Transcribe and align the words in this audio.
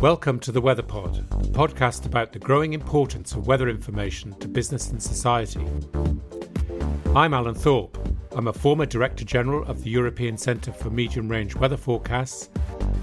Welcome 0.00 0.40
to 0.40 0.52
the 0.52 0.60
Weather 0.60 0.82
Pod, 0.82 1.18
a 1.30 1.44
podcast 1.48 2.06
about 2.06 2.32
the 2.32 2.38
growing 2.38 2.72
importance 2.72 3.32
of 3.32 3.46
weather 3.46 3.68
information 3.68 4.34
to 4.40 4.48
business 4.48 4.90
and 4.90 5.02
society. 5.02 5.66
I'm 7.14 7.34
Alan 7.34 7.54
Thorpe. 7.54 7.98
I'm 8.34 8.48
a 8.48 8.52
former 8.52 8.86
Director 8.86 9.24
General 9.24 9.64
of 9.68 9.82
the 9.84 9.90
European 9.90 10.36
Centre 10.36 10.72
for 10.72 10.90
Medium 10.90 11.28
Range 11.28 11.54
Weather 11.56 11.76
Forecasts, 11.76 12.48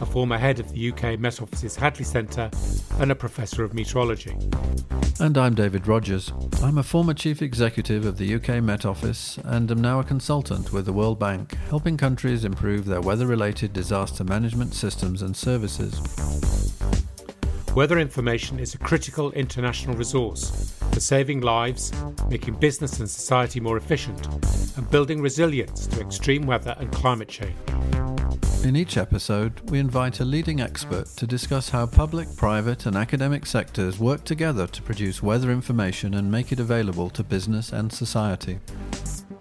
a 0.02 0.06
former 0.06 0.38
head 0.38 0.60
of 0.60 0.72
the 0.72 0.92
UK 0.92 1.20
Met 1.20 1.42
Office's 1.42 1.76
Hadley 1.76 2.06
Centre, 2.06 2.50
and 3.00 3.12
a 3.12 3.16
Professor 3.16 3.64
of 3.64 3.74
Meteorology. 3.74 4.36
And 5.22 5.38
I'm 5.38 5.54
David 5.54 5.86
Rogers. 5.86 6.32
I'm 6.64 6.78
a 6.78 6.84
former 6.84 7.14
Chief 7.14 7.42
Executive 7.42 8.06
of 8.06 8.18
the 8.18 8.36
UK 8.36 8.64
Met 8.64 8.86
Office 8.86 9.38
and 9.44 9.70
am 9.70 9.82
now 9.82 10.00
a 10.00 10.04
consultant 10.04 10.72
with 10.72 10.86
the 10.86 10.94
World 10.94 11.20
Bank, 11.20 11.56
helping 11.68 11.98
countries 11.98 12.46
improve 12.46 12.86
their 12.86 13.02
weather 13.02 13.28
related 13.28 13.74
disaster 13.74 14.24
management 14.24 14.74
systems 14.74 15.22
and 15.22 15.36
services. 15.36 16.00
Weather 17.76 18.00
information 18.00 18.60
is 18.60 18.74
a 18.74 18.80
critical 18.80 19.32
international 19.34 19.96
resource 19.96 20.74
for 20.92 21.00
saving 21.00 21.42
lives, 21.42 21.94
making 22.28 22.56
business 22.56 23.00
and 23.00 23.08
society 23.08 23.60
more 23.60 23.78
efficient, 23.78 24.28
and 24.76 24.90
building 24.90 25.22
resilience 25.22 25.86
to 25.86 26.02
extreme 26.02 26.48
weather 26.48 26.76
and 26.80 26.92
climate 26.92 27.28
change. 27.30 27.56
In 28.64 28.76
each 28.76 28.98
episode, 28.98 29.62
we 29.70 29.78
invite 29.78 30.20
a 30.20 30.26
leading 30.26 30.60
expert 30.60 31.08
to 31.16 31.28
discuss 31.28 31.70
how 31.70 31.86
public, 31.86 32.36
private, 32.36 32.88
and 32.88 32.98
academic 32.98 33.46
sectors 33.46 34.00
work 34.00 34.24
together 34.26 34.66
to 34.66 34.82
produce 34.82 35.22
weather 35.22 35.52
information 35.52 36.16
and 36.16 36.30
make 36.30 36.52
it 36.52 36.60
available 36.60 37.12
to 37.12 37.24
business 37.24 37.72
and 37.72 37.94
society. 37.94 38.60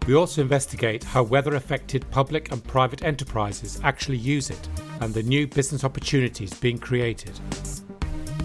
We 0.06 0.14
also 0.14 0.42
investigate 0.42 1.02
how 1.02 1.22
weather 1.22 1.55
affected 1.55 2.08
public 2.10 2.52
and 2.52 2.62
private 2.62 3.02
enterprises 3.02 3.80
actually 3.83 4.19
use 4.19 4.50
it 4.50 4.69
and 5.00 5.14
the 5.14 5.22
new 5.22 5.47
business 5.47 5.83
opportunities 5.83 6.52
being 6.55 6.78
created. 6.78 7.33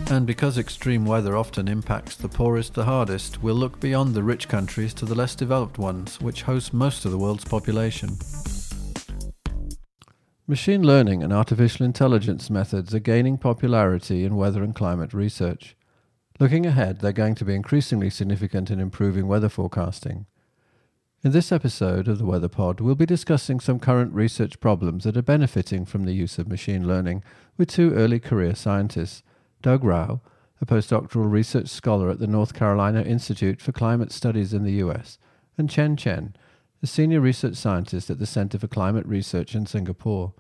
And 0.10 0.28
because 0.28 0.58
extreme 0.58 1.06
weather 1.06 1.36
often 1.36 1.68
impacts 1.68 2.16
the 2.16 2.30
poorest 2.30 2.74
the 2.74 2.86
hardest, 2.86 3.42
we'll 3.42 3.56
look 3.56 3.80
beyond 3.80 4.14
the 4.14 4.24
rich 4.24 4.48
countries 4.48 4.94
to 4.96 5.06
the 5.06 5.16
less 5.16 5.34
developed 5.34 5.78
ones, 5.78 6.22
which 6.22 6.44
host 6.44 6.74
most 6.74 7.06
of 7.06 7.12
the 7.12 7.18
world's 7.18 7.46
population. 7.46 8.18
Machine 10.46 10.84
learning 10.84 11.24
and 11.24 11.32
artificial 11.32 11.86
intelligence 11.86 12.50
methods 12.50 12.94
are 12.94 13.00
gaining 13.00 13.38
popularity 13.38 14.26
in 14.26 14.36
weather 14.36 14.62
and 14.62 14.76
climate 14.76 15.14
research. 15.14 15.76
Looking 16.40 16.66
ahead, 16.66 17.00
they're 17.00 17.14
going 17.14 17.36
to 17.36 17.46
be 17.46 17.56
increasingly 17.56 18.10
significant 18.10 18.70
in 18.70 18.80
improving 18.80 19.28
weather 19.28 19.50
forecasting. 19.50 20.26
In 21.24 21.32
this 21.32 21.54
episode 21.54 22.10
of 22.10 22.18
the 22.18 22.26
Weather 22.26 22.50
Pod, 22.50 22.82
we'll 22.82 22.96
be 22.96 23.06
discussing 23.06 23.62
some 23.62 23.80
current 23.80 24.14
research 24.14 24.60
problems 24.60 25.06
that 25.06 25.16
are 25.16 25.22
benefiting 25.22 25.86
from 25.86 26.04
the 26.04 26.12
use 26.12 26.38
of 26.38 26.50
machine 26.50 26.86
learning 26.86 27.24
with 27.58 27.70
two 27.70 27.94
early 27.94 28.20
career 28.20 28.54
scientists, 28.54 29.24
Doug 29.64 29.86
Rao, 29.86 30.22
a 30.62 30.66
postdoctoral 30.66 31.32
research 31.32 31.70
scholar 31.70 32.10
at 32.10 32.20
the 32.20 32.28
North 32.28 32.54
Carolina 32.54 33.02
Institute 33.02 33.62
for 33.62 33.72
Climate 33.72 34.12
Studies 34.12 34.54
in 34.54 34.64
the 34.64 34.74
US, 34.74 35.18
and 35.58 35.70
Chen 35.70 35.96
Chen, 35.96 36.36
a 36.84 36.88
senior 36.88 37.22
research 37.22 37.56
scientist 37.56 38.10
at 38.10 38.20
the 38.20 38.26
Center 38.26 38.60
for 38.60 38.68
Climate 38.68 39.06
Research 39.06 39.56
in 39.56 39.66
Singapore. 39.66 40.34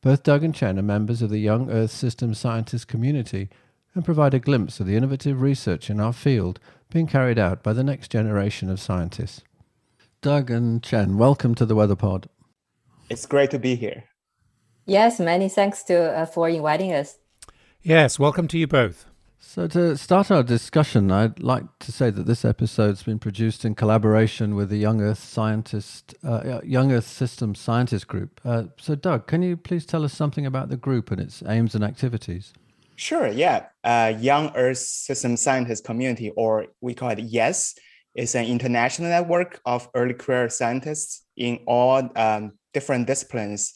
Both 0.00 0.22
Doug 0.22 0.42
and 0.42 0.54
Chen 0.54 0.78
are 0.78 0.82
members 0.82 1.20
of 1.20 1.28
the 1.28 1.38
Young 1.38 1.70
Earth 1.70 1.90
System 1.90 2.32
scientist 2.32 2.88
community 2.88 3.50
and 3.94 4.02
provide 4.02 4.32
a 4.32 4.40
glimpse 4.40 4.80
of 4.80 4.86
the 4.86 4.96
innovative 4.96 5.42
research 5.42 5.90
in 5.90 6.00
our 6.00 6.14
field 6.14 6.58
being 6.90 7.06
carried 7.06 7.38
out 7.38 7.62
by 7.62 7.74
the 7.74 7.84
next 7.84 8.10
generation 8.10 8.70
of 8.70 8.80
scientists. 8.80 9.42
Doug 10.22 10.50
and 10.50 10.82
Chen, 10.82 11.18
welcome 11.18 11.54
to 11.54 11.66
the 11.66 11.76
WeatherPod. 11.76 12.28
It's 13.10 13.26
great 13.26 13.50
to 13.50 13.58
be 13.58 13.74
here. 13.74 14.04
Yes, 14.86 15.20
many 15.20 15.50
thanks 15.50 15.82
to 15.84 15.94
uh, 15.94 16.24
for 16.24 16.48
inviting 16.48 16.94
us. 16.94 17.18
Yes, 17.86 18.18
welcome 18.18 18.48
to 18.48 18.56
you 18.56 18.66
both. 18.66 19.04
So, 19.38 19.66
to 19.66 19.94
start 19.98 20.30
our 20.30 20.42
discussion, 20.42 21.12
I'd 21.12 21.42
like 21.42 21.64
to 21.80 21.92
say 21.92 22.08
that 22.08 22.24
this 22.24 22.42
episode's 22.42 23.02
been 23.02 23.18
produced 23.18 23.62
in 23.62 23.74
collaboration 23.74 24.54
with 24.54 24.70
the 24.70 24.78
Young 24.78 25.02
Earth 25.02 25.22
Scientist, 25.22 26.14
uh, 26.24 26.62
Young 26.64 26.92
Earth 26.92 27.06
Systems 27.06 27.60
Scientist 27.60 28.08
Group. 28.08 28.40
Uh, 28.42 28.64
so, 28.80 28.94
Doug, 28.94 29.26
can 29.26 29.42
you 29.42 29.58
please 29.58 29.84
tell 29.84 30.02
us 30.02 30.14
something 30.14 30.46
about 30.46 30.70
the 30.70 30.78
group 30.78 31.10
and 31.10 31.20
its 31.20 31.42
aims 31.46 31.74
and 31.74 31.84
activities? 31.84 32.54
Sure. 32.96 33.28
Yeah, 33.28 33.66
uh, 33.84 34.14
Young 34.18 34.56
Earth 34.56 34.78
System 34.78 35.36
Scientist 35.36 35.84
Community, 35.84 36.30
or 36.30 36.68
we 36.80 36.94
call 36.94 37.10
it 37.10 37.18
YES, 37.18 37.74
is 38.14 38.34
an 38.34 38.46
international 38.46 39.10
network 39.10 39.60
of 39.66 39.90
early 39.94 40.14
career 40.14 40.48
scientists 40.48 41.26
in 41.36 41.58
all 41.66 42.08
um, 42.16 42.52
different 42.72 43.06
disciplines 43.06 43.74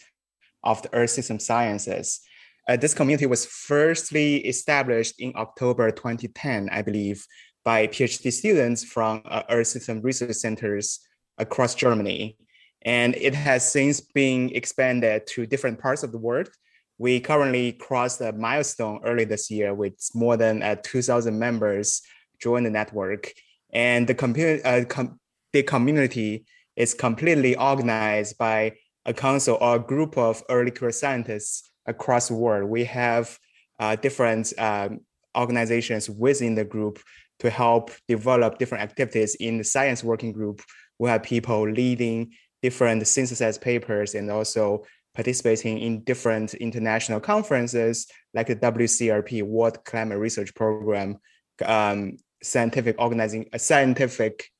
of 0.64 0.80
the 0.80 0.94
Earth 0.94 1.10
system 1.10 1.38
sciences. 1.38 2.22
Uh, 2.68 2.76
this 2.76 2.92
community 2.92 3.24
was 3.24 3.46
firstly 3.46 4.46
established 4.46 5.14
in 5.18 5.32
October 5.36 5.90
2010, 5.90 6.68
I 6.70 6.82
believe, 6.82 7.26
by 7.64 7.86
PhD 7.86 8.30
students 8.30 8.84
from 8.84 9.22
uh, 9.24 9.42
Earth 9.48 9.68
System 9.68 10.02
Research 10.02 10.36
Centers 10.36 11.00
across 11.38 11.74
Germany. 11.74 12.36
And 12.82 13.16
it 13.16 13.34
has 13.34 13.72
since 13.72 14.02
been 14.02 14.50
expanded 14.54 15.26
to 15.28 15.46
different 15.46 15.78
parts 15.80 16.02
of 16.02 16.12
the 16.12 16.18
world. 16.18 16.50
We 16.98 17.20
currently 17.20 17.72
crossed 17.72 18.20
a 18.20 18.32
milestone 18.32 19.00
early 19.02 19.24
this 19.24 19.50
year 19.50 19.72
with 19.72 19.94
more 20.14 20.36
than 20.36 20.62
uh, 20.62 20.76
2,000 20.82 21.38
members 21.38 22.02
join 22.38 22.64
the 22.64 22.70
network. 22.70 23.32
And 23.72 24.06
the, 24.06 24.14
compu- 24.14 24.60
uh, 24.62 24.84
com- 24.84 25.18
the 25.54 25.62
community 25.62 26.44
is 26.76 26.92
completely 26.92 27.56
organized 27.56 28.36
by 28.36 28.74
a 29.06 29.14
council 29.14 29.56
or 29.58 29.76
a 29.76 29.80
group 29.80 30.18
of 30.18 30.42
early 30.50 30.70
career 30.70 30.92
scientists 30.92 31.68
across 31.88 32.28
the 32.28 32.34
world. 32.34 32.68
We 32.68 32.84
have 32.84 33.38
uh, 33.80 33.96
different 33.96 34.52
um, 34.58 35.00
organizations 35.36 36.08
within 36.08 36.54
the 36.54 36.64
group 36.64 37.00
to 37.40 37.50
help 37.50 37.90
develop 38.08 38.58
different 38.58 38.82
activities 38.84 39.34
in 39.36 39.58
the 39.58 39.64
science 39.64 40.02
working 40.04 40.32
group. 40.32 40.62
We 40.98 41.08
have 41.08 41.22
people 41.22 41.68
leading 41.68 42.32
different 42.62 43.06
synthesized 43.06 43.60
papers 43.60 44.14
and 44.14 44.30
also 44.30 44.84
participating 45.14 45.78
in 45.78 46.02
different 46.02 46.54
international 46.54 47.20
conferences 47.20 48.06
like 48.34 48.48
the 48.48 48.56
WCRP 48.56 49.42
World 49.42 49.84
Climate 49.84 50.18
Research 50.18 50.54
Program, 50.54 51.18
um, 51.64 52.16
scientific 52.42 52.96
organizing, 52.98 53.48
a 53.52 53.58
scientific 53.58 54.50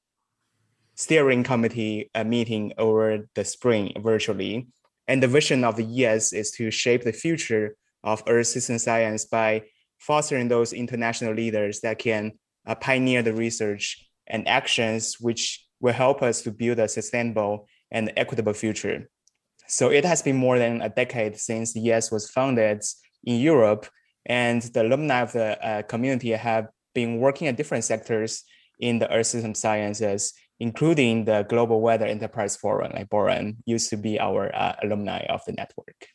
steering 0.94 1.44
committee 1.44 2.10
uh, 2.14 2.24
meeting 2.24 2.72
over 2.76 3.28
the 3.34 3.44
spring 3.44 3.92
virtually. 4.00 4.66
And 5.08 5.22
the 5.22 5.28
vision 5.28 5.64
of 5.64 5.76
the 5.76 6.04
ES 6.04 6.32
is 6.32 6.50
to 6.52 6.70
shape 6.70 7.02
the 7.02 7.12
future 7.12 7.76
of 8.04 8.22
Earth 8.28 8.46
system 8.46 8.78
science 8.78 9.24
by 9.24 9.64
fostering 9.98 10.48
those 10.48 10.72
international 10.72 11.34
leaders 11.34 11.80
that 11.80 11.98
can 11.98 12.32
uh, 12.66 12.74
pioneer 12.74 13.22
the 13.22 13.32
research 13.32 14.06
and 14.26 14.46
actions 14.46 15.16
which 15.19 15.66
will 15.80 15.94
help 15.94 16.22
us 16.22 16.42
to 16.42 16.50
build 16.50 16.78
a 16.78 16.88
sustainable 16.88 17.66
and 17.91 18.12
equitable 18.16 18.52
future. 18.52 19.08
So 19.66 19.91
it 19.91 20.04
has 20.04 20.22
been 20.22 20.36
more 20.36 20.58
than 20.58 20.82
a 20.82 20.88
decade 20.88 21.38
since 21.38 21.72
the 21.72 21.90
ES 21.90 22.10
was 22.10 22.30
founded 22.30 22.82
in 23.25 23.40
Europe, 23.40 23.86
and 24.26 24.62
the 24.62 24.82
alumni 24.82 25.20
of 25.20 25.32
the 25.32 25.66
uh, 25.66 25.82
community 25.82 26.30
have 26.30 26.69
been 26.94 27.19
working 27.19 27.48
at 27.48 27.56
different 27.56 27.84
sectors 27.84 28.44
in 28.78 28.98
the 28.98 29.10
Earth 29.12 29.26
system 29.26 29.54
sciences, 29.54 30.34
including 30.60 31.24
the 31.24 31.44
Global 31.48 31.80
Weather 31.80 32.06
Enterprise 32.06 32.56
Forum. 32.56 32.92
Like 32.94 33.08
Boran 33.08 33.56
used 33.66 33.91
to 33.91 33.96
be 33.96 34.19
our 34.19 34.54
uh, 34.54 34.74
alumni 34.82 35.24
of 35.28 35.41
the 35.46 35.52
network. 35.52 36.06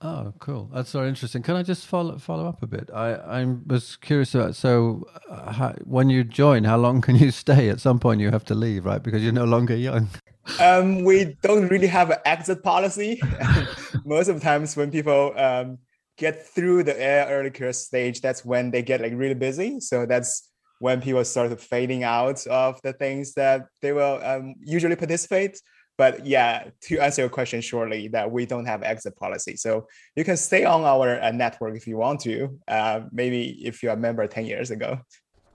Oh, 0.00 0.32
cool! 0.38 0.70
That's 0.72 0.90
so 0.90 1.04
interesting. 1.04 1.42
Can 1.42 1.56
I 1.56 1.64
just 1.64 1.86
follow 1.86 2.18
follow 2.18 2.46
up 2.46 2.62
a 2.62 2.68
bit? 2.68 2.88
I 2.94 3.14
I 3.14 3.56
was 3.66 3.96
curious 3.96 4.32
about 4.32 4.54
so 4.54 5.04
uh, 5.28 5.52
how, 5.52 5.72
when 5.82 6.08
you 6.08 6.22
join, 6.22 6.62
how 6.62 6.76
long 6.76 7.00
can 7.00 7.16
you 7.16 7.30
stay? 7.44 7.68
At 7.68 7.80
some 7.80 7.98
point, 7.98 8.20
you 8.20 8.30
have 8.30 8.44
to 8.44 8.54
leave, 8.54 8.84
right? 8.84 9.02
Because 9.02 9.24
you're 9.24 9.32
no 9.32 9.44
longer 9.44 9.76
young. 9.76 10.08
Um, 10.60 11.04
we 11.04 11.36
don't 11.42 11.68
really 11.68 11.88
have 11.88 12.08
an 12.08 12.16
exit 12.24 12.62
policy. 12.62 13.20
Most 14.06 14.28
of 14.28 14.36
the 14.36 14.40
times, 14.40 14.74
when 14.78 14.90
people 14.90 15.34
um, 15.36 15.76
get 16.16 16.46
through 16.46 16.84
the 16.84 16.96
early 17.28 17.50
career 17.50 17.74
stage, 17.74 18.22
that's 18.22 18.46
when 18.46 18.70
they 18.70 18.80
get 18.80 19.02
like 19.02 19.12
really 19.14 19.34
busy. 19.34 19.78
So 19.78 20.06
that's 20.06 20.48
when 20.80 21.00
people 21.00 21.24
start 21.24 21.60
fading 21.60 22.04
out 22.04 22.46
of 22.46 22.80
the 22.82 22.92
things 22.92 23.34
that 23.34 23.66
they 23.82 23.92
will 23.92 24.20
um, 24.22 24.54
usually 24.60 24.96
participate. 24.96 25.60
But 25.96 26.24
yeah, 26.24 26.70
to 26.82 27.00
answer 27.00 27.22
your 27.22 27.28
question 27.28 27.60
shortly, 27.60 28.06
that 28.08 28.30
we 28.30 28.46
don't 28.46 28.66
have 28.66 28.84
exit 28.84 29.16
policy. 29.16 29.56
So 29.56 29.88
you 30.14 30.24
can 30.24 30.36
stay 30.36 30.64
on 30.64 30.84
our 30.84 31.20
uh, 31.20 31.32
network 31.32 31.76
if 31.76 31.88
you 31.88 31.96
want 31.96 32.20
to, 32.20 32.56
uh, 32.68 33.00
maybe 33.10 33.58
if 33.66 33.82
you're 33.82 33.92
a 33.92 33.96
member 33.96 34.26
10 34.26 34.46
years 34.46 34.70
ago. 34.70 35.00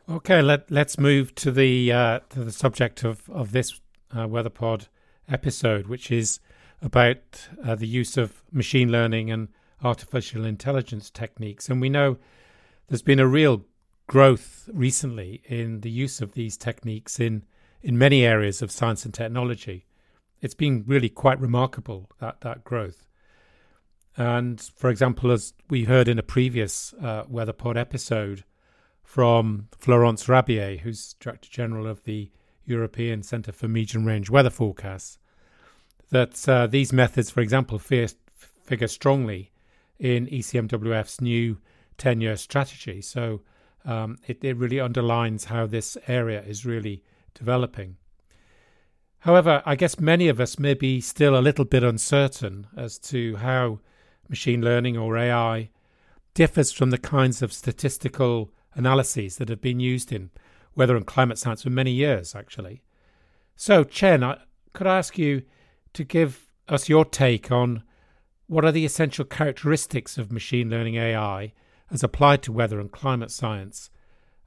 Okay, 0.09 0.41
let, 0.41 0.69
let's 0.69 0.99
move 0.99 1.33
to 1.35 1.51
the, 1.51 1.93
uh, 1.93 2.19
to 2.31 2.43
the 2.43 2.51
subject 2.51 3.05
of, 3.05 3.29
of 3.29 3.53
this 3.53 3.79
uh, 4.11 4.27
WeatherPod 4.27 4.87
episode, 5.29 5.87
which 5.87 6.11
is 6.11 6.41
about 6.81 7.47
uh, 7.63 7.75
the 7.75 7.87
use 7.87 8.17
of 8.17 8.43
machine 8.51 8.91
learning 8.91 9.31
and 9.31 9.47
artificial 9.81 10.43
intelligence 10.43 11.09
techniques. 11.09 11.69
And 11.69 11.79
we 11.79 11.89
know 11.89 12.17
there's 12.87 13.01
been 13.01 13.21
a 13.21 13.27
real 13.27 13.63
growth 14.07 14.69
recently 14.73 15.41
in 15.45 15.81
the 15.81 15.89
use 15.89 16.21
of 16.21 16.33
these 16.33 16.57
techniques 16.57 17.19
in, 17.19 17.43
in 17.81 17.97
many 17.97 18.25
areas 18.25 18.61
of 18.61 18.71
science 18.71 19.05
and 19.05 19.13
technology. 19.13 19.85
It's 20.41 20.53
been 20.53 20.83
really 20.85 21.09
quite 21.09 21.39
remarkable 21.39 22.09
that, 22.19 22.41
that 22.41 22.63
growth. 22.63 23.07
And 24.15 24.61
for 24.75 24.89
example, 24.89 25.31
as 25.31 25.53
we 25.69 25.85
heard 25.85 26.07
in 26.07 26.19
a 26.19 26.23
previous 26.23 26.93
uh, 27.01 27.23
WeatherPod 27.23 27.77
episode 27.77 28.43
from 29.03 29.67
Florence 29.77 30.29
Rabier, 30.29 30.77
who's 30.77 31.13
Director 31.15 31.49
General 31.49 31.87
of 31.87 32.03
the 32.03 32.31
European 32.65 33.23
Centre 33.23 33.51
for 33.51 33.67
Medium 33.67 34.05
Range 34.05 34.29
Weather 34.29 34.49
Forecasts, 34.49 35.17
that 36.11 36.47
uh, 36.47 36.67
these 36.67 36.93
methods, 36.93 37.29
for 37.29 37.41
example, 37.41 37.79
figure 37.79 38.87
strongly 38.87 39.51
in 39.97 40.27
ECMWF's 40.27 41.21
new 41.21 41.57
10 41.97 42.21
year 42.21 42.35
strategy. 42.35 43.01
So 43.01 43.41
um, 43.85 44.17
it, 44.27 44.43
it 44.43 44.57
really 44.57 44.79
underlines 44.79 45.45
how 45.45 45.65
this 45.65 45.97
area 46.07 46.41
is 46.41 46.65
really 46.65 47.03
developing. 47.33 47.97
However, 49.19 49.63
I 49.65 49.75
guess 49.75 49.99
many 49.99 50.27
of 50.27 50.39
us 50.39 50.59
may 50.59 50.73
be 50.73 50.99
still 50.99 51.37
a 51.37 51.39
little 51.39 51.65
bit 51.65 51.83
uncertain 51.83 52.67
as 52.75 52.99
to 52.99 53.37
how 53.37 53.79
machine 54.27 54.61
learning 54.61 54.97
or 54.97 55.17
AI 55.17 55.69
differs 56.33 56.71
from 56.71 56.89
the 56.89 56.97
kinds 56.97 57.41
of 57.41 57.53
statistical 57.53 58.51
analyses 58.75 59.37
that 59.37 59.49
have 59.49 59.61
been 59.61 59.79
used 59.79 60.11
in 60.11 60.29
weather 60.75 60.95
and 60.95 61.05
climate 61.05 61.37
science 61.37 61.63
for 61.63 61.69
many 61.69 61.91
years, 61.91 62.35
actually. 62.35 62.81
So, 63.55 63.83
Chen, 63.83 64.23
I, 64.23 64.39
could 64.73 64.87
I 64.87 64.97
ask 64.97 65.17
you 65.17 65.43
to 65.93 66.03
give 66.03 66.47
us 66.67 66.89
your 66.89 67.05
take 67.05 67.51
on 67.51 67.83
what 68.47 68.65
are 68.65 68.71
the 68.71 68.85
essential 68.85 69.25
characteristics 69.25 70.17
of 70.17 70.31
machine 70.31 70.69
learning 70.69 70.95
AI 70.95 71.53
as 71.93 72.03
applied 72.03 72.41
to 72.43 72.51
weather 72.51 72.79
and 72.79 72.91
climate 72.91 73.31
science? 73.31 73.89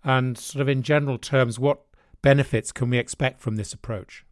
And, 0.04 0.36
sort 0.36 0.60
of 0.60 0.68
in 0.68 0.82
general 0.82 1.18
terms, 1.18 1.58
what 1.58 1.82
benefits 2.20 2.72
can 2.72 2.90
we 2.90 2.98
expect 2.98 3.40
from 3.40 3.56
this 3.56 3.72
approach? 3.72 4.24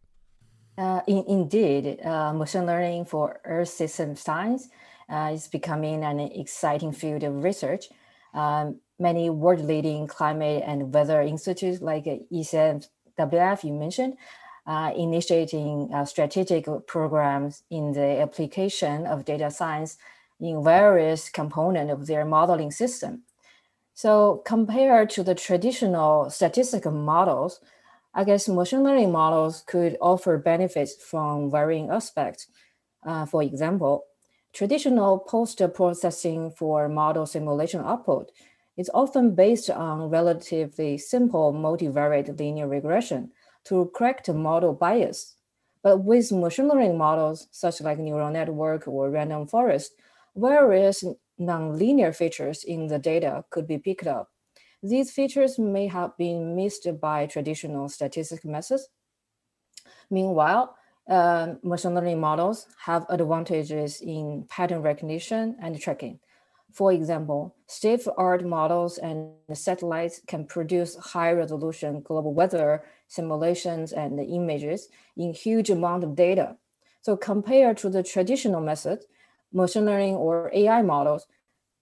Uh, 0.77 1.01
in, 1.07 1.23
indeed, 1.27 1.99
uh, 2.05 2.33
machine 2.33 2.65
learning 2.65 3.05
for 3.05 3.39
Earth 3.45 3.69
system 3.69 4.15
science 4.15 4.67
uh, 5.09 5.31
is 5.33 5.47
becoming 5.47 6.03
an 6.03 6.19
exciting 6.19 6.91
field 6.91 7.23
of 7.23 7.43
research. 7.43 7.87
Um, 8.33 8.81
many 8.99 9.29
world-leading 9.29 10.07
climate 10.07 10.63
and 10.65 10.93
weather 10.93 11.21
institutes 11.21 11.81
like 11.81 12.05
ECMWF 12.05 13.63
you 13.63 13.73
mentioned, 13.73 14.17
uh, 14.67 14.91
initiating 14.95 15.89
uh, 15.93 16.03
strategic 16.05 16.65
programs 16.87 17.63
in 17.69 17.93
the 17.93 18.19
application 18.21 19.05
of 19.05 19.23
data 19.23 19.51
science 19.51 19.97
in 20.39 20.63
various 20.63 21.29
components 21.29 21.91
of 21.93 22.07
their 22.07 22.25
modeling 22.25 22.71
system. 22.71 23.23
So 23.93 24.43
compared 24.45 25.09
to 25.11 25.23
the 25.23 25.35
traditional 25.35 26.29
statistical 26.29 26.91
models, 26.91 27.61
I 28.13 28.23
guess 28.23 28.47
machine 28.47 28.83
learning 28.83 29.11
models 29.11 29.63
could 29.67 29.97
offer 30.01 30.37
benefits 30.37 30.95
from 31.01 31.51
varying 31.51 31.89
aspects. 31.89 32.47
Uh, 33.05 33.25
for 33.25 33.43
example, 33.43 34.05
traditional 34.53 35.19
post-processing 35.19 36.51
for 36.51 36.89
model 36.89 37.25
simulation 37.25 37.81
output 37.81 38.31
is 38.77 38.89
often 38.93 39.35
based 39.35 39.69
on 39.69 40.09
relatively 40.09 40.97
simple 40.97 41.53
multivariate 41.53 42.37
linear 42.39 42.67
regression 42.67 43.31
to 43.65 43.91
correct 43.95 44.29
model 44.29 44.73
bias. 44.73 45.35
But 45.83 45.99
with 46.03 46.31
machine 46.31 46.67
learning 46.67 46.97
models, 46.97 47.47
such 47.51 47.81
like 47.81 47.99
neural 47.99 48.31
network 48.31 48.87
or 48.87 49.09
random 49.09 49.47
forest, 49.47 49.93
various 50.35 51.03
nonlinear 51.39 52.15
features 52.15 52.63
in 52.63 52.87
the 52.87 52.99
data 52.99 53.43
could 53.49 53.67
be 53.67 53.77
picked 53.77 54.07
up. 54.07 54.29
These 54.83 55.11
features 55.11 55.57
may 55.57 55.87
have 55.87 56.15
been 56.17 56.55
missed 56.55 56.87
by 57.01 57.25
traditional 57.25 57.89
statistical 57.89 58.51
methods. 58.51 58.89
Meanwhile, 60.09 60.75
uh, 61.09 61.55
machine 61.63 61.95
learning 61.95 62.19
models 62.19 62.67
have 62.79 63.05
advantages 63.09 64.01
in 64.01 64.45
pattern 64.49 64.81
recognition 64.81 65.55
and 65.61 65.79
tracking. 65.79 66.19
For 66.71 66.91
example, 66.91 67.55
state-of-art 67.67 68.45
models 68.45 68.97
and 68.97 69.31
satellites 69.53 70.21
can 70.27 70.45
produce 70.45 70.95
high-resolution 70.97 72.01
global 72.01 72.33
weather 72.33 72.83
simulations 73.07 73.93
and 73.93 74.19
images 74.19 74.89
in 75.15 75.33
huge 75.33 75.69
amount 75.69 76.03
of 76.03 76.15
data. 76.15 76.57
So 77.01 77.15
compared 77.15 77.77
to 77.77 77.89
the 77.89 78.03
traditional 78.03 78.61
method, 78.61 79.05
machine 79.55 79.85
learning 79.85 80.15
or 80.15 80.51
AI 80.53 80.81
models 80.81 81.25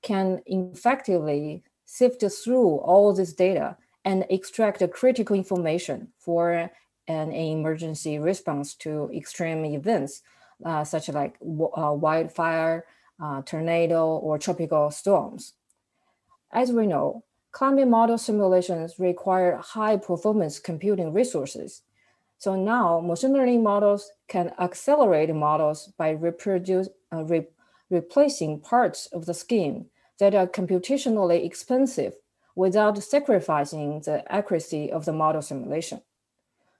can 0.01 0.41
effectively 0.45 1.63
sift 1.85 2.23
through 2.43 2.77
all 2.77 3.13
this 3.13 3.33
data 3.33 3.77
and 4.05 4.25
extract 4.29 4.83
critical 4.91 5.35
information 5.35 6.09
for 6.17 6.69
an 7.07 7.31
emergency 7.31 8.19
response 8.19 8.75
to 8.75 9.09
extreme 9.13 9.65
events, 9.65 10.21
uh, 10.65 10.83
such 10.83 11.09
as 11.09 11.15
like 11.15 11.35
uh, 11.41 11.93
wildfire, 11.93 12.85
uh, 13.21 13.41
tornado, 13.43 14.07
or 14.17 14.37
tropical 14.37 14.91
storms. 14.91 15.53
As 16.51 16.71
we 16.71 16.87
know, 16.87 17.23
climate 17.51 17.87
model 17.87 18.17
simulations 18.17 18.99
require 18.99 19.57
high 19.57 19.97
performance 19.97 20.59
computing 20.59 21.13
resources. 21.13 21.81
So 22.37 22.55
now 22.55 22.99
machine 22.99 23.33
learning 23.33 23.63
models 23.63 24.11
can 24.27 24.53
accelerate 24.59 25.33
models 25.33 25.91
by 25.97 26.11
reproduce, 26.11 26.89
uh, 27.13 27.23
re 27.23 27.47
replacing 27.89 28.59
parts 28.59 29.07
of 29.07 29.25
the 29.25 29.33
scheme 29.33 29.87
that 30.19 30.35
are 30.35 30.47
computationally 30.47 31.45
expensive 31.45 32.13
without 32.55 33.01
sacrificing 33.01 34.01
the 34.01 34.23
accuracy 34.31 34.91
of 34.91 35.05
the 35.05 35.13
model 35.13 35.41
simulation. 35.41 36.01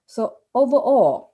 So 0.05 0.37
overall, 0.53 1.33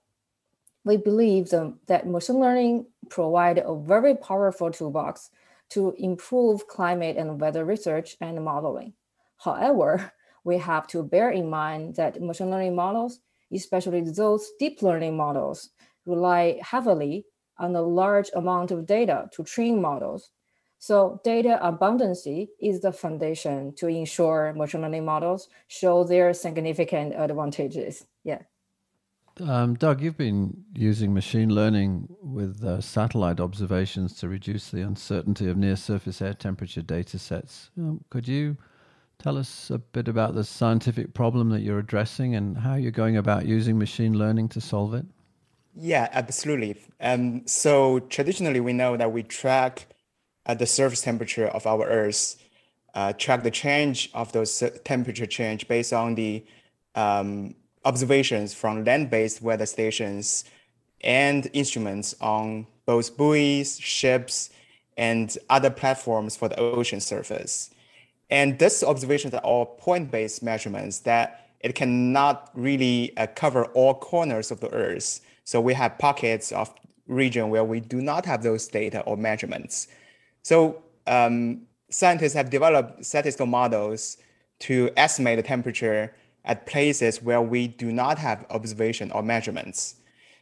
we 0.86 0.98
believe 0.98 1.50
the, 1.50 1.78
that 1.88 2.08
machine 2.08 2.40
learning 2.40 2.86
provide 3.10 3.58
a 3.58 3.76
very 3.76 4.16
powerful 4.16 4.72
toolbox 4.72 5.30
to 5.70 5.94
improve 5.98 6.68
climate 6.68 7.18
and 7.18 7.40
weather 7.40 7.66
research 7.66 8.16
and 8.22 8.44
modeling. 8.44 8.94
However, 9.38 10.12
we 10.44 10.58
have 10.58 10.88
to 10.88 11.04
bear 11.04 11.32
in 11.32 11.50
mind 11.50 11.96
that 11.96 12.22
machine 12.22 12.50
learning 12.50 12.76
models, 12.76 13.20
especially 13.54 14.02
those 14.02 14.50
deep 14.58 14.82
learning 14.82 15.18
models, 15.18 15.70
rely 16.06 16.60
heavily 16.62 17.26
on 17.60 17.76
a 17.76 17.82
large 17.82 18.30
amount 18.36 18.72
of 18.72 18.86
data 18.86 19.30
to 19.34 19.44
train 19.44 19.82
models. 19.82 20.32
So 20.80 21.20
data 21.26 21.60
abundancy 21.62 22.48
is 22.60 22.80
the 22.80 22.94
foundation 22.94 23.76
to 23.76 23.88
ensure 23.88 24.54
machine 24.54 24.82
learning 24.82 25.06
models 25.06 25.50
show 25.68 26.06
their 26.06 26.34
significant 26.34 27.14
advantages. 27.16 28.06
Yeah. 28.24 28.40
Um, 29.42 29.76
Doug, 29.76 30.02
you've 30.02 30.18
been 30.18 30.64
using 30.74 31.14
machine 31.14 31.54
learning 31.54 32.08
with 32.22 32.64
uh, 32.64 32.82
satellite 32.82 33.40
observations 33.40 34.16
to 34.18 34.28
reduce 34.28 34.70
the 34.70 34.82
uncertainty 34.82 35.48
of 35.48 35.58
near 35.58 35.76
surface 35.76 36.22
air 36.22 36.34
temperature 36.34 36.82
data 36.82 37.20
sets. 37.20 37.72
Um, 37.78 38.04
could 38.10 38.28
you 38.28 38.58
tell 39.18 39.38
us 39.38 39.70
a 39.70 39.78
bit 39.78 40.08
about 40.08 40.34
the 40.34 40.44
scientific 40.44 41.14
problem 41.14 41.50
that 41.50 41.62
you're 41.62 41.80
addressing 41.80 42.36
and 42.36 42.58
how 42.58 42.76
you're 42.76 42.92
going 42.92 43.18
about 43.18 43.46
using 43.46 43.78
machine 43.78 44.18
learning 44.18 44.50
to 44.50 44.62
solve 44.62 44.94
it? 44.94 45.06
Yeah, 45.76 46.10
absolutely. 46.12 46.82
Um, 47.00 47.48
so, 47.48 48.00
traditionally, 48.00 48.60
we 48.60 48.74
know 48.74 48.98
that 48.98 49.12
we 49.12 49.24
track 49.24 49.88
uh, 50.46 50.54
the 50.56 50.66
surface 50.66 51.02
temperature 51.02 51.48
of 51.48 51.66
our 51.68 51.86
Earth, 51.86 52.36
uh, 52.96 53.14
track 53.14 53.44
the 53.44 53.52
change 53.52 54.10
of 54.14 54.32
those 54.32 54.64
temperature 54.84 55.28
change 55.28 55.68
based 55.68 55.94
on 55.94 56.16
the 56.16 56.44
um, 56.96 57.56
observations 57.86 58.54
from 58.54 58.84
land-based 58.84 59.42
weather 59.42 59.66
stations 59.66 60.44
and 61.02 61.50
instruments 61.54 62.16
on 62.20 62.68
both 62.86 63.16
buoys, 63.16 63.80
ships, 63.80 64.50
and 64.98 65.38
other 65.50 65.70
platforms 65.70 66.36
for 66.36 66.50
the 66.50 66.60
ocean 66.60 67.00
surface. 67.00 67.70
And 68.30 68.60
these 68.60 68.84
observations 68.84 69.34
are 69.34 69.42
all 69.42 69.66
point-based 69.66 70.44
measurements 70.44 71.00
that 71.00 71.48
it 71.62 71.76
cannot 71.76 72.50
really 72.54 73.16
uh, 73.18 73.28
cover 73.36 73.66
all 73.68 73.94
corners 73.94 74.52
of 74.52 74.60
the 74.60 74.70
Earth. 74.74 75.22
So 75.50 75.60
we 75.60 75.74
have 75.74 75.98
pockets 75.98 76.52
of 76.52 76.72
region 77.08 77.50
where 77.50 77.64
we 77.64 77.80
do 77.80 78.04
not 78.04 78.24
have 78.28 78.44
those 78.44 78.68
data 78.68 79.02
or 79.02 79.18
measurements. 79.18 79.88
So 80.44 80.84
um, 81.08 81.62
scientists 81.90 82.36
have 82.36 82.52
developed 82.52 83.04
statistical 83.04 83.48
models 83.48 84.18
to 84.60 84.92
estimate 84.96 85.38
the 85.38 85.42
temperature 85.42 86.14
at 86.46 86.68
places 86.68 87.24
where 87.24 87.42
we 87.42 87.68
do 87.68 87.92
not 87.92 88.20
have 88.20 88.46
observation 88.52 89.12
or 89.12 89.24
measurements. 89.24 89.96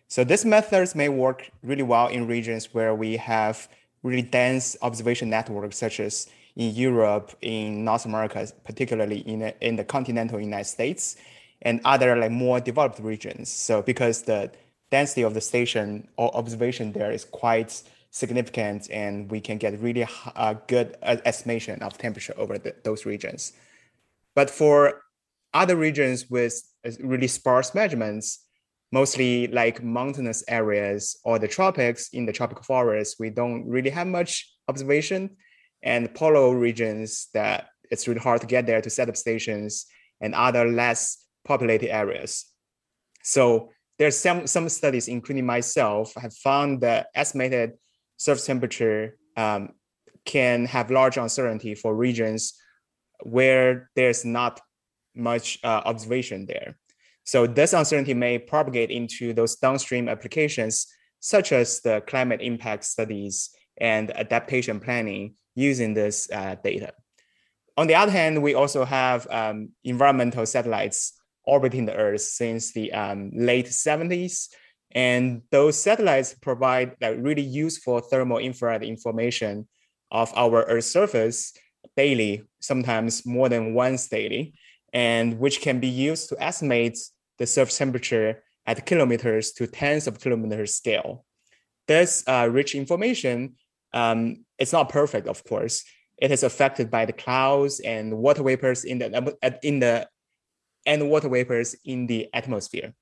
So 0.09 0.25
these 0.25 0.43
methods 0.43 0.93
may 0.93 1.07
work 1.07 1.49
really 1.63 1.83
well 1.83 2.09
in 2.09 2.27
regions 2.27 2.73
where 2.73 2.93
we 2.93 3.15
have 3.15 3.69
really 4.03 4.23
dense 4.23 4.75
observation 4.81 5.29
networks, 5.29 5.77
such 5.77 6.01
as 6.01 6.27
in 6.57 6.75
Europe, 6.75 7.33
in 7.41 7.85
North 7.85 8.03
America, 8.03 8.45
particularly 8.65 9.19
in 9.19 9.53
in 9.61 9.77
the 9.77 9.85
continental 9.85 10.37
United 10.37 10.65
States, 10.67 11.15
and 11.61 11.79
other 11.85 12.17
like 12.17 12.31
more 12.31 12.59
developed 12.59 12.99
regions. 12.99 13.49
So 13.49 13.81
because 13.81 14.23
the 14.23 14.51
density 14.91 15.21
of 15.23 15.33
the 15.33 15.41
station 15.41 16.07
or 16.17 16.35
observation 16.35 16.91
there 16.91 17.11
is 17.11 17.25
quite 17.25 17.81
significant, 18.11 18.89
and 18.89 19.29
we 19.29 19.39
can 19.39 19.57
get 19.57 19.79
really 19.79 20.07
uh, 20.35 20.55
good 20.67 20.95
uh, 21.03 21.17
estimation 21.25 21.81
of 21.81 21.97
temperature 21.97 22.33
over 22.37 22.57
the, 22.57 22.73
those 22.83 23.05
regions. 23.05 23.53
But 24.35 24.49
for 24.49 25.01
other 25.53 25.75
regions 25.75 26.29
with 26.29 26.61
really 26.99 27.27
sparse 27.27 27.73
measurements, 27.75 28.45
mostly 28.91 29.47
like 29.47 29.83
mountainous 29.83 30.43
areas 30.47 31.19
or 31.25 31.39
the 31.39 31.47
tropics 31.47 32.09
in 32.13 32.25
the 32.25 32.33
tropical 32.33 32.63
forests, 32.63 33.19
we 33.19 33.29
don't 33.29 33.67
really 33.67 33.89
have 33.89 34.07
much 34.07 34.49
observation. 34.67 35.35
And 35.83 36.13
polar 36.13 36.57
regions 36.57 37.27
that 37.33 37.69
it's 37.91 38.07
really 38.07 38.19
hard 38.19 38.41
to 38.41 38.47
get 38.47 38.65
there 38.65 38.81
to 38.81 38.89
set 38.89 39.09
up 39.09 39.17
stations 39.17 39.85
and 40.21 40.33
other 40.33 40.65
less 40.65 41.23
populated 41.45 41.93
areas. 41.93 42.45
So 43.23 43.71
there's 43.97 44.17
some, 44.17 44.47
some 44.47 44.69
studies, 44.69 45.07
including 45.07 45.45
myself, 45.45 46.13
have 46.15 46.33
found 46.33 46.81
that 46.81 47.07
estimated 47.15 47.73
surface 48.17 48.45
temperature 48.45 49.17
um, 49.35 49.69
can 50.25 50.65
have 50.65 50.91
large 50.91 51.17
uncertainty 51.17 51.73
for 51.73 51.95
regions 51.95 52.53
where 53.23 53.89
there's 53.95 54.23
not 54.25 54.61
much 55.15 55.59
uh, 55.63 55.81
observation 55.85 56.45
there. 56.45 56.77
So 57.23 57.47
this 57.47 57.73
uncertainty 57.73 58.13
may 58.13 58.37
propagate 58.39 58.91
into 58.91 59.33
those 59.33 59.55
downstream 59.55 60.07
applications, 60.07 60.87
such 61.19 61.51
as 61.51 61.81
the 61.81 62.01
climate 62.07 62.41
impact 62.41 62.85
studies 62.85 63.49
and 63.77 64.15
adaptation 64.15 64.79
planning 64.79 65.35
using 65.55 65.93
this 65.93 66.29
uh, 66.31 66.55
data. 66.63 66.93
On 67.75 67.87
the 67.87 67.95
other 67.95 68.11
hand, 68.11 68.41
we 68.41 68.53
also 68.53 68.85
have 68.85 69.27
um, 69.29 69.69
environmental 69.83 70.45
satellites 70.45 71.16
orbiting 71.47 71.85
the 71.85 71.95
Earth 71.95 72.21
since 72.21 72.73
the 72.73 72.91
um, 72.93 73.31
late 73.33 73.67
70s. 73.67 74.49
And 74.91 75.41
those 75.51 75.81
satellites 75.81 76.35
provide 76.35 76.95
really 77.01 77.41
useful 77.41 77.99
thermal 77.99 78.37
infrared 78.37 78.83
information 78.83 79.67
of 80.11 80.31
our 80.35 80.63
Earth 80.63 80.85
surface 80.85 81.53
daily, 81.95 82.43
sometimes 82.59 83.25
more 83.25 83.49
than 83.49 83.73
once 83.73 84.07
daily, 84.07 84.53
and 84.93 85.39
which 85.39 85.61
can 85.61 85.79
be 85.79 85.87
used 85.87 86.29
to 86.29 86.41
estimate 86.41 86.97
the 87.37 87.47
surface 87.47 87.77
temperature 87.77 88.43
at 88.65 88.85
kilometers 88.85 89.51
to 89.53 89.67
tens 89.67 90.07
of 90.07 90.19
kilometers 90.19 90.75
scale. 90.75 91.25
This 91.87 92.23
uh, 92.27 92.49
rich 92.51 92.75
information, 92.75 93.55
um, 93.93 94.45
it's 94.59 94.73
not 94.73 94.89
perfect, 94.89 95.27
of 95.27 95.43
course. 95.45 95.83
It 96.17 96.31
is 96.31 96.43
affected 96.43 96.91
by 96.91 97.05
the 97.05 97.13
clouds 97.13 97.79
and 97.79 98.17
water 98.17 98.43
vapors 98.43 98.83
in 98.83 98.99
the 98.99 99.37
in 99.61 99.79
the 99.79 100.07
and 100.87 101.09
water 101.09 101.29
vapors 101.29 101.75
in 101.85 102.07
the 102.07 102.27
atmosphere. 102.33 102.93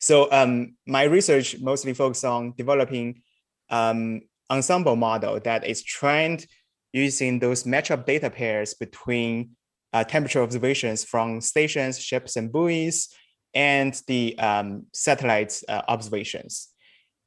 So 0.00 0.30
um, 0.32 0.76
my 0.86 1.02
research 1.04 1.58
mostly 1.60 1.92
focused 1.92 2.24
on 2.24 2.54
developing 2.56 3.22
um, 3.68 4.22
ensemble 4.50 4.96
model 4.96 5.40
that 5.40 5.66
is 5.66 5.82
trained 5.82 6.46
using 6.92 7.40
those 7.40 7.64
matchup 7.64 8.06
data 8.06 8.30
pairs 8.30 8.74
between 8.74 9.50
uh, 9.92 10.04
temperature 10.04 10.42
observations 10.42 11.04
from 11.04 11.40
stations, 11.40 11.98
ships, 11.98 12.36
and 12.36 12.52
buoys, 12.52 13.08
and 13.54 14.00
the 14.06 14.38
um, 14.38 14.86
satellite 14.92 15.60
uh, 15.68 15.82
observations. 15.88 16.68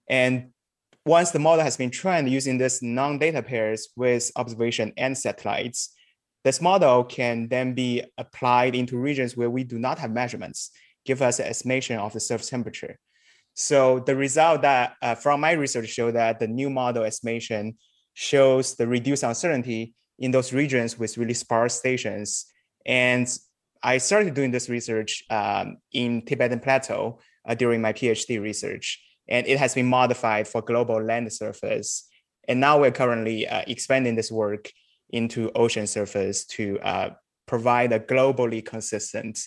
And 0.09 0.51
once 1.05 1.31
the 1.31 1.39
model 1.39 1.63
has 1.63 1.77
been 1.77 1.89
trained 1.89 2.29
using 2.29 2.57
this 2.57 2.81
non-data 2.81 3.41
pairs 3.41 3.89
with 3.95 4.31
observation 4.35 4.93
and 4.97 5.17
satellites, 5.17 5.95
this 6.47 6.61
model 6.61 7.03
can 7.03 7.49
then 7.49 7.73
be 7.73 8.01
applied 8.17 8.73
into 8.73 8.97
regions 8.97 9.35
where 9.35 9.49
we 9.49 9.65
do 9.65 9.77
not 9.77 9.99
have 9.99 10.11
measurements, 10.11 10.71
give 11.05 11.21
us 11.21 11.39
an 11.39 11.45
estimation 11.45 11.99
of 11.99 12.13
the 12.13 12.21
surface 12.21 12.49
temperature. 12.49 12.97
So 13.53 13.99
the 13.99 14.15
result 14.15 14.61
that 14.61 14.93
uh, 15.01 15.15
from 15.15 15.41
my 15.41 15.51
research 15.51 15.89
show 15.89 16.09
that 16.11 16.39
the 16.39 16.47
new 16.47 16.69
model 16.69 17.03
estimation 17.03 17.75
shows 18.13 18.77
the 18.77 18.87
reduced 18.87 19.23
uncertainty 19.23 19.93
in 20.19 20.31
those 20.31 20.53
regions 20.53 20.97
with 20.97 21.17
really 21.17 21.33
sparse 21.33 21.73
stations. 21.73 22.45
And 22.85 23.27
I 23.83 23.97
started 23.97 24.33
doing 24.33 24.51
this 24.51 24.69
research 24.69 25.25
um, 25.29 25.77
in 25.91 26.21
Tibetan 26.25 26.61
Plateau 26.61 27.19
uh, 27.45 27.55
during 27.55 27.81
my 27.81 27.91
PhD 27.91 28.41
research, 28.41 29.03
and 29.27 29.45
it 29.47 29.59
has 29.59 29.75
been 29.75 29.87
modified 29.87 30.47
for 30.47 30.61
global 30.61 31.03
land 31.03 31.31
surface. 31.33 32.07
And 32.47 32.61
now 32.61 32.79
we're 32.79 32.91
currently 32.91 33.45
uh, 33.49 33.63
expanding 33.67 34.15
this 34.15 34.31
work 34.31 34.71
into 35.09 35.51
ocean 35.53 35.87
surface 35.87 36.45
to 36.45 36.79
uh, 36.79 37.09
provide 37.45 37.91
a 37.93 37.99
globally 37.99 38.63
consistent 38.63 39.39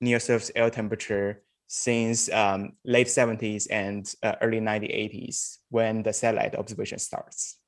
near 0.00 0.20
surface 0.20 0.50
air 0.54 0.70
temperature 0.70 1.42
since 1.66 2.30
um, 2.32 2.72
late 2.84 3.08
70s 3.08 3.66
and 3.70 4.14
uh, 4.22 4.34
early 4.40 4.60
1980s 4.60 5.58
when 5.70 6.02
the 6.02 6.12
satellite 6.12 6.54
observation 6.54 6.98
starts. 6.98 7.58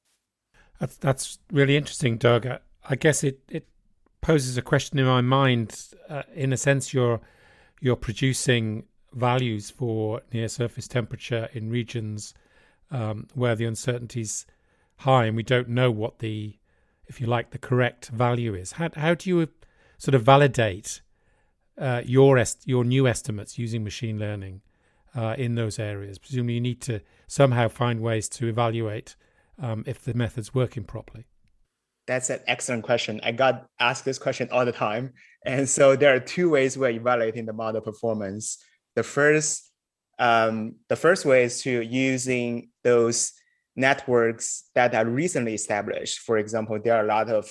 That's, 1.00 1.38
really 1.52 1.76
interesting, 1.76 2.16
Doug. 2.16 2.46
I, 2.88 2.96
guess 2.96 3.22
it, 3.22 3.40
it 3.50 3.68
poses 4.22 4.56
a 4.56 4.62
question 4.62 4.98
in 4.98 5.04
my 5.04 5.20
mind. 5.20 5.88
Uh, 6.08 6.22
in 6.34 6.52
a 6.54 6.56
sense, 6.56 6.94
you're 6.94 7.20
you're 7.82 7.96
producing 7.96 8.84
values 9.12 9.70
for 9.70 10.22
near 10.32 10.48
surface 10.48 10.86
temperature 10.86 11.48
in 11.52 11.70
regions 11.70 12.34
um, 12.90 13.26
where 13.34 13.54
the 13.54 13.64
uncertainty 13.64 14.20
is 14.20 14.46
high, 14.96 15.26
and 15.26 15.36
we 15.36 15.42
don't 15.42 15.68
know 15.68 15.90
what 15.90 16.18
the, 16.18 16.56
if 17.10 17.20
you 17.20 17.26
like, 17.26 17.50
the 17.50 17.58
correct 17.58 18.08
value 18.08 18.54
is. 18.54 18.72
How 18.72 18.88
how 18.94 19.14
do 19.14 19.28
you 19.28 19.48
sort 19.98 20.14
of 20.14 20.22
validate 20.22 21.02
uh, 21.76 22.02
your 22.06 22.38
est- 22.38 22.66
your 22.66 22.84
new 22.84 23.06
estimates 23.06 23.58
using 23.58 23.82
machine 23.84 24.18
learning 24.18 24.62
uh, 25.14 25.34
in 25.36 25.56
those 25.56 25.78
areas? 25.78 26.18
Presumably, 26.18 26.54
you 26.54 26.60
need 26.60 26.80
to 26.82 27.00
somehow 27.26 27.68
find 27.68 28.00
ways 28.00 28.28
to 28.28 28.46
evaluate 28.46 29.16
um, 29.60 29.84
if 29.86 29.98
the 30.04 30.14
method's 30.14 30.54
working 30.54 30.84
properly. 30.84 31.26
That's 32.06 32.30
an 32.30 32.40
excellent 32.46 32.84
question. 32.84 33.20
I 33.22 33.32
got 33.32 33.66
asked 33.78 34.04
this 34.04 34.18
question 34.18 34.48
all 34.50 34.64
the 34.64 34.72
time. 34.72 35.12
And 35.44 35.68
so 35.68 35.96
there 35.96 36.14
are 36.14 36.20
two 36.20 36.50
ways 36.50 36.76
we're 36.76 36.90
evaluating 36.90 37.46
the 37.46 37.52
model 37.52 37.80
performance. 37.80 38.58
The 38.94 39.02
first, 39.02 39.70
um, 40.18 40.76
the 40.88 40.96
first 40.96 41.24
way 41.24 41.44
is 41.44 41.62
to 41.62 41.82
using 41.82 42.70
those 42.84 43.32
networks 43.80 44.70
that 44.74 44.94
are 44.94 45.06
recently 45.06 45.54
established. 45.54 46.20
For 46.20 46.38
example, 46.38 46.78
there 46.82 46.96
are 46.96 47.04
a 47.04 47.08
lot 47.08 47.28
of 47.30 47.50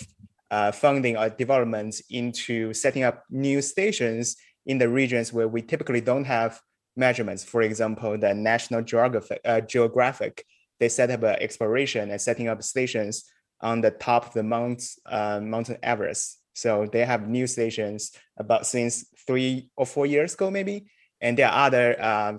uh, 0.51 0.71
funding 0.71 1.17
or 1.17 1.29
development 1.29 2.01
into 2.09 2.74
setting 2.74 3.03
up 3.03 3.24
new 3.29 3.62
stations 3.62 4.38
in 4.65 4.77
the 4.77 4.89
regions 4.89 5.33
where 5.33 5.48
we 5.48 5.62
typically 5.62 6.01
don't 6.01 6.25
have 6.25 6.62
measurements. 6.95 7.43
For 7.43 7.62
example, 7.62 8.17
the 8.17 8.33
National 8.33 8.81
Geographic, 8.81 9.41
uh, 9.45 9.62
Geographic 9.62 10.45
they 10.79 10.89
set 10.89 11.12
up 11.12 11.24
an 11.24 11.36
exploration 11.41 12.09
and 12.09 12.21
setting 12.21 12.48
up 12.48 12.63
stations 12.63 13.25
on 13.62 13.81
the 13.81 13.91
top 13.91 14.27
of 14.27 14.33
the 14.33 14.43
Mount 14.43 14.81
uh, 15.05 15.39
Mountain 15.41 15.77
Everest. 15.83 16.39
So 16.53 16.88
they 16.91 17.05
have 17.05 17.27
new 17.27 17.48
stations 17.48 18.12
about 18.38 18.65
since 18.65 19.05
three 19.27 19.69
or 19.75 19.86
four 19.86 20.05
years 20.05 20.33
ago, 20.33 20.50
maybe. 20.50 20.89
And 21.21 21.38
there 21.38 21.50
are 21.50 21.67
other 21.67 22.01
uh, 22.01 22.38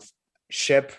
ship 0.50 0.92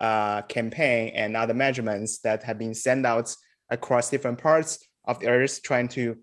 uh, 0.00 0.42
campaign 0.42 1.12
and 1.14 1.36
other 1.36 1.54
measurements 1.54 2.18
that 2.20 2.42
have 2.42 2.58
been 2.58 2.74
sent 2.74 3.06
out 3.06 3.34
across 3.70 4.10
different 4.10 4.38
parts 4.38 4.78
of 5.06 5.18
the 5.20 5.28
Earth, 5.28 5.62
trying 5.62 5.88
to 5.88 6.16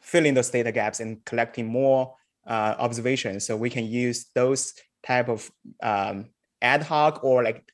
fill 0.00 0.26
in 0.26 0.34
those 0.34 0.50
data 0.50 0.72
gaps 0.72 1.00
and 1.00 1.24
collecting 1.24 1.66
more 1.66 2.14
uh, 2.46 2.74
observations. 2.78 3.46
So 3.46 3.56
we 3.56 3.70
can 3.70 3.86
use 3.86 4.26
those 4.34 4.72
type 5.02 5.28
of 5.28 5.50
um, 5.82 6.30
ad 6.62 6.82
hoc 6.82 7.24
or 7.24 7.42
like 7.42 7.68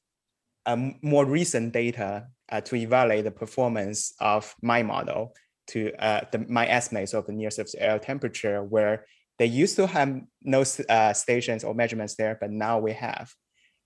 um, 0.66 0.96
more 1.02 1.24
recent 1.24 1.72
data 1.72 2.26
uh, 2.50 2.60
to 2.62 2.76
evaluate 2.76 3.24
the 3.24 3.30
performance 3.30 4.14
of 4.20 4.54
my 4.62 4.82
model 4.82 5.34
to 5.68 5.92
uh, 6.02 6.22
the, 6.30 6.38
my 6.48 6.66
estimates 6.66 7.14
of 7.14 7.26
the 7.26 7.32
near 7.32 7.50
surface 7.50 7.74
air 7.78 7.98
temperature, 7.98 8.62
where 8.62 9.06
they 9.38 9.46
used 9.46 9.76
to 9.76 9.86
have 9.86 10.20
no 10.42 10.64
uh, 10.88 11.12
stations 11.12 11.64
or 11.64 11.74
measurements 11.74 12.14
there, 12.16 12.36
but 12.40 12.50
now 12.50 12.78
we 12.78 12.92
have. 12.92 13.32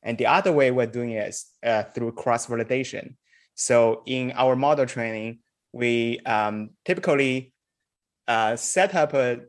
And 0.06 0.16
the 0.16 0.26
other 0.26 0.52
way 0.52 0.70
we're 0.70 0.86
doing 0.86 1.10
it 1.10 1.28
is 1.28 1.46
uh, 1.64 1.82
through 1.82 2.12
cross 2.12 2.46
validation. 2.46 3.16
So 3.56 4.02
in 4.06 4.32
our 4.36 4.54
model 4.54 4.86
training, 4.86 5.40
we 5.72 6.20
um, 6.20 6.70
typically 6.84 7.52
uh, 8.28 8.54
set 8.54 8.94
up 8.94 9.14
a 9.14 9.40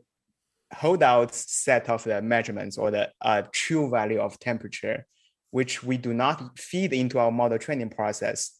holdout 0.74 1.32
set 1.32 1.88
of 1.88 2.02
the 2.02 2.20
measurements 2.20 2.76
or 2.76 2.90
the 2.90 3.10
uh, 3.22 3.42
true 3.52 3.88
value 3.88 4.18
of 4.18 4.40
temperature, 4.40 5.06
which 5.52 5.84
we 5.84 5.96
do 5.96 6.12
not 6.12 6.58
feed 6.58 6.92
into 6.92 7.20
our 7.20 7.30
model 7.30 7.58
training 7.58 7.90
process 7.90 8.58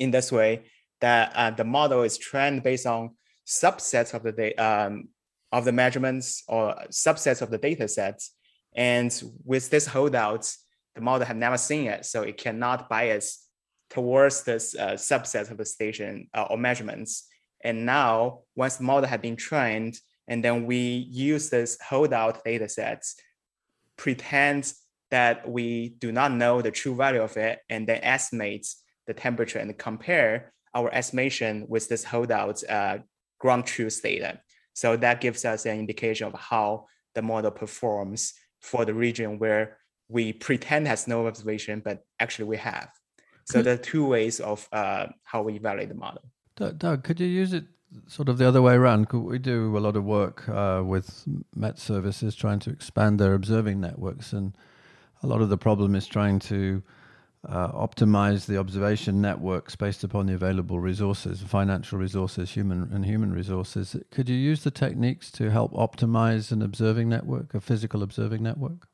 in 0.00 0.10
this 0.10 0.32
way 0.32 0.64
that 1.00 1.32
uh, 1.36 1.52
the 1.52 1.64
model 1.64 2.02
is 2.02 2.18
trained 2.18 2.64
based 2.64 2.86
on 2.86 3.10
subsets 3.46 4.14
of 4.14 4.24
the 4.24 4.32
data 4.32 4.58
um, 4.62 5.08
of 5.52 5.64
the 5.64 5.72
measurements 5.72 6.42
or 6.48 6.74
subsets 6.90 7.40
of 7.40 7.50
the 7.50 7.58
data 7.58 7.86
sets. 7.86 8.34
And 8.74 9.12
with 9.44 9.70
this 9.70 9.86
holdouts, 9.86 10.58
the 11.00 11.04
model 11.04 11.26
have 11.26 11.36
never 11.36 11.56
seen 11.56 11.86
it, 11.86 12.04
so 12.04 12.22
it 12.22 12.36
cannot 12.36 12.88
bias 12.88 13.46
towards 13.88 14.44
this 14.44 14.76
uh, 14.76 14.92
subset 14.92 15.50
of 15.50 15.56
the 15.56 15.64
station 15.64 16.28
uh, 16.34 16.46
or 16.50 16.58
measurements. 16.58 17.26
And 17.64 17.86
now, 17.86 18.40
once 18.54 18.76
the 18.76 18.84
model 18.84 19.08
has 19.08 19.20
been 19.20 19.36
trained, 19.36 19.98
and 20.28 20.44
then 20.44 20.66
we 20.66 21.08
use 21.10 21.48
this 21.48 21.78
holdout 21.80 22.44
data 22.44 22.68
sets, 22.68 23.16
pretend 23.96 24.72
that 25.10 25.48
we 25.48 25.96
do 25.98 26.12
not 26.12 26.32
know 26.32 26.62
the 26.62 26.70
true 26.70 26.94
value 26.94 27.22
of 27.22 27.36
it, 27.36 27.58
and 27.68 27.86
then 27.86 28.00
estimate 28.02 28.66
the 29.06 29.14
temperature 29.14 29.58
and 29.58 29.76
compare 29.78 30.52
our 30.74 30.92
estimation 30.94 31.64
with 31.66 31.88
this 31.88 32.04
holdout 32.04 32.62
uh, 32.68 32.98
ground 33.38 33.64
truth 33.64 34.00
data. 34.02 34.40
So 34.74 34.96
that 34.96 35.20
gives 35.20 35.44
us 35.44 35.66
an 35.66 35.78
indication 35.78 36.26
of 36.28 36.34
how 36.34 36.86
the 37.14 37.22
model 37.22 37.50
performs 37.50 38.34
for 38.60 38.84
the 38.84 38.94
region 38.94 39.38
where 39.38 39.78
we 40.10 40.32
pretend 40.32 40.88
has 40.88 41.06
no 41.06 41.26
observation, 41.26 41.80
but 41.84 42.04
actually 42.18 42.46
we 42.46 42.56
have. 42.56 42.90
So 43.44 43.62
there 43.62 43.74
are 43.74 43.78
two 43.78 44.06
ways 44.06 44.38
of 44.38 44.68
uh, 44.72 45.06
how 45.24 45.42
we 45.42 45.54
evaluate 45.54 45.88
the 45.88 45.94
model. 45.94 46.22
Doug, 46.54 47.02
could 47.02 47.18
you 47.18 47.26
use 47.26 47.52
it 47.52 47.64
sort 48.06 48.28
of 48.28 48.38
the 48.38 48.46
other 48.46 48.62
way 48.62 48.74
around? 48.74 49.08
Could 49.08 49.24
We 49.24 49.38
do 49.38 49.76
a 49.76 49.80
lot 49.80 49.96
of 49.96 50.04
work 50.04 50.48
uh, 50.48 50.82
with 50.84 51.24
Met 51.54 51.78
services 51.78 52.36
trying 52.36 52.60
to 52.60 52.70
expand 52.70 53.18
their 53.18 53.34
observing 53.34 53.80
networks, 53.80 54.32
and 54.32 54.54
a 55.22 55.26
lot 55.26 55.40
of 55.40 55.48
the 55.48 55.58
problem 55.58 55.94
is 55.94 56.06
trying 56.06 56.38
to 56.40 56.82
uh, 57.48 57.72
optimize 57.72 58.46
the 58.46 58.58
observation 58.58 59.20
networks 59.20 59.74
based 59.74 60.04
upon 60.04 60.26
the 60.26 60.34
available 60.34 60.78
resources, 60.78 61.40
financial 61.40 61.98
resources, 61.98 62.50
human 62.50 62.90
and 62.92 63.04
human 63.04 63.32
resources. 63.32 63.96
Could 64.10 64.28
you 64.28 64.36
use 64.36 64.62
the 64.62 64.70
techniques 64.70 65.30
to 65.32 65.50
help 65.50 65.72
optimize 65.72 66.52
an 66.52 66.62
observing 66.62 67.08
network, 67.08 67.54
a 67.54 67.60
physical 67.60 68.02
observing 68.02 68.42
network? 68.42 68.89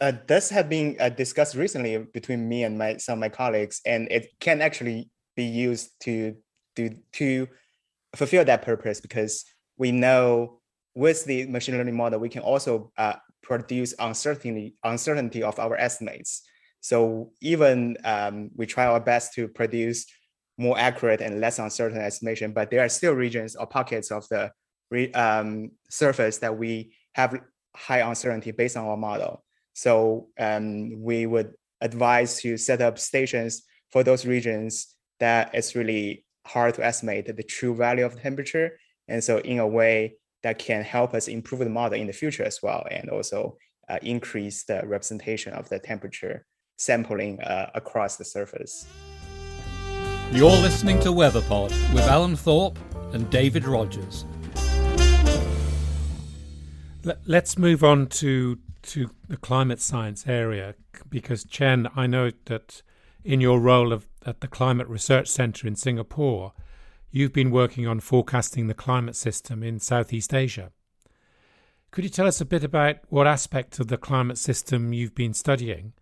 Uh, 0.00 0.12
this 0.26 0.50
has 0.50 0.64
been 0.66 0.96
uh, 1.00 1.08
discussed 1.08 1.54
recently 1.54 1.98
between 1.98 2.48
me 2.48 2.64
and 2.64 2.78
my 2.78 2.96
some 2.96 3.14
of 3.14 3.20
my 3.20 3.28
colleagues, 3.28 3.80
and 3.84 4.08
it 4.10 4.28
can 4.40 4.60
actually 4.62 5.10
be 5.36 5.44
used 5.44 5.90
to 6.00 6.36
do 6.76 6.90
to 7.12 7.48
fulfill 8.14 8.44
that 8.44 8.62
purpose 8.62 9.00
because 9.00 9.44
we 9.76 9.92
know 9.92 10.60
with 10.94 11.24
the 11.24 11.46
machine 11.46 11.76
learning 11.76 11.96
model 11.96 12.18
we 12.18 12.28
can 12.28 12.42
also 12.42 12.90
uh, 12.98 13.14
produce 13.42 13.94
uncertainty 13.98 14.74
uncertainty 14.84 15.42
of 15.42 15.58
our 15.58 15.76
estimates. 15.76 16.42
So 16.80 17.32
even 17.40 17.96
um, 18.04 18.50
we 18.56 18.66
try 18.66 18.86
our 18.86 19.00
best 19.00 19.34
to 19.34 19.48
produce 19.48 20.06
more 20.58 20.78
accurate 20.78 21.20
and 21.20 21.40
less 21.40 21.58
uncertain 21.58 21.98
estimation, 21.98 22.52
but 22.52 22.70
there 22.70 22.84
are 22.84 22.88
still 22.88 23.12
regions 23.12 23.56
or 23.56 23.66
pockets 23.66 24.10
of 24.10 24.26
the 24.28 24.50
um, 25.14 25.70
surface 25.88 26.38
that 26.38 26.56
we 26.56 26.94
have 27.14 27.40
high 27.74 28.00
uncertainty 28.00 28.50
based 28.50 28.76
on 28.76 28.84
our 28.84 28.96
model. 28.96 29.44
So 29.78 30.26
um, 30.40 31.00
we 31.00 31.26
would 31.26 31.52
advise 31.80 32.40
to 32.40 32.56
set 32.56 32.80
up 32.80 32.98
stations 32.98 33.62
for 33.92 34.02
those 34.02 34.26
regions 34.26 34.96
that 35.20 35.54
it's 35.54 35.76
really 35.76 36.24
hard 36.44 36.74
to 36.74 36.84
estimate 36.84 37.26
the 37.26 37.42
true 37.44 37.76
value 37.76 38.04
of 38.04 38.20
temperature. 38.20 38.76
And 39.06 39.22
so 39.22 39.38
in 39.38 39.60
a 39.60 39.66
way 39.68 40.16
that 40.42 40.58
can 40.58 40.82
help 40.82 41.14
us 41.14 41.28
improve 41.28 41.60
the 41.60 41.70
model 41.70 41.96
in 41.96 42.08
the 42.08 42.12
future 42.12 42.42
as 42.42 42.58
well, 42.60 42.88
and 42.90 43.08
also 43.08 43.56
uh, 43.88 44.00
increase 44.02 44.64
the 44.64 44.82
representation 44.84 45.52
of 45.52 45.68
the 45.68 45.78
temperature 45.78 46.44
sampling 46.76 47.40
uh, 47.42 47.70
across 47.76 48.16
the 48.16 48.24
surface. 48.24 48.84
You're 50.32 50.50
listening 50.50 50.98
to 51.00 51.10
WeatherPod 51.10 51.70
with 51.94 52.02
Alan 52.02 52.34
Thorpe 52.34 52.80
and 53.12 53.30
David 53.30 53.64
Rogers. 53.64 54.24
Let's 57.26 57.56
move 57.56 57.84
on 57.84 58.08
to 58.08 58.58
to 58.82 59.10
the 59.28 59.36
climate 59.36 59.80
science 59.80 60.26
area 60.26 60.74
because 61.08 61.44
Chen, 61.44 61.88
I 61.96 62.06
know 62.06 62.30
that 62.46 62.82
in 63.24 63.40
your 63.40 63.60
role 63.60 63.92
of 63.92 64.08
at 64.24 64.40
the 64.40 64.48
Climate 64.48 64.88
Research 64.88 65.28
Centre 65.28 65.66
in 65.66 65.76
Singapore, 65.76 66.52
you've 67.10 67.32
been 67.32 67.50
working 67.50 67.86
on 67.86 68.00
forecasting 68.00 68.66
the 68.66 68.74
climate 68.74 69.16
system 69.16 69.62
in 69.62 69.78
Southeast 69.78 70.34
Asia. 70.34 70.72
Could 71.90 72.04
you 72.04 72.10
tell 72.10 72.26
us 72.26 72.40
a 72.40 72.44
bit 72.44 72.64
about 72.64 72.96
what 73.08 73.26
aspect 73.26 73.78
of 73.78 73.88
the 73.88 73.96
climate 73.96 74.38
system 74.38 74.92
you've 74.92 75.14
been 75.14 75.32
studying 75.32 75.94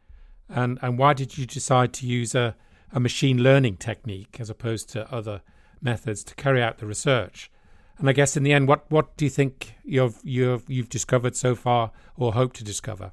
and, 0.49 0.79
and 0.83 0.99
why 0.99 1.13
did 1.13 1.37
you 1.37 1.47
decide 1.47 1.93
to 1.95 2.07
use 2.07 2.35
a, 2.35 2.57
a 2.93 3.01
machine 3.01 3.43
learning 3.43 3.77
technique 3.77 4.37
as 4.39 4.51
opposed 4.51 4.89
to 4.91 5.13
other 5.13 5.43
methods 5.81 6.23
to 6.25 6.35
carry 6.35 6.63
out 6.63 6.79
the 6.79 6.87
research? 6.87 7.51
And 7.99 8.09
I 8.11 8.13
guess 8.13 8.37
in 8.37 8.43
the 8.43 8.53
end, 8.53 8.69
what, 8.69 8.91
what 8.91 9.17
do 9.17 9.25
you 9.25 9.31
think 9.31 9.75
you've, 9.85 10.19
you've, 10.23 10.69
you've 10.69 10.89
discovered 10.89 11.37
so 11.37 11.55
far 11.55 11.93
or 12.17 12.35
hope 12.35 12.53
to 12.55 12.65
discover? 12.65 13.13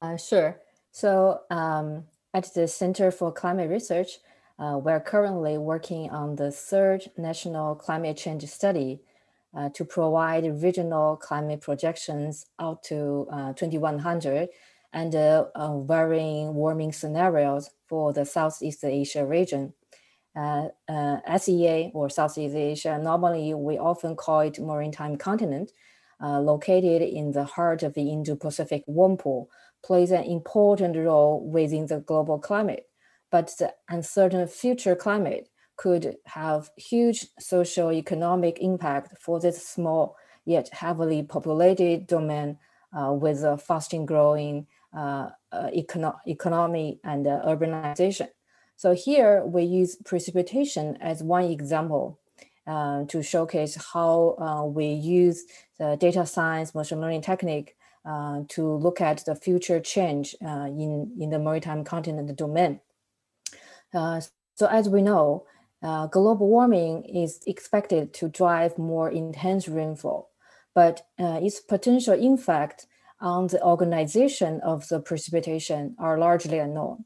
Uh, 0.00 0.16
sure. 0.16 0.60
So 0.90 1.40
um, 1.50 2.04
at 2.34 2.52
the 2.54 2.68
Center 2.68 3.10
for 3.10 3.32
Climate 3.32 3.70
Research, 3.70 4.18
uh, 4.58 4.78
we're 4.82 5.00
currently 5.00 5.56
working 5.56 6.10
on 6.10 6.36
the 6.36 6.50
third 6.50 7.10
national 7.16 7.74
climate 7.74 8.16
change 8.16 8.44
study 8.44 9.00
uh, 9.56 9.70
to 9.70 9.84
provide 9.84 10.44
regional 10.62 11.16
climate 11.16 11.60
projections 11.60 12.46
out 12.58 12.82
to 12.84 13.26
uh, 13.32 13.52
2100 13.54 14.48
and 14.92 15.14
uh, 15.14 15.46
uh, 15.54 15.80
varying 15.80 16.54
warming 16.54 16.92
scenarios 16.92 17.70
for 17.88 18.12
the 18.12 18.24
Southeast 18.24 18.84
Asia 18.84 19.24
region. 19.24 19.72
Uh, 20.34 20.68
uh, 20.88 21.18
SEA 21.38 21.90
or 21.94 22.08
Southeast 22.08 22.54
Asia, 22.54 22.98
normally 22.98 23.52
we 23.52 23.78
often 23.78 24.16
call 24.16 24.40
it 24.40 24.58
maritime 24.58 25.16
continent, 25.16 25.72
uh, 26.22 26.40
located 26.40 27.02
in 27.02 27.32
the 27.32 27.44
heart 27.44 27.82
of 27.82 27.92
the 27.94 28.10
Indo-Pacific 28.10 28.82
warm 28.86 29.16
pool, 29.16 29.50
plays 29.84 30.10
an 30.10 30.24
important 30.24 30.96
role 30.96 31.46
within 31.46 31.86
the 31.86 32.00
global 32.00 32.38
climate. 32.38 32.86
But 33.30 33.52
the 33.58 33.74
uncertain 33.88 34.46
future 34.48 34.96
climate 34.96 35.48
could 35.76 36.16
have 36.26 36.70
huge 36.76 37.26
socio-economic 37.38 38.58
impact 38.60 39.18
for 39.18 39.40
this 39.40 39.66
small 39.66 40.16
yet 40.44 40.68
heavily 40.72 41.22
populated 41.22 42.06
domain 42.06 42.58
uh, 42.96 43.12
with 43.12 43.42
a 43.44 43.56
fastly 43.56 44.04
growing 44.04 44.66
uh, 44.96 45.30
uh, 45.50 45.70
econo- 45.74 46.18
economy 46.26 47.00
and 47.04 47.26
urbanization. 47.26 48.28
So 48.82 48.94
here 48.94 49.44
we 49.44 49.62
use 49.62 49.94
precipitation 49.94 50.98
as 51.00 51.22
one 51.22 51.44
example 51.44 52.18
uh, 52.66 53.04
to 53.04 53.22
showcase 53.22 53.76
how 53.92 54.34
uh, 54.40 54.64
we 54.64 54.86
use 54.86 55.44
the 55.78 55.96
data 56.00 56.26
science 56.26 56.74
machine 56.74 57.00
learning 57.00 57.20
technique 57.20 57.76
uh, 58.04 58.40
to 58.48 58.74
look 58.74 59.00
at 59.00 59.24
the 59.24 59.36
future 59.36 59.78
change 59.78 60.34
in, 60.40 61.12
in 61.20 61.30
the 61.30 61.38
maritime 61.38 61.84
continent 61.84 62.36
domain. 62.36 62.80
so 63.92 64.66
as 64.68 64.88
we 64.88 65.00
know, 65.00 65.46
global 66.10 66.48
warming 66.48 67.04
is 67.04 67.38
expected 67.46 68.12
to 68.14 68.28
drive 68.28 68.78
more 68.78 69.08
intense 69.08 69.68
rainfall, 69.68 70.30
but 70.74 71.06
its 71.18 71.60
potential 71.60 72.14
impact 72.14 72.88
on 73.20 73.46
the 73.46 73.62
organization 73.62 74.60
of 74.62 74.88
the 74.88 74.98
precipitation 74.98 75.94
are 76.00 76.18
largely 76.18 76.58
unknown. 76.58 77.04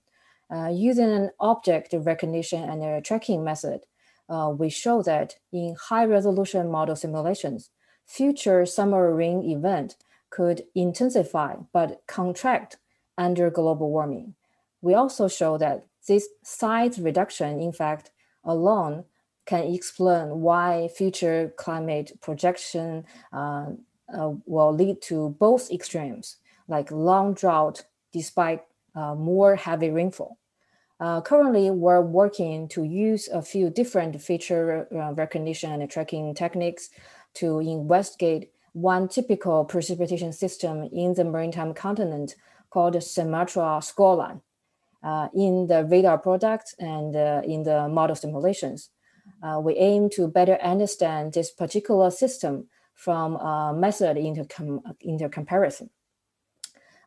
Uh, 0.54 0.68
using 0.68 1.11
an 1.11 1.30
object 1.40 1.92
recognition 1.92 2.62
and 2.62 2.82
a 2.82 3.00
tracking 3.00 3.42
method, 3.42 3.80
uh, 4.28 4.52
we 4.56 4.68
show 4.68 5.02
that 5.02 5.35
in 5.52 5.76
high 5.88 6.04
resolution 6.04 6.70
model 6.70 6.96
simulations, 6.96 7.70
future 8.06 8.64
summer 8.64 9.14
rain 9.14 9.42
event 9.42 9.96
could 10.30 10.62
intensify 10.74 11.54
but 11.72 12.02
contract 12.06 12.76
under 13.18 13.50
global 13.50 13.90
warming. 13.90 14.35
We 14.82 14.94
also 14.94 15.28
show 15.28 15.59
that 15.59 15.87
this 16.06 16.28
size 16.44 16.98
reduction, 16.98 17.61
in 17.61 17.72
fact, 17.72 18.11
alone 18.44 19.04
can 19.46 19.64
explain 19.64 20.40
why 20.40 20.88
future 20.88 21.52
climate 21.56 22.12
projection 22.20 23.04
uh, 23.32 23.66
uh, 24.16 24.32
will 24.44 24.72
lead 24.72 25.00
to 25.02 25.30
both 25.40 25.70
extremes, 25.70 26.37
like 26.68 26.90
long 26.90 27.35
drought 27.35 27.85
despite 28.12 28.62
more 29.14 29.56
heavy 29.56 29.90
rainfall. 29.90 30.38
Uh, 30.98 31.20
currently, 31.20 31.70
we're 31.70 32.00
working 32.00 32.68
to 32.68 32.82
use 32.82 33.28
a 33.28 33.42
few 33.42 33.68
different 33.68 34.20
feature 34.20 34.88
uh, 34.94 35.12
recognition 35.12 35.80
and 35.82 35.90
tracking 35.90 36.35
techniques 36.35 36.88
to 37.35 37.59
investigate 37.61 38.50
one 38.72 39.09
typical 39.09 39.64
precipitation 39.64 40.32
system 40.32 40.88
in 40.92 41.12
the 41.14 41.24
maritime 41.24 41.74
continent 41.74 42.35
called 42.70 42.94
the 42.94 43.00
Sumatra 43.00 43.80
squall 43.82 44.16
line 44.16 44.40
uh, 45.02 45.28
in 45.35 45.66
the 45.66 45.85
radar 45.85 46.18
product 46.18 46.74
and 46.78 47.14
uh, 47.14 47.42
in 47.44 47.62
the 47.62 47.88
model 47.88 48.16
simulations. 48.16 48.90
we 49.62 49.74
aim 49.76 50.09
to 50.11 50.28
better 50.28 50.56
understand 50.62 51.32
this 51.32 51.50
particular 51.50 52.11
system 52.11 52.68
from 52.96 53.37
uh, 53.37 53.72
method 53.72 54.16
intercom- 54.16 54.82
intercomparison. 55.06 55.90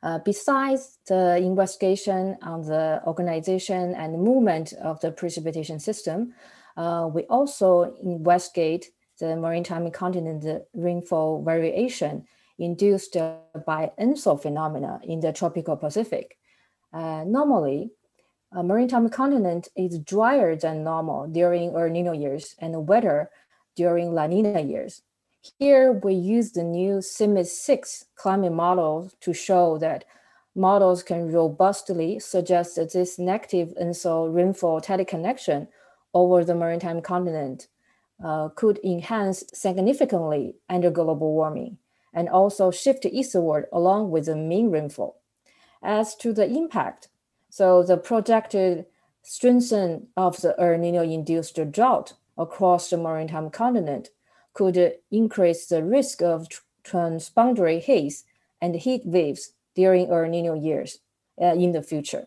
Uh, 0.01 0.19
besides 0.23 0.99
the 1.07 1.35
investigation 1.37 2.37
on 2.41 2.61
the 2.61 3.01
organization 3.05 3.93
and 3.95 4.21
movement 4.21 4.73
of 4.81 4.99
the 5.01 5.11
precipitation 5.11 5.79
system, 5.79 6.33
uh, 6.77 7.09
we 7.13 7.23
also 7.23 7.95
investigate 8.01 8.91
the 9.19 9.35
maritime 9.35 9.91
continent 9.91 10.63
rainfall 10.73 11.43
variation 11.43 12.25
induced 12.57 13.17
by 13.65 13.91
ENSO 13.99 14.41
phenomena 14.41 14.99
in 15.03 15.19
the 15.19 15.33
tropical 15.33 15.75
Pacific. 15.75 16.37
Uh, 16.93 17.23
normally, 17.25 17.91
a 18.51 18.63
maritime 18.63 19.09
continent 19.09 19.67
is 19.75 19.99
drier 19.99 20.55
than 20.55 20.83
normal 20.83 21.27
during 21.27 21.75
El 21.75 21.89
Nino 21.89 22.13
years 22.13 22.55
and 22.59 22.87
wetter 22.87 23.29
during 23.75 24.13
La 24.13 24.27
Nina 24.27 24.61
years. 24.61 25.01
Here 25.57 25.93
we 25.93 26.15
use 26.15 26.51
the 26.51 26.65
new 26.65 26.97
CMIP 26.97 27.45
6 27.45 28.05
climate 28.15 28.51
model 28.51 29.09
to 29.21 29.33
show 29.33 29.77
that 29.77 30.03
models 30.53 31.01
can 31.01 31.31
robustly 31.31 32.19
suggest 32.19 32.75
that 32.75 32.91
this 32.91 33.17
negative 33.17 33.73
ENSO 33.79 34.27
rainfall 34.27 34.81
teleconnection 34.81 35.69
over 36.13 36.43
the 36.43 36.55
maritime 36.55 37.01
continent 37.01 37.67
uh, 38.21 38.49
could 38.49 38.79
enhance 38.83 39.45
significantly 39.53 40.55
under 40.67 40.91
global 40.91 41.33
warming 41.33 41.77
and 42.13 42.27
also 42.27 42.69
shift 42.69 43.05
eastward 43.05 43.67
along 43.71 44.11
with 44.11 44.25
the 44.25 44.35
mean 44.35 44.69
rainfall. 44.69 45.21
As 45.81 46.15
to 46.17 46.33
the 46.33 46.47
impact, 46.47 47.07
so 47.49 47.81
the 47.81 47.95
projected 47.95 48.87
strengthening 49.23 50.07
of 50.17 50.41
the 50.41 50.53
El 50.59 50.77
Nino 50.79 51.01
induced 51.01 51.57
drought 51.71 52.13
across 52.37 52.89
the 52.89 52.97
maritime 52.97 53.49
continent 53.49 54.09
could 54.59 54.77
increase 55.09 55.67
the 55.67 55.81
risk 55.81 56.21
of 56.21 56.47
transboundary 56.83 57.81
haze 57.81 58.25
and 58.61 58.75
heat 58.75 59.03
waves 59.05 59.53
during 59.73 60.11
El 60.11 60.27
Nino 60.27 60.53
years 60.53 60.99
uh, 61.41 61.55
in 61.63 61.71
the 61.71 61.81
future. 61.81 62.25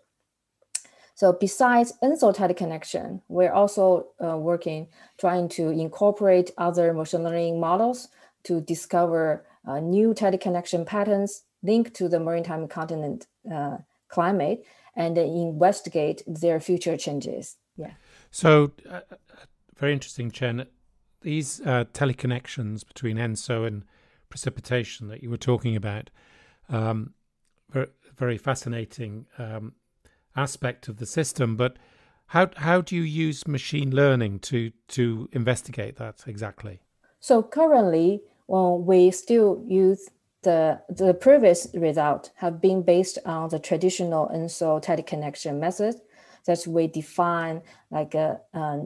So 1.14 1.34
besides 1.34 1.92
ENSO 2.02 2.32
teleconnection, 2.34 3.20
we're 3.28 3.52
also 3.52 3.84
uh, 4.18 4.38
working, 4.38 4.88
trying 5.18 5.50
to 5.50 5.68
incorporate 5.68 6.50
other 6.56 6.94
machine 6.94 7.22
learning 7.22 7.60
models 7.60 8.08
to 8.44 8.62
discover 8.62 9.44
uh, 9.68 9.80
new 9.80 10.14
teleconnection 10.14 10.86
patterns 10.86 11.44
linked 11.62 11.92
to 11.94 12.08
the 12.08 12.18
maritime 12.18 12.66
continent 12.66 13.26
uh, 13.54 13.76
climate 14.08 14.64
and 14.96 15.18
investigate 15.18 16.22
their 16.26 16.60
future 16.60 16.96
changes. 16.96 17.56
Yeah. 17.76 17.92
So, 18.30 18.72
uh, 18.88 19.00
uh, 19.10 19.16
very 19.76 19.92
interesting, 19.92 20.30
Chen. 20.30 20.66
These 21.22 21.60
uh, 21.60 21.84
teleconnections 21.92 22.86
between 22.86 23.16
ENSO 23.16 23.66
and 23.66 23.84
precipitation 24.28 25.08
that 25.08 25.22
you 25.22 25.30
were 25.30 25.36
talking 25.36 25.76
about, 25.76 26.10
um, 26.68 27.14
very, 27.70 27.88
very 28.16 28.38
fascinating 28.38 29.26
um, 29.38 29.74
aspect 30.36 30.88
of 30.88 30.96
the 30.96 31.06
system. 31.06 31.56
But 31.56 31.76
how 32.26 32.50
how 32.56 32.80
do 32.80 32.96
you 32.96 33.02
use 33.02 33.46
machine 33.46 33.90
learning 33.94 34.40
to 34.40 34.72
to 34.88 35.28
investigate 35.32 35.96
that 35.96 36.24
exactly? 36.26 36.80
So 37.20 37.42
currently, 37.42 38.22
well, 38.46 38.78
we 38.78 39.10
still 39.10 39.62
use 39.66 40.08
the 40.42 40.80
the 40.88 41.14
previous 41.14 41.68
result 41.74 42.30
have 42.36 42.60
been 42.60 42.82
based 42.82 43.18
on 43.24 43.48
the 43.50 43.58
traditional 43.58 44.28
ENSO 44.28 44.80
teleconnection 44.80 45.06
connection 45.06 45.60
method 45.60 45.94
that 46.46 46.66
we 46.66 46.86
define 46.88 47.62
like 47.90 48.14
a, 48.14 48.40
a 48.52 48.80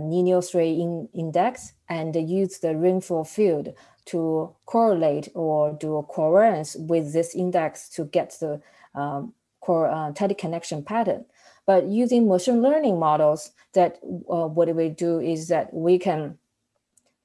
Nino 0.00 0.40
3 0.40 0.70
in, 0.80 1.08
index 1.14 1.72
and 1.88 2.14
use 2.14 2.58
the 2.58 2.76
rainfall 2.76 3.24
field 3.24 3.74
to 4.06 4.54
correlate 4.66 5.28
or 5.34 5.72
do 5.72 5.96
a 5.96 6.02
covariance 6.02 6.78
with 6.78 7.12
this 7.12 7.34
index 7.34 7.88
to 7.90 8.04
get 8.04 8.36
the 8.40 8.60
um, 8.94 9.32
core 9.60 9.88
uh, 9.88 10.12
teleconnection 10.12 10.84
pattern. 10.84 11.24
But 11.66 11.86
using 11.86 12.28
machine 12.28 12.62
learning 12.62 12.98
models, 12.98 13.52
that 13.74 13.98
uh, 14.02 14.48
what 14.48 14.74
we 14.74 14.88
do 14.88 15.20
is 15.20 15.48
that 15.48 15.72
we 15.72 15.98
can 15.98 16.38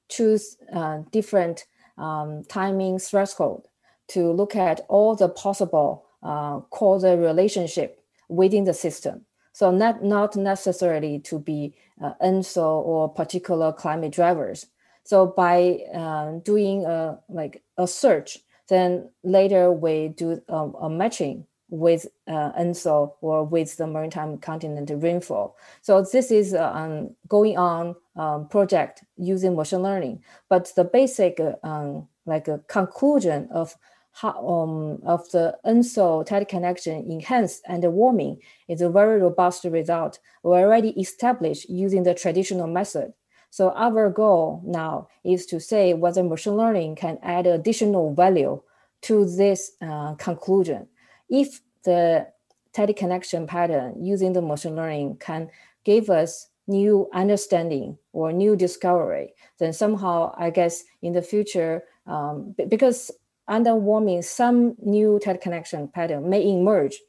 choose 0.10 0.58
uh, 0.74 1.00
different 1.12 1.66
um, 1.98 2.44
timing 2.48 3.00
threshold 3.00 3.68
to 4.10 4.32
look 4.32 4.56
at 4.56 4.82
all 4.88 5.16
the 5.16 5.28
possible 5.28 6.06
uh, 6.24 6.60
causal 6.70 7.18
relationship 7.18 8.04
within 8.30 8.64
the 8.64 8.74
system. 8.74 9.26
So 9.58 9.72
not, 9.72 10.04
not 10.04 10.36
necessarily 10.36 11.18
to 11.22 11.40
be 11.40 11.74
uh, 12.00 12.14
ENSO 12.22 12.86
or 12.86 13.10
particular 13.10 13.74
climate 13.74 14.12
drivers. 14.12 14.68
So 15.04 15.26
by 15.26 15.80
uh, 15.96 16.34
doing 16.44 16.86
a, 16.86 17.18
like 17.28 17.64
a 17.76 17.88
search, 17.88 18.38
then 18.70 19.10
later 19.24 19.72
we 19.72 20.10
do 20.10 20.44
a, 20.48 20.56
a 20.56 20.90
matching 20.92 21.48
with 21.70 22.06
uh, 22.28 22.52
ENSO 22.52 23.16
or 23.22 23.46
with 23.46 23.78
the 23.78 23.88
maritime 23.88 24.38
continent 24.38 24.92
rainfall. 24.94 25.58
So 25.82 26.04
this 26.04 26.30
is 26.30 26.54
uh, 26.54 26.72
um, 26.72 27.16
going 27.28 27.58
on 27.58 27.96
um, 28.16 28.48
project 28.50 29.06
using 29.18 29.56
machine 29.56 29.82
learning. 29.82 30.24
But 30.50 30.72
the 30.76 30.84
basic 30.84 31.42
um, 31.64 32.08
like 32.28 32.48
a 32.48 32.60
conclusion 32.68 33.48
of 33.50 33.76
um, 34.24 35.00
of 35.06 35.30
the 35.32 35.58
ENSO 35.66 36.28
teleconnection 36.28 37.10
enhanced 37.10 37.62
and 37.68 37.84
warming 37.94 38.40
is 38.68 38.82
a 38.82 38.90
very 38.90 39.22
robust 39.22 39.64
result 39.66 40.20
already 40.44 40.90
established 41.00 41.70
using 41.70 42.04
the 42.04 42.14
traditional 42.14 42.68
method. 42.68 43.14
So 43.50 43.72
our 43.72 44.10
goal 44.10 44.62
now 44.66 45.08
is 45.24 45.46
to 45.48 45.60
say 45.60 45.94
whether 45.94 46.24
machine 46.24 46.56
learning 46.56 46.96
can 46.96 47.18
add 47.24 47.48
additional 47.48 48.14
value 48.14 48.62
to 49.04 49.26
this 49.26 49.72
uh, 49.82 50.16
conclusion. 50.16 50.88
If 51.30 51.62
the 51.84 52.28
teleconnection 52.74 53.48
pattern 53.48 54.04
using 54.04 54.34
the 54.34 54.42
machine 54.42 54.76
learning 54.76 55.18
can 55.20 55.50
give 55.84 56.10
us 56.10 56.50
new 56.68 57.10
understanding 57.14 57.98
or 58.12 58.34
new 58.34 58.56
discovery, 58.56 59.34
then 59.60 59.74
somehow 59.74 60.34
I 60.38 60.50
guess 60.50 60.84
in 61.02 61.14
the 61.14 61.22
future, 61.22 61.84
um, 62.06 62.56
because 62.68 63.12
under 63.48 63.76
warming, 63.76 64.22
some 64.22 64.76
new 64.84 65.20
teleconnection 65.24 65.92
pattern 65.92 66.30
may 66.30 66.44
emerge, 66.48 67.00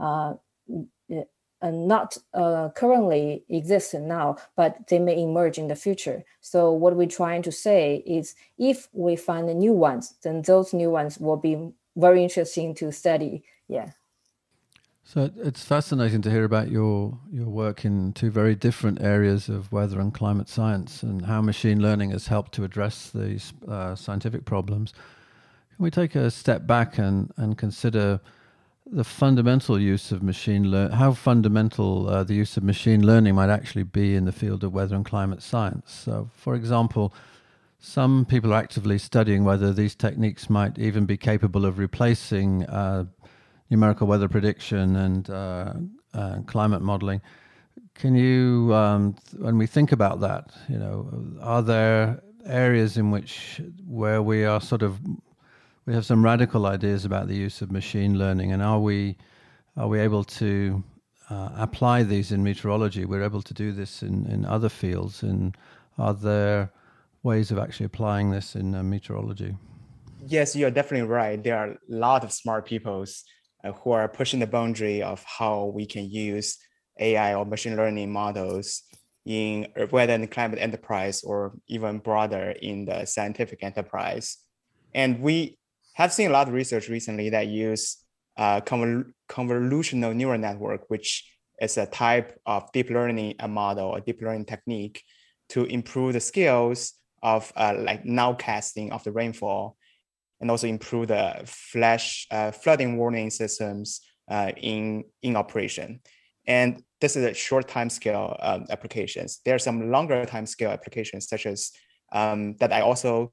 uh, 0.00 0.34
not 1.62 2.18
uh, 2.34 2.68
currently 2.74 3.44
exist 3.48 3.94
now, 3.94 4.36
but 4.56 4.88
they 4.88 4.98
may 4.98 5.22
emerge 5.22 5.58
in 5.58 5.68
the 5.68 5.76
future. 5.76 6.24
So 6.40 6.70
what 6.70 6.96
we're 6.96 7.08
trying 7.08 7.42
to 7.42 7.52
say 7.52 8.02
is, 8.06 8.34
if 8.58 8.88
we 8.92 9.16
find 9.16 9.46
new 9.58 9.72
ones, 9.72 10.14
then 10.22 10.42
those 10.42 10.74
new 10.74 10.90
ones 10.90 11.18
will 11.18 11.38
be 11.38 11.72
very 11.96 12.22
interesting 12.22 12.74
to 12.74 12.92
study. 12.92 13.42
Yeah. 13.68 13.90
So 15.04 15.30
it's 15.36 15.64
fascinating 15.64 16.20
to 16.22 16.30
hear 16.30 16.44
about 16.44 16.68
your 16.68 17.18
your 17.30 17.48
work 17.48 17.84
in 17.84 18.12
two 18.12 18.30
very 18.30 18.56
different 18.56 19.00
areas 19.00 19.48
of 19.48 19.70
weather 19.70 20.00
and 20.00 20.12
climate 20.12 20.48
science, 20.48 21.02
and 21.02 21.24
how 21.24 21.40
machine 21.40 21.80
learning 21.80 22.10
has 22.10 22.26
helped 22.26 22.52
to 22.54 22.64
address 22.64 23.10
these 23.14 23.52
uh, 23.68 23.94
scientific 23.94 24.44
problems. 24.44 24.92
Can 25.76 25.82
we 25.82 25.90
take 25.90 26.14
a 26.14 26.30
step 26.30 26.66
back 26.66 26.96
and, 26.96 27.30
and 27.36 27.58
consider 27.58 28.18
the 28.86 29.04
fundamental 29.04 29.78
use 29.78 30.10
of 30.10 30.22
machine 30.22 30.70
learning, 30.70 30.96
how 30.96 31.12
fundamental 31.12 32.08
uh, 32.08 32.24
the 32.24 32.32
use 32.32 32.56
of 32.56 32.62
machine 32.62 33.04
learning 33.04 33.34
might 33.34 33.50
actually 33.50 33.82
be 33.82 34.14
in 34.14 34.24
the 34.24 34.32
field 34.32 34.64
of 34.64 34.72
weather 34.72 34.96
and 34.96 35.04
climate 35.04 35.42
science? 35.42 35.92
So, 35.92 36.30
for 36.32 36.54
example, 36.54 37.12
some 37.78 38.24
people 38.24 38.54
are 38.54 38.56
actively 38.56 38.96
studying 38.96 39.44
whether 39.44 39.70
these 39.70 39.94
techniques 39.94 40.48
might 40.48 40.78
even 40.78 41.04
be 41.04 41.18
capable 41.18 41.66
of 41.66 41.78
replacing 41.78 42.64
uh, 42.64 43.04
numerical 43.68 44.06
weather 44.06 44.28
prediction 44.28 44.96
and 44.96 45.28
uh, 45.28 45.74
uh 46.14 46.38
climate 46.46 46.80
modeling. 46.80 47.20
Can 47.92 48.14
you, 48.14 48.72
um, 48.72 49.14
when 49.36 49.58
we 49.58 49.66
think 49.66 49.92
about 49.92 50.20
that, 50.20 50.48
you 50.70 50.78
know, 50.78 51.36
are 51.42 51.60
there 51.60 52.22
areas 52.46 52.96
in 52.96 53.10
which 53.10 53.60
where 53.86 54.22
we 54.22 54.46
are 54.46 54.60
sort 54.60 54.80
of 54.80 54.98
we 55.86 55.94
have 55.94 56.04
some 56.04 56.24
radical 56.24 56.66
ideas 56.66 57.04
about 57.04 57.28
the 57.28 57.36
use 57.36 57.62
of 57.62 57.70
machine 57.70 58.18
learning, 58.18 58.52
and 58.52 58.62
are 58.62 58.80
we 58.80 59.16
are 59.76 59.86
we 59.88 60.00
able 60.00 60.24
to 60.24 60.82
uh, 61.30 61.50
apply 61.56 62.02
these 62.02 62.32
in 62.32 62.42
meteorology? 62.42 63.04
We're 63.04 63.22
able 63.22 63.42
to 63.42 63.54
do 63.54 63.72
this 63.72 64.02
in, 64.02 64.26
in 64.26 64.44
other 64.44 64.68
fields, 64.68 65.22
and 65.22 65.56
are 65.96 66.14
there 66.14 66.72
ways 67.22 67.50
of 67.50 67.58
actually 67.58 67.86
applying 67.86 68.30
this 68.30 68.56
in 68.56 68.74
uh, 68.74 68.82
meteorology? 68.82 69.56
Yes, 70.26 70.56
you're 70.56 70.72
definitely 70.72 71.08
right. 71.08 71.42
There 71.42 71.56
are 71.56 71.70
a 71.70 71.78
lot 71.88 72.24
of 72.24 72.32
smart 72.32 72.66
people 72.66 73.04
uh, 73.62 73.72
who 73.72 73.92
are 73.92 74.08
pushing 74.08 74.40
the 74.40 74.46
boundary 74.46 75.02
of 75.02 75.22
how 75.24 75.66
we 75.66 75.86
can 75.86 76.10
use 76.10 76.58
AI 76.98 77.34
or 77.34 77.44
machine 77.44 77.76
learning 77.76 78.10
models 78.10 78.82
in 79.24 79.66
weather 79.90 80.14
and 80.14 80.30
climate 80.30 80.58
enterprise, 80.58 81.22
or 81.22 81.52
even 81.68 81.98
broader 81.98 82.54
in 82.62 82.86
the 82.86 83.04
scientific 83.04 83.62
enterprise. 83.62 84.38
And 84.94 85.20
we 85.20 85.58
have 85.96 86.12
seen 86.12 86.28
a 86.28 86.32
lot 86.32 86.46
of 86.46 86.52
research 86.52 86.90
recently 86.90 87.30
that 87.30 87.46
use 87.46 87.96
uh, 88.36 88.60
convolutional 88.60 90.14
neural 90.14 90.38
network, 90.38 90.90
which 90.90 91.24
is 91.58 91.78
a 91.78 91.86
type 91.86 92.38
of 92.44 92.70
deep 92.72 92.90
learning 92.90 93.34
a 93.40 93.48
model, 93.48 93.94
a 93.94 94.02
deep 94.02 94.20
learning 94.20 94.44
technique 94.44 95.02
to 95.48 95.64
improve 95.64 96.12
the 96.12 96.20
skills 96.20 96.92
of 97.22 97.50
uh, 97.56 97.74
like 97.78 98.04
nowcasting 98.04 98.92
of 98.92 99.02
the 99.04 99.12
rainfall 99.12 99.74
and 100.42 100.50
also 100.50 100.66
improve 100.66 101.08
the 101.08 101.40
flash 101.46 102.26
uh, 102.30 102.50
flooding 102.50 102.98
warning 102.98 103.30
systems 103.30 104.02
uh, 104.30 104.52
in, 104.58 105.02
in 105.22 105.34
operation. 105.34 106.00
And 106.46 106.82
this 107.00 107.16
is 107.16 107.24
a 107.24 107.32
short 107.32 107.68
time 107.68 107.88
scale 107.88 108.36
um, 108.40 108.66
applications. 108.68 109.40
There 109.46 109.54
are 109.54 109.58
some 109.58 109.90
longer 109.90 110.26
time 110.26 110.44
scale 110.44 110.70
applications 110.70 111.26
such 111.26 111.46
as 111.46 111.72
um, 112.12 112.54
that 112.56 112.70
I 112.70 112.82
also 112.82 113.32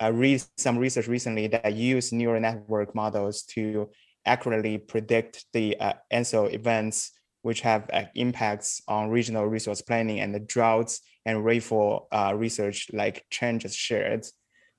uh, 0.00 0.12
read 0.12 0.42
some 0.56 0.78
research 0.78 1.08
recently 1.08 1.46
that 1.48 1.74
use 1.74 2.12
neural 2.12 2.40
network 2.40 2.94
models 2.94 3.42
to 3.42 3.90
accurately 4.24 4.78
predict 4.78 5.44
the 5.52 5.78
uh, 5.78 5.94
ENSO 6.12 6.52
events, 6.52 7.12
which 7.42 7.60
have 7.62 7.88
uh, 7.92 8.04
impacts 8.14 8.82
on 8.86 9.10
regional 9.10 9.46
resource 9.46 9.82
planning 9.82 10.20
and 10.20 10.34
the 10.34 10.40
droughts 10.40 11.00
and 11.24 11.44
rainfall 11.44 12.08
uh, 12.12 12.32
research 12.36 12.88
like 12.92 13.24
Chen 13.30 13.58
just 13.58 13.76
shared. 13.76 14.26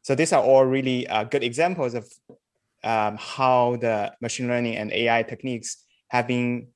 So 0.02 0.16
these 0.16 0.34
are 0.34 0.44
all 0.44 0.66
really 0.66 1.08
uh, 1.08 1.24
good 1.24 1.44
examples 1.44 1.94
of 1.94 2.12
um, 2.84 3.18
how 3.18 3.78
the 3.78 4.14
machine 4.22 4.48
learning 4.48 4.76
and 4.76 4.92
AI 4.92 5.24
techniques 5.24 5.86
have 6.10 6.28
been 6.28 6.68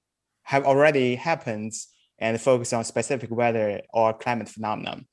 have 0.43 0.65
already 0.65 1.15
happened 1.15 1.73
and 2.19 2.39
focus 2.39 2.71
on 2.71 2.83
specific 2.85 3.29
weather 3.29 3.81
or 3.93 4.13
climate 4.13 4.47
phenomenon. 4.47 5.05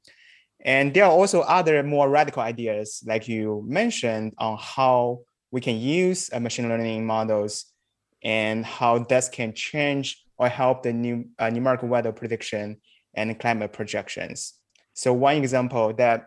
And 0.65 0.95
there 0.95 1.05
are 1.05 1.11
also 1.11 1.41
other 1.41 1.83
more 1.83 2.09
radical 2.09 2.43
ideas, 2.43 3.03
like 3.07 3.29
you 3.29 3.65
mentioned, 3.67 4.35
on 4.39 4.59
how 4.59 5.21
we 5.51 5.61
can 5.61 5.79
use 5.79 6.31
uh, 6.33 6.41
machine 6.41 6.69
learning 6.69 7.07
models 7.07 7.67
and 8.23 8.65
how 8.65 8.99
this 8.99 9.29
can 9.29 9.53
change 9.53 10.25
or 10.39 10.49
help 10.49 10.83
the 10.83 10.93
new 10.93 11.27
uh, 11.39 11.51
numerical 11.51 11.89
weather 11.89 12.13
prediction 12.13 12.79
and 13.15 13.39
climate 13.39 13.73
projections. 13.73 14.55
So 14.95 15.13
one 15.13 15.37
example 15.37 15.93
that 15.95 16.25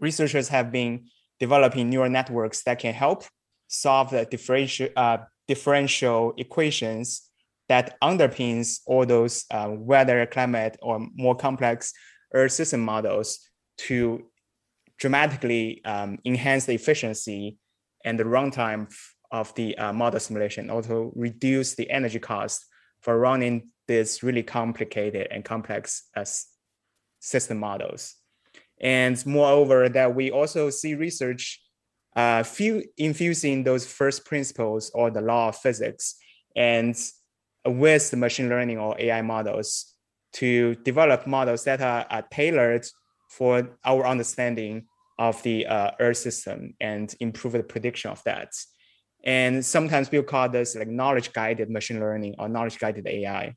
researchers 0.00 0.48
have 0.48 0.72
been 0.72 1.06
developing 1.38 1.88
neural 1.88 2.10
networks 2.10 2.62
that 2.64 2.78
can 2.78 2.94
help 2.94 3.24
solve 3.68 4.10
the 4.10 4.24
differential, 4.24 4.88
uh, 4.96 5.18
differential 5.46 6.34
equations 6.36 7.22
that 7.68 7.96
underpins 8.02 8.80
all 8.86 9.06
those 9.06 9.44
uh, 9.50 9.68
weather, 9.70 10.26
climate, 10.26 10.76
or 10.82 11.06
more 11.14 11.34
complex 11.34 11.92
Earth 12.34 12.52
system 12.52 12.80
models 12.80 13.40
to 13.78 14.24
dramatically 14.98 15.84
um, 15.84 16.18
enhance 16.24 16.64
the 16.64 16.74
efficiency 16.74 17.58
and 18.04 18.18
the 18.18 18.24
runtime 18.24 18.92
of 19.30 19.54
the 19.54 19.76
uh, 19.76 19.92
model 19.92 20.20
simulation, 20.20 20.70
also 20.70 21.12
reduce 21.14 21.74
the 21.74 21.90
energy 21.90 22.18
cost 22.18 22.64
for 23.00 23.18
running 23.18 23.68
these 23.88 24.22
really 24.22 24.42
complicated 24.42 25.28
and 25.30 25.44
complex 25.44 26.08
uh, 26.16 26.24
system 27.20 27.58
models. 27.58 28.14
And 28.80 29.24
moreover, 29.26 29.88
that 29.88 30.14
we 30.14 30.30
also 30.30 30.70
see 30.70 30.94
research 30.94 31.60
uh, 32.14 32.42
few, 32.42 32.84
infusing 32.96 33.64
those 33.64 33.86
first 33.86 34.24
principles 34.24 34.90
or 34.94 35.10
the 35.10 35.20
law 35.20 35.48
of 35.48 35.56
physics 35.56 36.16
and 36.54 36.96
with 37.66 38.10
the 38.10 38.16
machine 38.16 38.48
learning 38.48 38.78
or 38.78 38.98
AI 38.98 39.22
models 39.22 39.95
to 40.36 40.74
develop 40.76 41.26
models 41.26 41.64
that 41.64 41.80
are, 41.80 42.06
are 42.10 42.24
tailored 42.30 42.86
for 43.28 43.70
our 43.84 44.06
understanding 44.06 44.86
of 45.18 45.42
the 45.42 45.66
uh, 45.66 45.90
Earth 45.98 46.18
system 46.18 46.74
and 46.80 47.14
improve 47.20 47.54
the 47.54 47.62
prediction 47.62 48.10
of 48.10 48.22
that. 48.24 48.52
And 49.24 49.64
sometimes 49.64 50.10
we'll 50.10 50.22
call 50.22 50.48
this 50.48 50.76
like 50.76 50.88
knowledge 50.88 51.32
guided 51.32 51.70
machine 51.70 52.00
learning 52.00 52.34
or 52.38 52.48
knowledge 52.48 52.78
guided 52.78 53.06
AI. 53.06 53.54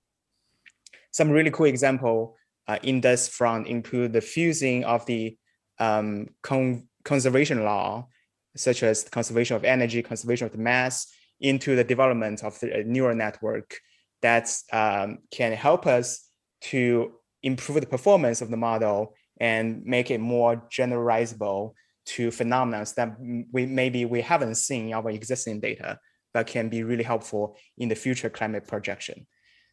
Some 1.11 1.29
really 1.29 1.51
cool 1.51 1.65
example 1.65 2.37
uh, 2.67 2.79
in 2.83 3.01
this 3.01 3.27
front 3.27 3.67
include 3.67 4.13
the 4.13 4.21
fusing 4.21 4.85
of 4.85 5.05
the 5.05 5.37
um, 5.79 6.29
con- 6.43 6.87
conservation 7.03 7.63
law, 7.63 8.07
such 8.55 8.83
as 8.83 9.03
conservation 9.03 9.55
of 9.55 9.65
energy, 9.65 10.01
conservation 10.01 10.45
of 10.45 10.53
the 10.53 10.57
mass, 10.57 11.07
into 11.41 11.75
the 11.75 11.83
development 11.83 12.43
of 12.43 12.59
the 12.59 12.83
neural 12.85 13.15
network 13.15 13.77
that 14.21 14.49
um, 14.71 15.19
can 15.31 15.51
help 15.51 15.87
us 15.87 16.28
to 16.61 17.13
improve 17.43 17.81
the 17.81 17.87
performance 17.87 18.41
of 18.41 18.49
the 18.49 18.57
model 18.57 19.15
and 19.39 19.83
make 19.85 20.11
it 20.11 20.19
more 20.19 20.63
generalizable 20.69 21.73
to 22.05 22.31
phenomena 22.31 22.85
that 22.95 23.15
we 23.51 23.65
maybe 23.65 24.05
we 24.05 24.21
haven't 24.21 24.55
seen 24.55 24.87
in 24.87 24.93
our 24.93 25.09
existing 25.09 25.59
data, 25.59 25.99
but 26.33 26.47
can 26.47 26.69
be 26.69 26.83
really 26.83 27.03
helpful 27.03 27.57
in 27.77 27.89
the 27.89 27.95
future 27.95 28.29
climate 28.29 28.67
projection. 28.67 29.27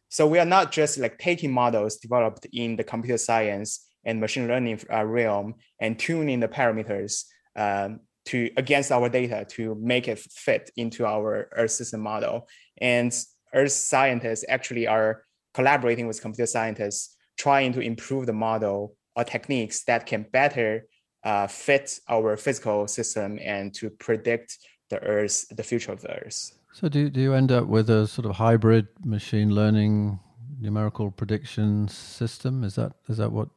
So 0.09 0.25
we 0.25 0.39
are 0.39 0.45
not 0.45 0.71
just 0.71 0.97
like 0.97 1.17
taking 1.17 1.51
models 1.51 1.97
developed 1.97 2.47
in 2.53 2.75
the 2.75 2.83
computer 2.83 3.17
science 3.17 3.85
and 4.05 4.21
machine 4.21 4.47
learning 4.47 4.79
uh, 4.91 5.03
realm 5.03 5.55
and 5.81 5.99
tuning 5.99 6.39
the 6.39 6.47
parameters 6.47 7.25
um, 7.55 7.99
to 8.25 8.49
against 8.55 8.91
our 8.91 9.09
data 9.09 9.45
to 9.49 9.75
make 9.75 10.07
it 10.07 10.19
fit 10.19 10.69
into 10.77 11.05
our 11.05 11.49
Earth 11.53 11.71
system 11.71 12.01
model. 12.01 12.47
And 12.79 13.13
Earth 13.53 13.71
scientists 13.71 14.45
actually 14.47 14.87
are 14.87 15.23
collaborating 15.57 16.05
with 16.07 16.21
computer 16.21 16.45
scientists, 16.45 17.17
trying 17.45 17.73
to 17.73 17.81
improve 17.91 18.27
the 18.27 18.37
model 18.47 18.95
or 19.15 19.23
techniques 19.23 19.83
that 19.85 20.05
can 20.05 20.21
better 20.31 20.85
uh, 21.23 21.47
fit 21.47 21.99
our 22.07 22.37
physical 22.37 22.87
system 22.87 23.39
and 23.41 23.73
to 23.73 23.89
predict 23.89 24.49
the 24.91 24.99
Earth, 25.15 25.37
the 25.59 25.63
future 25.63 25.91
of 25.91 25.99
the 26.01 26.11
Earth. 26.21 26.39
So 26.73 26.87
do 26.87 27.09
do 27.09 27.19
you 27.19 27.33
end 27.33 27.51
up 27.51 27.65
with 27.65 27.89
a 27.89 28.05
sort 28.07 28.25
of 28.29 28.33
hybrid 28.35 28.85
machine 29.03 29.49
learning 29.59 30.19
numerical 30.61 31.09
prediction 31.09 31.87
system? 31.87 32.63
Is 32.63 32.75
that 32.75 32.91
is 33.09 33.17
that 33.17 33.31
what 33.31 33.49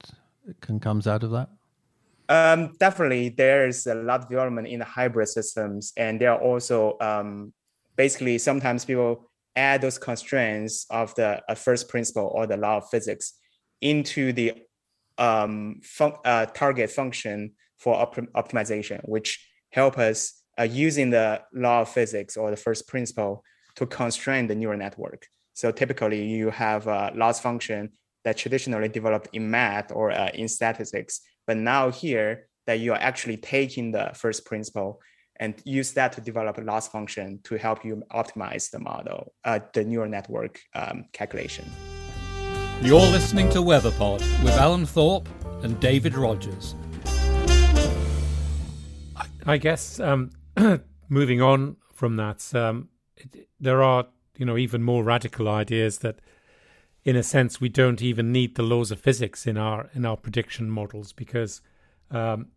can 0.62 0.80
comes 0.80 1.06
out 1.06 1.22
of 1.22 1.30
that? 1.36 1.48
Um, 2.30 2.60
definitely, 2.78 3.28
there's 3.28 3.86
a 3.86 3.94
lot 3.94 4.20
of 4.22 4.28
development 4.30 4.68
in 4.68 4.78
the 4.78 4.90
hybrid 4.96 5.28
systems, 5.28 5.92
and 5.96 6.18
there 6.20 6.32
are 6.32 6.40
also 6.40 6.96
um, 7.00 7.52
basically 7.96 8.38
sometimes 8.38 8.86
people 8.86 9.29
add 9.56 9.80
those 9.80 9.98
constraints 9.98 10.86
of 10.90 11.14
the 11.14 11.42
uh, 11.48 11.54
first 11.54 11.88
principle 11.88 12.30
or 12.34 12.46
the 12.46 12.56
law 12.56 12.78
of 12.78 12.88
physics 12.88 13.34
into 13.80 14.32
the 14.32 14.54
um, 15.18 15.80
fun- 15.82 16.16
uh, 16.24 16.46
target 16.46 16.90
function 16.90 17.52
for 17.78 17.94
op- 17.94 18.16
optimization, 18.34 19.00
which 19.08 19.46
help 19.70 19.98
us 19.98 20.42
uh, 20.58 20.62
using 20.62 21.10
the 21.10 21.40
law 21.52 21.82
of 21.82 21.88
physics 21.88 22.36
or 22.36 22.50
the 22.50 22.56
first 22.56 22.86
principle 22.88 23.42
to 23.76 23.86
constrain 23.86 24.46
the 24.46 24.54
neural 24.54 24.78
network. 24.78 25.26
So 25.54 25.70
typically 25.72 26.24
you 26.26 26.50
have 26.50 26.86
a 26.86 27.12
loss 27.14 27.40
function 27.40 27.90
that 28.24 28.36
traditionally 28.36 28.88
developed 28.88 29.28
in 29.32 29.50
math 29.50 29.90
or 29.92 30.10
uh, 30.10 30.30
in 30.34 30.48
statistics, 30.48 31.20
but 31.46 31.56
now 31.56 31.90
here 31.90 32.48
that 32.66 32.80
you 32.80 32.92
are 32.92 33.00
actually 33.00 33.36
taking 33.36 33.92
the 33.92 34.10
first 34.14 34.44
principle 34.44 35.00
and 35.40 35.54
use 35.64 35.92
that 35.94 36.12
to 36.12 36.20
develop 36.20 36.58
a 36.58 36.60
loss 36.60 36.86
function 36.86 37.40
to 37.44 37.56
help 37.56 37.82
you 37.84 38.02
optimize 38.12 38.70
the 38.70 38.78
model, 38.78 39.32
uh, 39.46 39.58
the 39.72 39.82
neural 39.82 40.08
network 40.08 40.60
um, 40.74 41.06
calculation. 41.12 41.64
You're 42.82 43.00
listening 43.00 43.48
to 43.50 43.58
WeatherPod 43.58 44.20
with 44.44 44.52
Alan 44.52 44.86
Thorpe 44.86 45.28
and 45.62 45.80
David 45.80 46.14
Rogers. 46.14 46.74
I 49.46 49.56
guess 49.56 49.98
um, 49.98 50.30
moving 51.08 51.40
on 51.40 51.76
from 51.94 52.16
that, 52.16 52.54
um, 52.54 52.90
it, 53.16 53.48
there 53.58 53.82
are 53.82 54.06
you 54.36 54.44
know 54.44 54.58
even 54.58 54.82
more 54.82 55.02
radical 55.02 55.48
ideas 55.48 55.98
that, 55.98 56.20
in 57.04 57.16
a 57.16 57.22
sense, 57.22 57.60
we 57.60 57.70
don't 57.70 58.02
even 58.02 58.32
need 58.32 58.56
the 58.56 58.62
laws 58.62 58.90
of 58.90 59.00
physics 59.00 59.46
in 59.46 59.56
our 59.56 59.88
in 59.94 60.04
our 60.04 60.16
prediction 60.16 60.70
models 60.70 61.12
because 61.12 61.62
um, 62.10 62.48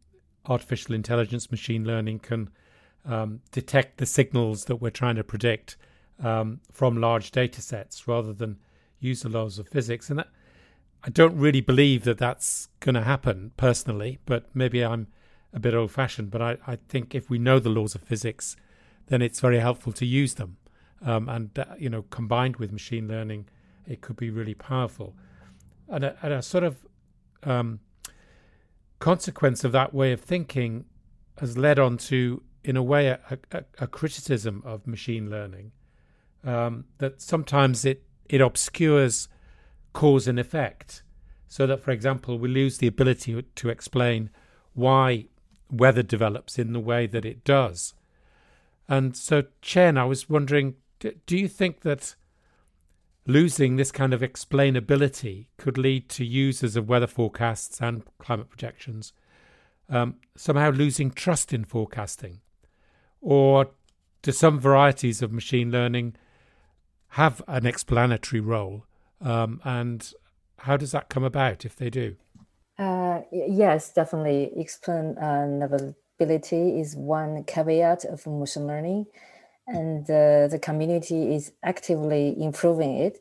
artificial 0.45 0.93
intelligence, 0.93 1.51
machine 1.51 1.85
learning 1.85 2.19
can 2.19 2.49
um, 3.05 3.41
detect 3.51 3.97
the 3.97 4.05
signals 4.05 4.65
that 4.65 4.77
we're 4.77 4.89
trying 4.89 5.15
to 5.15 5.23
predict 5.23 5.77
um, 6.23 6.61
from 6.71 6.97
large 6.97 7.31
data 7.31 7.61
sets 7.61 8.07
rather 8.07 8.33
than 8.33 8.59
use 8.99 9.21
the 9.21 9.29
laws 9.29 9.59
of 9.59 9.67
physics. 9.67 10.09
And 10.09 10.19
that, 10.19 10.29
I 11.03 11.09
don't 11.09 11.35
really 11.35 11.61
believe 11.61 12.03
that 12.05 12.17
that's 12.17 12.69
going 12.79 12.95
to 12.95 13.03
happen 13.03 13.51
personally, 13.57 14.19
but 14.25 14.45
maybe 14.53 14.83
I'm 14.83 15.07
a 15.53 15.59
bit 15.59 15.73
old 15.73 15.91
fashioned, 15.91 16.31
but 16.31 16.41
I, 16.41 16.57
I 16.65 16.77
think 16.87 17.13
if 17.13 17.29
we 17.29 17.37
know 17.37 17.59
the 17.59 17.69
laws 17.69 17.95
of 17.95 18.01
physics, 18.01 18.55
then 19.07 19.21
it's 19.21 19.39
very 19.39 19.59
helpful 19.59 19.91
to 19.93 20.05
use 20.05 20.35
them. 20.35 20.57
Um, 21.05 21.27
and, 21.27 21.59
uh, 21.59 21.65
you 21.77 21.89
know, 21.89 22.03
combined 22.03 22.55
with 22.55 22.71
machine 22.71 23.07
learning, 23.07 23.49
it 23.85 23.99
could 23.99 24.15
be 24.15 24.29
really 24.29 24.53
powerful. 24.53 25.15
And 25.89 26.05
a, 26.05 26.17
and 26.21 26.33
a 26.33 26.41
sort 26.41 26.63
of 26.63 26.77
um, 27.43 27.81
consequence 28.99 29.65
of 29.65 29.73
that 29.73 29.93
way 29.93 30.13
of 30.13 30.21
thinking 30.21 30.85
has 31.39 31.57
led 31.57 31.77
on 31.77 31.97
to, 31.97 32.41
in 32.63 32.77
a 32.77 32.83
way, 32.83 33.07
a, 33.07 33.19
a, 33.51 33.63
a 33.79 33.87
criticism 33.87 34.61
of 34.65 34.87
machine 34.87 35.29
learning. 35.29 35.71
Um, 36.43 36.85
that 36.97 37.21
sometimes 37.21 37.85
it, 37.85 38.03
it 38.27 38.41
obscures 38.41 39.29
cause 39.93 40.27
and 40.27 40.39
effect. 40.39 41.03
So 41.47 41.65
that, 41.67 41.81
for 41.81 41.91
example, 41.91 42.37
we 42.37 42.49
lose 42.49 42.79
the 42.79 42.87
ability 42.87 43.41
to 43.41 43.69
explain 43.69 44.29
why 44.73 45.27
weather 45.71 46.03
develops 46.03 46.59
in 46.59 46.73
the 46.73 46.79
way 46.79 47.07
that 47.07 47.25
it 47.25 47.43
does. 47.43 47.93
And 48.89 49.15
so, 49.15 49.43
Chen, 49.61 49.97
I 49.97 50.05
was 50.05 50.29
wondering 50.29 50.75
do 51.25 51.37
you 51.37 51.47
think 51.47 51.81
that 51.81 52.15
losing 53.25 53.75
this 53.75 53.91
kind 53.91 54.13
of 54.13 54.21
explainability 54.21 55.47
could 55.57 55.77
lead 55.77 56.09
to 56.09 56.25
users 56.25 56.75
of 56.75 56.87
weather 56.87 57.07
forecasts 57.07 57.81
and 57.81 58.03
climate 58.19 58.49
projections 58.49 59.13
um, 59.89 60.15
somehow 60.35 60.69
losing 60.69 61.11
trust 61.11 61.53
in 61.53 61.65
forecasting? 61.65 62.39
Or 63.23 63.71
do 64.21 64.31
some 64.33 64.59
varieties 64.59 65.21
of 65.21 65.31
machine 65.31 65.71
learning 65.71 66.15
have 67.09 67.41
an 67.47 67.65
explanatory 67.65 68.41
role? 68.41 68.85
Um, 69.21 69.61
and 69.63 70.11
how 70.59 70.75
does 70.75 70.91
that 70.91 71.07
come 71.09 71.23
about 71.23 71.63
if 71.63 71.77
they 71.77 71.89
do? 71.89 72.17
Uh, 72.77 73.21
yes, 73.31 73.93
definitely. 73.93 74.51
Explainability 74.57 76.81
is 76.81 76.97
one 76.97 77.45
caveat 77.45 78.03
of 78.05 78.27
machine 78.27 78.67
learning, 78.67 79.05
and 79.67 80.03
uh, 80.09 80.47
the 80.47 80.59
community 80.61 81.33
is 81.33 81.53
actively 81.63 82.35
improving 82.41 82.97
it. 82.97 83.19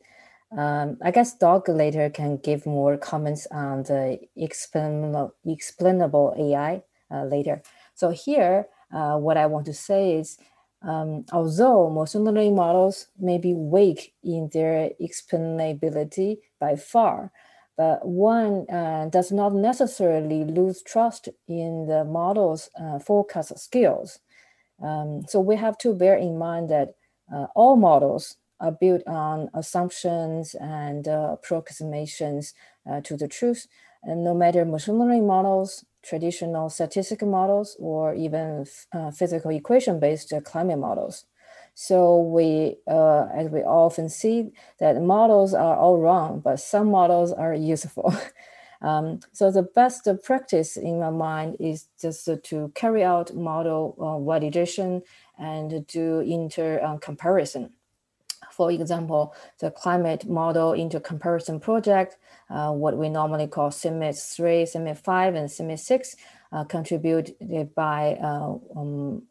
Um, 0.56 0.98
I 1.02 1.12
guess 1.12 1.36
Doug 1.36 1.68
later 1.68 2.10
can 2.10 2.38
give 2.38 2.66
more 2.66 2.96
comments 2.96 3.46
on 3.52 3.84
the 3.84 4.18
explainable, 4.36 5.34
explainable 5.46 6.34
AI 6.36 6.82
uh, 7.10 7.24
later. 7.24 7.62
So 7.94 8.10
here, 8.10 8.66
uh, 8.92 9.16
what 9.16 9.36
I 9.36 9.46
want 9.46 9.66
to 9.66 9.74
say 9.74 10.18
is, 10.18 10.38
um, 10.82 11.24
although 11.32 11.88
machine 11.90 12.24
learning 12.24 12.54
models 12.56 13.06
may 13.18 13.38
be 13.38 13.54
weak 13.54 14.14
in 14.22 14.50
their 14.52 14.90
explainability 15.00 16.38
by 16.58 16.76
far, 16.76 17.30
but 17.76 18.06
one 18.06 18.68
uh, 18.70 19.08
does 19.10 19.32
not 19.32 19.54
necessarily 19.54 20.44
lose 20.44 20.82
trust 20.82 21.28
in 21.48 21.86
the 21.86 22.04
model's 22.04 22.68
uh, 22.80 22.98
forecast 22.98 23.58
skills. 23.58 24.18
Um, 24.82 25.22
so 25.28 25.40
we 25.40 25.56
have 25.56 25.78
to 25.78 25.94
bear 25.94 26.16
in 26.16 26.38
mind 26.38 26.68
that 26.70 26.94
uh, 27.32 27.46
all 27.54 27.76
models 27.76 28.36
are 28.60 28.72
built 28.72 29.02
on 29.06 29.48
assumptions 29.54 30.54
and 30.60 31.08
uh, 31.08 31.30
approximations 31.32 32.54
uh, 32.90 33.00
to 33.02 33.16
the 33.16 33.28
truth. 33.28 33.66
And 34.02 34.24
no 34.24 34.34
matter 34.34 34.64
machine 34.64 34.98
learning 34.98 35.26
models, 35.26 35.84
traditional 36.02 36.68
statistical 36.68 37.28
models, 37.28 37.76
or 37.78 38.14
even 38.14 38.66
uh, 38.92 39.10
physical 39.10 39.50
equation 39.50 40.00
based 40.00 40.32
climate 40.44 40.78
models. 40.78 41.26
So 41.74 42.18
we, 42.18 42.76
uh, 42.86 43.28
as 43.34 43.48
we 43.48 43.60
often 43.60 44.08
see, 44.08 44.52
that 44.78 45.00
models 45.02 45.54
are 45.54 45.76
all 45.76 45.98
wrong, 45.98 46.40
but 46.40 46.60
some 46.60 46.90
models 46.90 47.32
are 47.32 47.54
useful. 47.54 48.14
um, 48.82 49.20
so 49.32 49.50
the 49.50 49.62
best 49.62 50.06
practice 50.22 50.76
in 50.76 51.00
my 51.00 51.10
mind 51.10 51.56
is 51.60 51.88
just 52.00 52.28
to 52.44 52.72
carry 52.74 53.02
out 53.02 53.34
model 53.34 53.96
uh, 53.98 54.20
validation 54.20 55.02
and 55.38 55.86
do 55.86 56.20
inter 56.20 56.80
uh, 56.82 56.98
comparison. 56.98 57.72
For 58.52 58.70
example, 58.70 59.34
the 59.58 59.70
climate 59.70 60.28
model 60.28 60.72
intercomparison 60.72 61.60
project, 61.60 62.18
uh, 62.50 62.72
what 62.72 62.96
we 62.96 63.08
normally 63.08 63.46
call 63.46 63.70
CMIP 63.70 64.36
3, 64.36 64.64
CMIP 64.64 64.98
5, 64.98 65.34
and 65.34 65.48
CMIP 65.48 65.78
6, 65.78 66.16
uh, 66.52 66.64
contributed 66.64 67.74
by 67.74 68.18
uh, 68.22 68.54
um, 68.76 69.22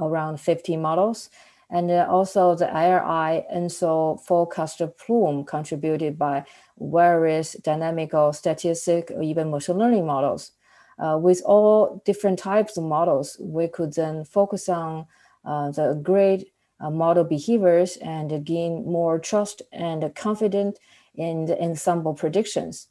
around 0.00 0.40
50 0.40 0.76
models. 0.76 1.30
And 1.70 1.90
uh, 1.90 2.06
also 2.08 2.54
the 2.54 2.72
IRI 2.72 3.44
ENSO 3.52 4.24
forecaster 4.24 4.86
plume 4.86 5.44
contributed 5.44 6.18
by 6.18 6.44
various 6.78 7.52
dynamical 7.54 8.32
statistic 8.32 9.10
or 9.14 9.22
even 9.22 9.50
machine 9.50 9.76
learning 9.76 10.06
models. 10.06 10.52
Uh, 10.98 11.18
with 11.20 11.42
all 11.44 12.02
different 12.04 12.38
types 12.38 12.76
of 12.76 12.84
models, 12.84 13.36
we 13.38 13.68
could 13.68 13.94
then 13.94 14.24
focus 14.24 14.68
on 14.68 15.06
uh, 15.44 15.70
the 15.70 15.94
great 16.02 16.52
uh, 16.80 16.90
model 16.90 17.24
behaviors 17.24 17.96
and 17.98 18.44
gain 18.44 18.84
more 18.84 19.18
trust 19.18 19.62
and 19.72 20.14
confidence 20.14 20.78
in 21.14 21.46
the 21.46 21.60
ensemble 21.60 22.14
predictions. 22.14 22.88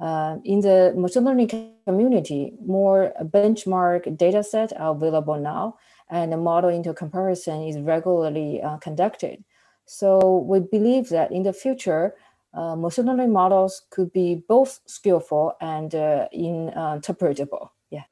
Uh, 0.00 0.36
in 0.44 0.60
the 0.60 0.94
machine 0.96 1.24
learning 1.24 1.72
community, 1.86 2.52
more 2.64 3.12
benchmark 3.24 4.16
data 4.16 4.44
set 4.44 4.72
are 4.78 4.94
available 4.94 5.36
now, 5.36 5.76
and 6.08 6.32
the 6.32 6.36
model 6.36 6.70
intercomparison 6.70 7.68
is 7.68 7.78
regularly 7.80 8.62
uh, 8.62 8.76
conducted. 8.78 9.42
So 9.86 10.38
we 10.38 10.60
believe 10.60 11.08
that 11.08 11.32
in 11.32 11.42
the 11.42 11.52
future, 11.52 12.14
uh, 12.54 12.76
machine 12.76 13.06
learning 13.06 13.32
models 13.32 13.82
could 13.90 14.12
be 14.12 14.42
both 14.48 14.80
skillful 14.86 15.54
and 15.60 15.94
uh, 15.94 16.28
interpretable. 16.32 17.70
Yeah. 17.90 18.04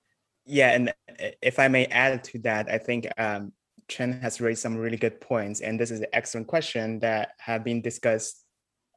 Yeah, 0.45 0.73
and 0.73 0.95
if 1.43 1.59
I 1.59 1.69
may 1.69 1.87
add 1.87 2.25
to 2.25 2.39
that, 2.41 2.69
I 2.69 2.79
think 2.79 3.07
um, 3.17 3.53
Chen 3.89 4.21
has 4.21 4.41
raised 4.41 4.63
some 4.63 4.77
really 4.77 4.97
good 4.97 5.21
points, 5.21 5.61
and 5.61 5.79
this 5.79 5.91
is 5.91 6.01
an 6.01 6.07
excellent 6.13 6.47
question 6.47 6.99
that 7.01 7.31
have 7.39 7.65
been 7.65 7.81
discussed 7.81 8.45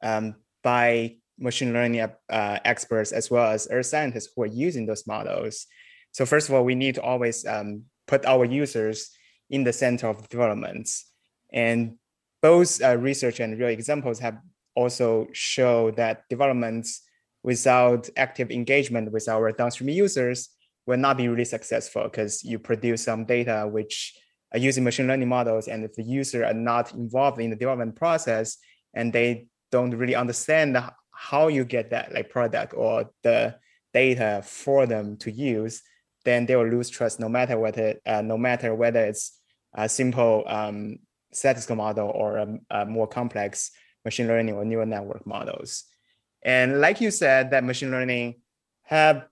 um, 0.02 0.36
by 0.62 1.16
machine 1.38 1.72
learning 1.72 2.00
uh, 2.00 2.58
experts 2.64 3.12
as 3.12 3.30
well 3.30 3.50
as 3.50 3.68
earth 3.70 3.86
scientists 3.86 4.30
who 4.34 4.42
are 4.42 4.46
using 4.46 4.86
those 4.86 5.06
models. 5.06 5.66
So 6.12 6.26
first 6.26 6.48
of 6.48 6.54
all, 6.54 6.64
we 6.64 6.74
need 6.74 6.96
to 6.96 7.02
always 7.02 7.46
um, 7.46 7.84
put 8.06 8.26
our 8.26 8.44
users 8.44 9.10
in 9.48 9.64
the 9.64 9.72
center 9.72 10.08
of 10.08 10.28
developments. 10.28 11.10
And 11.52 11.96
both 12.42 12.82
uh, 12.82 12.96
research 12.96 13.40
and 13.40 13.58
real 13.58 13.68
examples 13.68 14.18
have 14.20 14.38
also 14.74 15.28
show 15.32 15.90
that 15.92 16.28
developments 16.28 17.02
without 17.42 18.08
active 18.16 18.50
engagement 18.50 19.12
with 19.12 19.28
our 19.28 19.50
downstream 19.52 19.88
users 19.90 20.50
will 20.86 20.98
not 20.98 21.16
be 21.16 21.28
really 21.28 21.44
successful 21.44 22.04
because 22.04 22.44
you 22.44 22.58
produce 22.58 23.04
some 23.04 23.24
data 23.24 23.68
which 23.70 24.14
using 24.58 24.84
machine 24.84 25.06
learning 25.06 25.28
models 25.28 25.68
and 25.68 25.84
if 25.84 25.94
the 25.94 26.02
user 26.02 26.44
are 26.44 26.54
not 26.54 26.92
involved 26.94 27.40
in 27.40 27.50
the 27.50 27.56
development 27.56 27.94
process 27.94 28.58
and 28.94 29.12
they 29.12 29.46
don't 29.70 29.92
really 29.92 30.14
understand 30.14 30.76
how 31.12 31.48
you 31.48 31.64
get 31.64 31.90
that 31.90 32.12
like 32.12 32.30
product 32.30 32.74
or 32.74 33.10
the 33.22 33.54
data 33.92 34.40
for 34.44 34.86
them 34.86 35.16
to 35.16 35.30
use 35.30 35.82
then 36.24 36.46
they 36.46 36.56
will 36.56 36.68
lose 36.68 36.90
trust 36.90 37.20
no 37.20 37.28
matter 37.28 37.58
whether 37.58 37.94
uh, 38.06 38.22
no 38.22 38.36
matter 38.36 38.74
whether 38.74 39.04
it's 39.04 39.38
a 39.74 39.88
simple 39.88 40.44
um, 40.46 40.98
statistical 41.32 41.76
model 41.76 42.08
or 42.08 42.38
a, 42.38 42.58
a, 42.70 42.86
more 42.86 43.06
complex 43.06 43.70
machine 44.04 44.26
learning 44.26 44.54
or 44.54 44.64
neural 44.64 44.86
network 44.86 45.26
models. 45.26 45.84
And 46.42 46.80
like 46.80 47.00
you 47.00 47.10
said, 47.10 47.50
that 47.50 47.64
machine 47.64 47.90
learning 47.90 48.40
have 48.84 49.26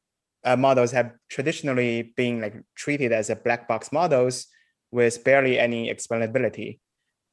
uh, 0.44 0.56
models 0.56 0.92
have 0.92 1.12
traditionally 1.28 2.12
been 2.16 2.40
like 2.40 2.54
treated 2.76 3.12
as 3.12 3.30
a 3.30 3.36
black 3.36 3.66
box 3.66 3.90
models 3.90 4.46
with 4.90 5.22
barely 5.24 5.58
any 5.58 5.92
explainability. 5.92 6.78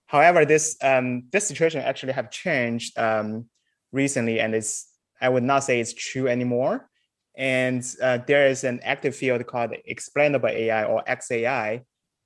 However, 0.07 0.45
this 0.45 0.77
um, 0.81 1.23
this 1.31 1.47
situation 1.47 1.81
actually 1.81 2.13
have 2.13 2.29
changed 2.29 2.97
um, 2.97 3.45
recently, 3.91 4.39
and 4.39 4.53
it's 4.53 4.87
I 5.19 5.29
would 5.29 5.43
not 5.43 5.63
say 5.63 5.79
it's 5.79 5.93
true 5.93 6.27
anymore. 6.27 6.89
And 7.37 7.83
uh, 8.01 8.19
there 8.25 8.47
is 8.47 8.63
an 8.63 8.79
active 8.83 9.15
field 9.15 9.45
called 9.45 9.75
explainable 9.85 10.49
AI 10.49 10.85
or 10.85 11.03
XAI, 11.03 11.81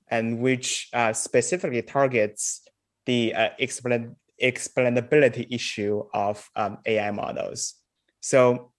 and 0.08 0.40
which 0.40 0.88
uh, 0.92 1.12
specifically 1.12 1.82
targets 1.82 2.62
the 3.06 3.34
uh, 3.34 3.48
explain, 3.58 4.16
explainability 4.42 5.46
issue 5.50 6.04
of 6.14 6.48
um, 6.54 6.78
AI 6.86 7.10
models. 7.10 7.74
So 8.20 8.72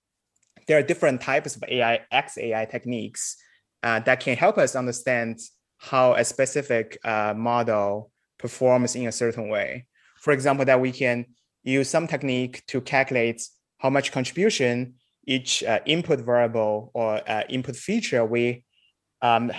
there 0.67 0.77
are 0.77 0.83
different 0.83 1.21
types 1.21 1.55
of 1.55 1.63
AI, 1.67 2.01
XAI 2.13 2.69
techniques 2.69 3.35
uh, 3.83 3.99
that 4.01 4.19
can 4.19 4.37
help 4.37 4.57
us 4.57 4.75
understand 4.75 5.39
how 5.81 6.13
a 6.13 6.23
specific 6.23 6.97
uh, 7.03 7.33
model 7.35 8.11
performs 8.37 8.95
in 8.95 9.07
a 9.07 9.11
certain 9.11 9.49
way. 9.49 9.85
For 10.17 10.31
example, 10.31 10.63
that 10.65 10.79
we 10.79 10.91
can 10.91 11.25
use 11.63 11.89
some 11.89 12.07
technique 12.07 12.63
to 12.67 12.81
calculate 12.81 13.41
how 13.79 13.89
much 13.89 14.11
contribution 14.11 14.93
each 15.25 15.63
uh, 15.63 15.79
input 15.85 16.19
variable 16.19 16.91
or 16.93 17.27
uh, 17.27 17.43
input 17.49 17.75
feature 17.75 18.23
we 18.23 18.63
um, 19.23 19.51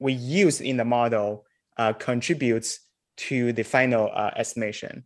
we 0.00 0.12
use 0.12 0.60
in 0.60 0.76
the 0.76 0.84
model 0.84 1.44
uh, 1.78 1.92
contributes 1.92 2.80
to 3.16 3.52
the 3.52 3.62
final 3.62 4.10
uh, 4.12 4.30
estimation. 4.36 5.04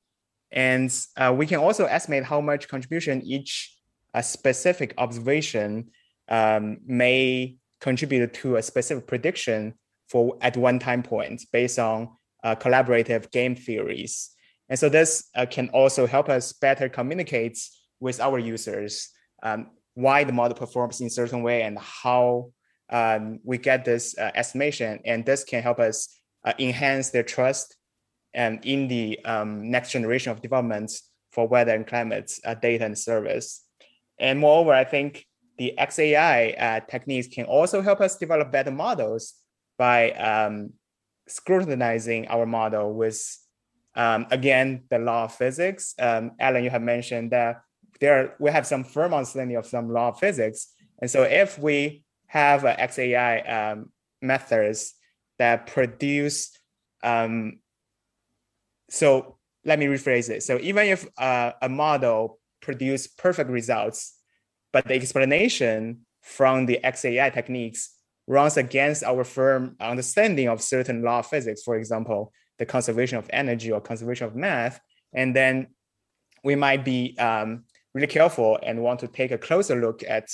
And 0.51 0.91
uh, 1.17 1.35
we 1.37 1.47
can 1.47 1.59
also 1.59 1.85
estimate 1.85 2.25
how 2.25 2.41
much 2.41 2.69
contribution 2.69 3.23
each 3.23 3.77
specific 4.23 4.95
observation 4.99 5.91
um, 6.29 6.79
may 6.87 7.57
contribute 7.81 8.33
to 8.35 8.57
a 8.57 8.63
specific 8.63 9.07
prediction 9.07 9.75
for 10.09 10.37
at 10.41 10.57
one 10.57 10.79
time 10.79 11.03
point 11.03 11.45
based 11.53 11.79
on 11.79 12.09
collaborative 12.45 13.31
game 13.31 13.55
theories. 13.55 14.31
And 14.69 14.79
so 14.79 14.89
this 14.89 15.29
can 15.51 15.69
also 15.71 16.07
help 16.07 16.29
us 16.29 16.53
better 16.53 16.89
communicate 16.89 17.59
with 18.01 18.21
our 18.21 18.39
users 18.39 19.11
um, 19.43 19.71
why 19.95 20.25
the 20.25 20.33
model 20.33 20.57
performs 20.57 21.01
in 21.01 21.11
certain 21.11 21.43
way 21.43 21.63
and 21.63 21.79
how 21.79 22.53
um, 22.91 23.41
we 23.45 23.59
get 23.59 23.85
this 23.85 24.17
uh, 24.17 24.31
estimation. 24.35 25.01
And 25.05 25.25
this 25.25 25.45
can 25.45 25.63
help 25.63 25.81
us 25.81 26.09
uh, 26.45 26.53
enhance 26.59 27.11
their 27.11 27.25
trust 27.25 27.77
and 28.35 28.65
in 28.65 28.89
the 28.89 29.19
um, 29.25 29.71
next 29.71 29.91
generation 29.91 30.31
of 30.31 30.41
developments 30.41 31.11
for 31.33 31.49
weather 31.49 31.75
and 31.75 31.87
climate 31.87 32.31
uh, 32.45 32.55
data 32.55 32.85
and 32.85 32.97
service. 32.97 33.65
And 34.19 34.39
moreover, 34.39 34.73
I 34.73 34.85
think 34.85 35.27
the 35.57 35.75
XAI 35.79 36.61
uh, 36.61 36.81
techniques 36.89 37.27
can 37.27 37.47
also 37.47 37.83
help 37.83 38.01
us 38.01 38.17
develop 38.17 38.53
better 38.53 38.71
models 38.71 39.35
by 39.79 40.11
um, 40.13 40.73
scrutinizing 41.29 42.27
our 42.29 42.45
model 42.45 42.93
with, 42.93 43.21
um, 43.95 44.27
again, 44.31 44.85
the 44.91 44.99
law 44.99 45.25
of 45.25 45.35
physics. 45.35 45.95
Um, 45.99 46.33
Alan, 46.39 46.65
you 46.65 46.71
have 46.71 46.83
mentioned 46.83 47.31
that 47.31 47.63
there 48.01 48.35
we 48.39 48.51
have 48.51 48.67
some 48.67 48.85
firm 48.85 49.15
understanding 49.15 49.57
of 49.57 49.67
some 49.67 49.91
law 49.91 50.09
of 50.09 50.19
physics. 50.19 50.73
And 51.01 51.11
so 51.11 51.23
if 51.23 51.59
we 51.59 52.03
have 52.27 52.65
uh, 52.65 52.77
XAI 52.77 53.73
um, 53.73 53.91
methods 54.21 54.95
that 55.39 55.67
produce, 55.67 56.51
um, 57.03 57.61
so 58.91 59.39
let 59.65 59.79
me 59.79 59.87
rephrase 59.87 60.31
it. 60.31 60.43
So 60.43 60.59
even 60.61 60.87
if 60.87 61.07
uh, 61.19 61.53
a 61.63 61.69
model 61.69 62.39
produce 62.61 63.07
perfect 63.07 63.51
results, 63.51 64.15
but 64.73 64.87
the 64.87 64.95
explanation 64.95 66.01
from 66.23 66.67
the 66.67 66.81
XAI 66.85 67.33
techniques 67.33 67.98
runs 68.29 68.59
against 68.59 69.03
our 69.03 69.25
firm 69.25 69.75
understanding 69.81 70.49
of 70.49 70.63
certain 70.63 71.03
law 71.03 71.21
of 71.21 71.27
physics, 71.27 71.63
for 71.63 71.77
example, 71.77 72.33
the 72.59 72.67
conservation 72.67 73.19
of 73.19 73.29
energy 73.33 73.73
or 73.73 73.81
conservation 73.81 74.27
of 74.27 74.37
mass, 74.37 74.79
and 75.15 75.35
then 75.35 75.69
we 76.45 76.55
might 76.55 76.85
be 76.85 77.17
um, 77.19 77.65
really 77.95 78.07
careful 78.07 78.59
and 78.63 78.83
want 78.83 79.01
to 79.01 79.09
take 79.09 79.33
a 79.33 79.39
closer 79.39 79.81
look 79.81 80.05
at 80.07 80.29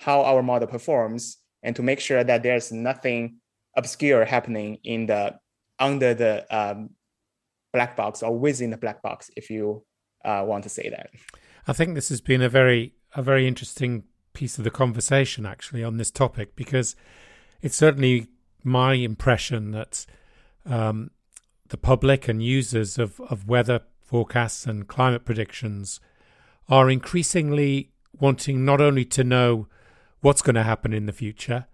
how 0.00 0.22
our 0.22 0.42
model 0.42 0.68
performs 0.68 1.38
and 1.62 1.74
to 1.76 1.82
make 1.82 2.00
sure 2.00 2.22
that 2.22 2.42
there's 2.42 2.72
nothing 2.72 3.36
obscure 3.76 4.24
happening 4.24 4.78
in 4.84 5.06
the 5.06 5.34
under 5.78 6.14
the 6.14 6.44
um, 6.56 6.90
black 7.72 7.96
box 7.96 8.22
or 8.22 8.36
within 8.36 8.70
the 8.70 8.76
black 8.76 9.02
box 9.02 9.30
if 9.36 9.50
you 9.50 9.84
uh, 10.24 10.42
want 10.44 10.64
to 10.64 10.70
say 10.70 10.88
that. 10.90 11.10
I 11.66 11.72
think 11.72 11.94
this 11.94 12.08
has 12.08 12.20
been 12.20 12.42
a 12.42 12.48
very 12.48 12.94
a 13.14 13.22
very 13.22 13.46
interesting 13.46 14.04
piece 14.32 14.58
of 14.58 14.64
the 14.64 14.70
conversation 14.70 15.46
actually 15.46 15.82
on 15.82 15.96
this 15.96 16.10
topic 16.10 16.56
because 16.56 16.96
it's 17.62 17.76
certainly 17.76 18.28
my 18.62 18.94
impression 18.94 19.70
that 19.72 20.06
um, 20.64 21.10
the 21.68 21.76
public 21.76 22.28
and 22.28 22.42
users 22.42 22.98
of, 22.98 23.20
of 23.20 23.48
weather 23.48 23.80
forecasts 24.00 24.66
and 24.66 24.88
climate 24.88 25.24
predictions 25.24 26.00
are 26.68 26.90
increasingly 26.90 27.90
wanting 28.18 28.64
not 28.64 28.80
only 28.80 29.04
to 29.04 29.24
know 29.24 29.68
what's 30.20 30.42
going 30.42 30.54
to 30.54 30.62
happen 30.62 30.92
in 30.92 31.06
the 31.06 31.12
future, 31.12 31.66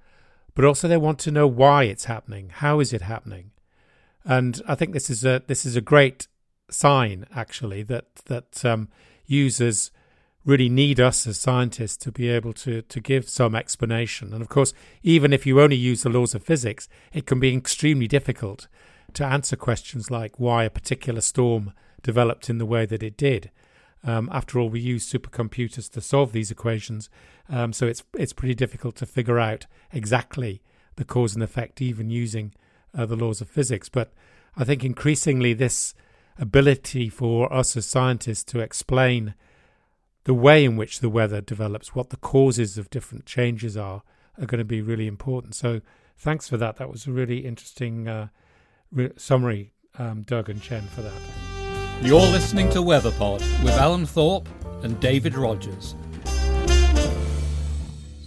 but 0.55 0.65
also 0.65 0.87
they 0.87 0.97
want 0.97 1.19
to 1.21 1.31
know 1.31 1.47
why 1.47 1.85
it's 1.85 2.05
happening. 2.05 2.51
How 2.51 2.81
is 2.81 2.93
it 2.93 3.03
happening? 3.03 3.53
And 4.25 4.61
I 4.69 4.75
think 4.75 4.93
this 4.93 5.11
is 5.11 5.25
a 5.25 5.43
this 5.47 5.67
is 5.67 5.77
a 5.77 5.81
great 5.81 6.29
sign 6.71 7.27
actually 7.35 7.83
that 7.85 8.15
that 8.27 8.65
um, 8.65 8.89
users 9.27 9.91
really 10.45 10.69
need 10.69 10.99
us 10.99 11.27
as 11.27 11.39
scientists 11.39 11.97
to 11.97 12.11
be 12.11 12.29
able 12.29 12.53
to 12.53 12.83
to 12.83 13.01
give 13.01 13.29
some 13.29 13.55
explanation. 13.55 14.33
And 14.33 14.43
of 14.43 14.49
course, 14.49 14.73
even 15.03 15.33
if 15.33 15.47
you 15.47 15.61
only 15.61 15.77
use 15.77 16.03
the 16.03 16.09
laws 16.09 16.35
of 16.35 16.43
physics, 16.43 16.89
it 17.13 17.27
can 17.27 17.41
be 17.41 17.55
extremely 17.55 18.09
difficult 18.09 18.67
to 19.15 19.25
answer 19.25 19.57
questions 19.57 20.11
like 20.11 20.41
why 20.41 20.65
a 20.65 20.71
particular 20.71 21.21
storm 21.21 21.73
developed 22.03 22.51
in 22.51 22.59
the 22.59 22.67
way 22.67 22.87
that 22.87 23.03
it 23.03 23.17
did. 23.17 23.51
Um, 24.05 24.29
after 24.33 24.59
all, 24.59 24.69
we 24.69 24.81
use 24.81 25.11
supercomputers 25.11 25.89
to 25.93 26.01
solve 26.01 26.33
these 26.33 26.51
equations, 26.51 27.09
um, 27.49 27.73
so 27.73 27.87
it's 27.87 28.03
it's 28.19 28.33
pretty 28.33 28.55
difficult 28.55 28.97
to 28.97 29.07
figure 29.07 29.39
out 29.39 29.67
exactly 29.93 30.61
the 30.97 31.05
cause 31.05 31.35
and 31.35 31.43
effect, 31.43 31.81
even 31.81 32.11
using 32.11 32.53
uh, 32.97 33.07
the 33.07 33.17
laws 33.17 33.41
of 33.41 33.49
physics. 33.49 33.89
But 33.89 34.13
I 34.57 34.65
think 34.65 34.85
increasingly 34.85 35.55
this 35.55 35.95
ability 36.39 37.09
for 37.09 37.53
us 37.53 37.77
as 37.77 37.87
scientists 37.87 38.45
to 38.45 38.59
explain 38.59 39.35
the 40.25 40.35
way 40.35 40.65
in 40.65 40.77
which 40.77 41.01
the 41.01 41.09
weather 41.09 41.41
develops, 41.41 41.95
what 41.95 42.11
the 42.11 42.17
causes 42.17 42.79
of 42.79 42.91
different 42.91 43.27
changes 43.27 43.77
are, 43.77 44.03
are 44.39 44.47
going 44.47 44.59
to 44.59 44.65
be 44.65 44.81
really 44.81 45.07
important. 45.07 45.55
So 45.55 45.81
thanks 46.17 46.49
for 46.49 46.57
that. 46.57 46.77
That 46.77 46.91
was 46.91 47.07
a 47.07 47.13
really 47.13 47.39
interesting 47.39 48.09
uh, 48.09 48.29
re- 48.91 49.13
summary, 49.17 49.73
um, 49.99 50.23
Doug 50.23 50.49
and 50.49 50.63
Chen, 50.63 50.83
for 50.83 51.03
that. 51.03 51.21
You're 52.03 52.21
listening 52.21 52.71
to 52.71 52.79
WeatherPod 52.79 53.41
with 53.63 53.73
Alan 53.75 54.07
Thorpe 54.07 54.49
and 54.83 54.99
David 55.01 55.37
Rogers. 55.37 55.95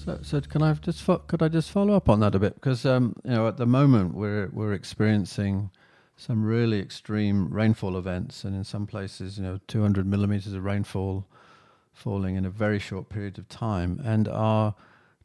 So, 0.04 0.20
so 0.22 0.40
can 0.42 0.62
I 0.62 0.74
just 0.74 1.02
fo- 1.02 1.18
could 1.18 1.42
I 1.42 1.48
just 1.48 1.72
follow 1.72 1.96
up 1.96 2.10
on 2.10 2.20
that 2.20 2.36
a 2.36 2.40
bit 2.40 2.54
because 2.54 2.86
um, 2.86 3.16
you 3.24 3.32
know 3.32 3.48
at 3.48 3.58
the 3.58 3.66
moment 3.66 4.14
we're 4.14 4.50
we're 4.54 4.74
experiencing 4.74 5.72
some 6.18 6.46
really 6.46 6.80
extreme 6.80 7.50
rainfall 7.50 7.98
events, 7.98 8.44
and 8.44 8.56
in 8.56 8.64
some 8.64 8.88
places, 8.88 9.38
you 9.38 9.44
know, 9.44 9.60
200 9.68 10.06
millimeters 10.06 10.54
of 10.54 10.64
rainfall 10.64 11.28
falling 11.96 12.36
in 12.36 12.46
a 12.46 12.50
very 12.50 12.80
short 12.80 13.10
period 13.10 13.38
of 13.38 13.48
time, 13.50 14.02
and 14.06 14.28
our 14.28 14.76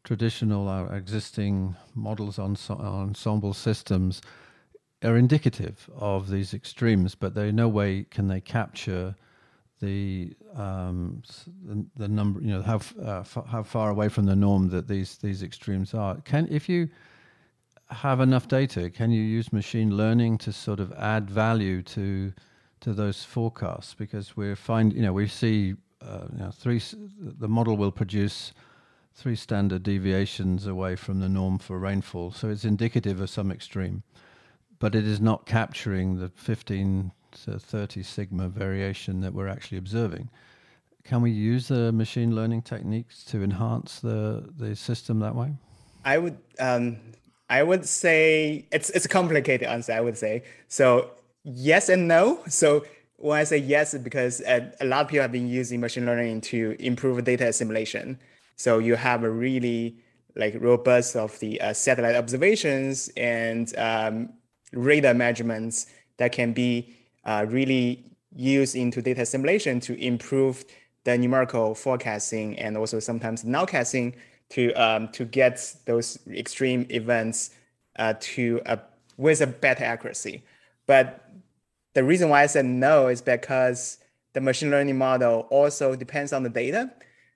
traditional, 0.05 0.69
our 0.69 0.95
existing 0.95 1.77
models 1.95 2.39
on 2.39 2.57
ensemble 2.71 3.53
systems 3.53 4.23
are 5.03 5.17
indicative 5.17 5.89
of 5.97 6.31
these 6.31 6.55
extremes, 6.55 7.15
but 7.15 7.35
they 7.35 7.53
no 7.53 7.69
way 7.69 8.07
can 8.11 8.29
they 8.29 8.41
capture 8.41 9.15
the 9.81 10.35
um, 10.55 11.23
the, 11.65 11.87
the, 11.97 12.09
number, 12.09 12.41
you 12.41 12.49
know, 12.49 12.63
how 12.63 12.81
uh, 13.03 13.21
f- 13.21 13.47
how 13.47 13.63
far 13.63 13.91
away 13.91 14.09
from 14.09 14.27
the 14.27 14.37
norm 14.37 14.69
that 14.71 14.89
these 14.89 15.17
these 15.19 15.43
extremes 15.43 15.95
are. 15.95 16.17
Can 16.21 16.47
if 16.51 16.69
you 16.69 16.89
have 17.89 18.21
enough 18.21 18.47
data, 18.47 18.91
can 18.91 19.11
you 19.11 19.23
use 19.23 19.53
machine 19.53 19.97
learning 19.97 20.39
to 20.39 20.53
sort 20.53 20.81
of 20.81 20.93
add 20.93 21.31
value 21.31 21.83
to 21.83 22.33
to 22.81 22.93
those 22.93 23.25
forecasts? 23.25 23.95
Because 23.95 24.37
we're 24.37 24.57
find, 24.57 24.93
you 24.93 25.03
know, 25.03 25.15
we 25.15 25.27
see 25.27 25.75
uh, 26.03 26.27
you 26.33 26.39
know, 26.39 26.51
three. 26.51 26.83
The 27.19 27.49
model 27.49 27.77
will 27.77 27.93
produce 27.93 28.53
three 29.15 29.37
standard 29.37 29.83
deviations 29.83 30.67
away 30.67 30.97
from 30.97 31.21
the 31.21 31.29
norm 31.29 31.59
for 31.59 31.79
rainfall, 31.79 32.33
so 32.33 32.49
it's 32.49 32.65
indicative 32.65 33.21
of 33.21 33.29
some 33.29 33.51
extreme, 33.51 34.03
but 34.79 34.95
it 34.95 35.07
is 35.07 35.21
not 35.21 35.47
capturing 35.47 36.19
the 36.19 36.29
15 36.29 37.13
to 37.45 37.59
30 37.59 38.03
sigma 38.03 38.49
variation 38.49 39.21
that 39.21 39.35
we're 39.35 39.49
actually 39.49 39.79
observing. 39.79 40.31
Can 41.05 41.23
we 41.23 41.31
use 41.31 41.69
the 41.69 41.93
machine 41.93 42.35
learning 42.35 42.63
techniques 42.63 43.25
to 43.25 43.43
enhance 43.43 44.01
the 44.01 44.51
the 44.57 44.77
system 44.77 45.19
that 45.21 45.35
way? 45.35 45.55
I 46.05 46.19
would 46.19 46.39
um, 46.59 46.99
I 47.49 47.63
would 47.63 47.87
say 47.87 48.67
it's 48.71 48.91
it's 48.91 49.07
a 49.07 49.09
complicated 49.09 49.67
answer. 49.67 49.93
I 49.93 50.01
would 50.01 50.17
say 50.17 50.45
so. 50.69 51.11
Yes 51.43 51.89
and 51.89 52.07
no. 52.07 52.41
So 52.49 52.85
when 53.21 53.39
I 53.39 53.45
say 53.45 53.59
yes, 53.59 53.95
because 53.95 54.41
a, 54.41 54.73
a 54.81 54.87
lot 54.87 55.03
of 55.03 55.09
people 55.09 55.23
have 55.23 55.33
been 55.33 55.49
using 55.49 55.79
machine 55.81 56.07
learning 56.07 56.41
to 56.43 56.75
improve 56.79 57.23
data 57.23 57.49
assimilation. 57.49 58.19
So 58.57 58.79
you 58.79 58.97
have 58.97 59.25
a 59.25 59.31
really 59.31 59.99
like 60.37 60.57
robust 60.61 61.17
of 61.17 61.39
the 61.41 61.61
uh, 61.61 61.73
satellite 61.73 62.17
observations 62.17 63.11
and 63.17 63.77
um, 63.77 64.31
radar 64.73 65.13
measurements 65.13 65.87
that 66.17 66.33
can 66.33 66.53
be 66.53 66.97
uh, 67.25 67.45
really 67.49 68.05
used 68.35 68.75
into 68.75 69.03
data 69.03 69.23
assimilation 69.23 69.81
to 69.81 70.01
improve 70.03 70.65
the 71.05 71.17
numerical 71.19 71.75
forecasting 71.75 72.59
and 72.59 72.77
also 72.77 73.01
sometimes 73.01 73.45
nowcasting 73.45 74.15
to 74.51 74.73
um, 74.75 75.09
to 75.09 75.25
get 75.25 75.75
those 75.85 76.19
extreme 76.33 76.87
events 76.91 77.51
uh, 77.99 78.15
to 78.21 78.61
a, 78.67 78.79
with 79.17 79.41
a 79.41 79.47
better 79.47 79.85
accuracy. 79.85 80.43
But 80.87 81.30
the 81.95 82.05
reason 82.05 82.29
why 82.29 82.43
I 82.43 82.47
said 82.47 82.65
no 82.65 83.09
is 83.09 83.21
because 83.23 83.99
the 84.33 84.41
machine 84.41 84.71
learning 84.71 84.99
model 84.99 85.47
also 85.51 85.97
depends 85.97 86.33
on 86.33 86.43
the 86.43 86.49
data. 86.49 86.91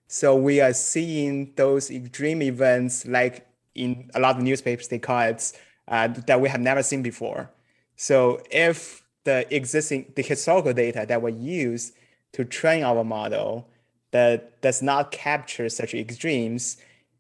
So 0.07 0.37
we 0.37 0.61
are 0.61 0.73
seeing 0.73 1.53
those 1.57 1.91
extreme 1.91 2.43
events 2.43 3.07
like 3.07 3.47
in 3.75 4.11
a 4.15 4.21
lot 4.21 4.37
of 4.37 4.43
newspapers 4.43 4.89
they 4.89 4.99
call 4.99 5.23
it 5.23 5.53
uh, 5.89 6.09
that 6.27 6.41
we 6.41 6.49
have 6.49 6.61
never 6.61 6.83
seen 6.83 7.03
before. 7.03 7.51
So 7.97 8.41
if 8.51 9.03
the 9.25 9.47
existing 9.55 10.13
the 10.15 10.23
historical 10.23 10.73
data 10.73 11.05
that 11.09 11.23
we 11.23 11.33
use 11.33 11.93
to 12.33 12.45
train 12.45 12.85
our 12.85 13.03
model 13.03 13.69
that 14.13 14.61
does 14.63 14.83
not 14.83 15.11
capture 15.11 15.69
such 15.69 15.95
extremes, 15.95 16.77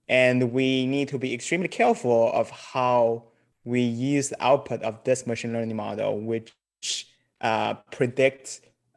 and 0.09 0.53
we 0.53 0.87
need 0.87 1.09
to 1.09 1.19
be 1.19 1.35
extremely 1.35 1.69
careful 1.69 2.31
of 2.33 2.51
how 2.51 3.25
we 3.65 3.81
use 3.81 4.29
the 4.29 4.45
output 4.45 4.83
of 4.83 5.03
this 5.05 5.27
machine 5.27 5.53
learning 5.53 5.75
model, 5.75 6.21
which 6.21 6.53
uh, 7.49 7.75
predict 7.99 8.45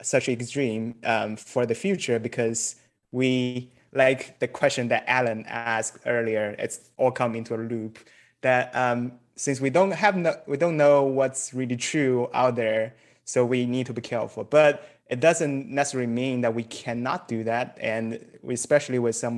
such 0.01 0.29
extreme 0.29 0.95
um, 1.03 1.35
for 1.35 1.65
the 1.65 1.75
future, 1.75 2.17
because 2.19 2.77
we 3.11 3.69
like 3.93 4.39
the 4.39 4.47
question 4.47 4.87
that 4.87 5.03
Alan 5.07 5.45
asked 5.47 5.99
earlier. 6.05 6.55
It's 6.57 6.77
all 6.97 7.11
come 7.11 7.35
into 7.35 7.55
a 7.55 7.61
loop 7.71 7.99
that 8.41 8.75
um, 8.75 8.99
since 9.35 9.59
we 9.59 9.69
don't 9.69 9.91
have 9.91 10.15
no, 10.15 10.31
we 10.47 10.57
don't 10.57 10.77
know 10.77 11.03
what's 11.03 11.53
really 11.53 11.75
true 11.75 12.29
out 12.33 12.55
there, 12.55 12.93
so 13.25 13.45
we 13.45 13.65
need 13.65 13.85
to 13.87 13.93
be 13.93 14.01
careful. 14.01 14.43
But 14.43 14.73
it 15.09 15.19
doesn't 15.19 15.69
necessarily 15.69 16.11
mean 16.23 16.41
that 16.41 16.53
we 16.53 16.63
cannot 16.63 17.27
do 17.27 17.43
that, 17.43 17.77
and 17.81 18.19
especially 18.47 18.99
with 18.99 19.15
some 19.15 19.37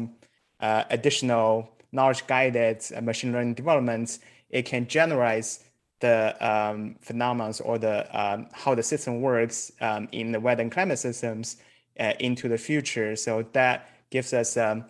uh, 0.60 0.84
additional 0.90 1.52
knowledge 1.92 2.28
guided 2.28 2.84
uh, 2.96 3.02
machine 3.02 3.32
learning 3.32 3.56
developments, 3.56 4.20
it 4.50 4.64
can 4.66 4.88
generalize 4.88 5.64
the 6.00 6.36
um, 6.40 6.96
phenomena 7.02 7.54
or 7.64 7.78
the 7.78 8.08
um, 8.18 8.48
how 8.54 8.76
the 8.76 8.84
system 8.84 9.22
works 9.22 9.72
um, 9.82 10.08
in 10.12 10.32
the 10.32 10.40
weather 10.40 10.62
and 10.62 10.72
climate 10.72 11.00
systems 11.00 11.58
uh, 12.00 12.14
into 12.20 12.48
the 12.48 12.58
future. 12.58 13.16
So 13.16 13.46
that 13.54 13.90
gives 14.10 14.34
us 14.34 14.58
um, 14.58 14.86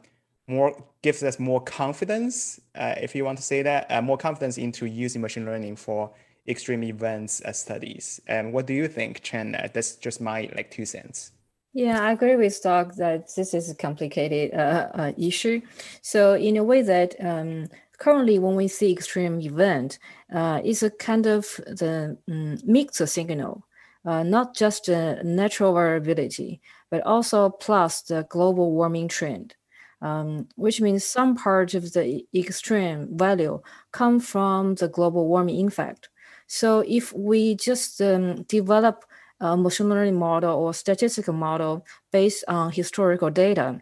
more 0.47 0.83
gives 1.01 1.23
us 1.23 1.39
more 1.39 1.61
confidence, 1.61 2.59
uh, 2.75 2.95
if 3.01 3.15
you 3.15 3.23
want 3.23 3.37
to 3.37 3.43
say 3.43 3.61
that, 3.61 3.89
uh, 3.89 4.01
more 4.01 4.17
confidence 4.17 4.57
into 4.57 4.85
using 4.85 5.21
machine 5.21 5.45
learning 5.45 5.75
for 5.75 6.11
extreme 6.47 6.83
events 6.83 7.41
uh, 7.41 7.53
studies. 7.53 8.19
And 8.27 8.51
what 8.51 8.65
do 8.65 8.73
you 8.73 8.87
think, 8.87 9.21
Chen? 9.21 9.55
Uh, 9.55 9.67
that's 9.71 9.95
just 9.95 10.19
my 10.19 10.49
like 10.55 10.71
two 10.71 10.85
cents. 10.85 11.31
Yeah, 11.73 12.01
I 12.01 12.11
agree 12.11 12.35
with 12.35 12.61
Doug 12.63 12.95
that 12.95 13.29
this 13.35 13.53
is 13.53 13.69
a 13.69 13.75
complicated 13.75 14.53
uh, 14.53 15.13
issue. 15.17 15.61
So 16.01 16.33
in 16.33 16.57
a 16.57 16.63
way 16.63 16.81
that 16.81 17.15
um, 17.19 17.67
currently 17.99 18.39
when 18.39 18.55
we 18.55 18.67
see 18.67 18.91
extreme 18.91 19.39
event, 19.41 19.99
uh, 20.33 20.61
it's 20.63 20.83
a 20.83 20.89
kind 20.89 21.25
of 21.27 21.45
the 21.67 22.17
um, 22.29 22.57
mixed 22.65 23.07
signal, 23.07 23.65
uh, 24.05 24.23
not 24.23 24.55
just 24.55 24.89
a 24.89 25.23
natural 25.23 25.73
variability, 25.73 26.61
but 26.89 27.01
also 27.05 27.49
plus 27.49 28.01
the 28.01 28.25
global 28.29 28.71
warming 28.71 29.07
trend. 29.07 29.55
Um, 30.01 30.47
which 30.55 30.79
means 30.79 31.03
some 31.03 31.35
part 31.35 31.73
of 31.73 31.91
the 31.91 32.25
extreme 32.33 33.09
value 33.17 33.61
come 33.91 34.21
from 34.21 34.75
the 34.75 34.87
global 34.87 35.27
warming 35.27 35.67
effect. 35.67 36.07
So 36.47 36.85
if 36.87 37.11
we 37.11 37.55
just 37.55 38.01
um, 38.01 38.43
develop 38.43 39.03
a 39.41 39.55
machine 39.55 39.89
learning 39.89 40.17
model 40.17 40.57
or 40.57 40.73
statistical 40.73 41.33
model 41.33 41.85
based 42.11 42.43
on 42.47 42.71
historical 42.71 43.29
data. 43.29 43.81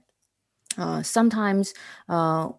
Uh, 0.77 1.01
sometimes 1.01 1.73
uh, 2.09 2.49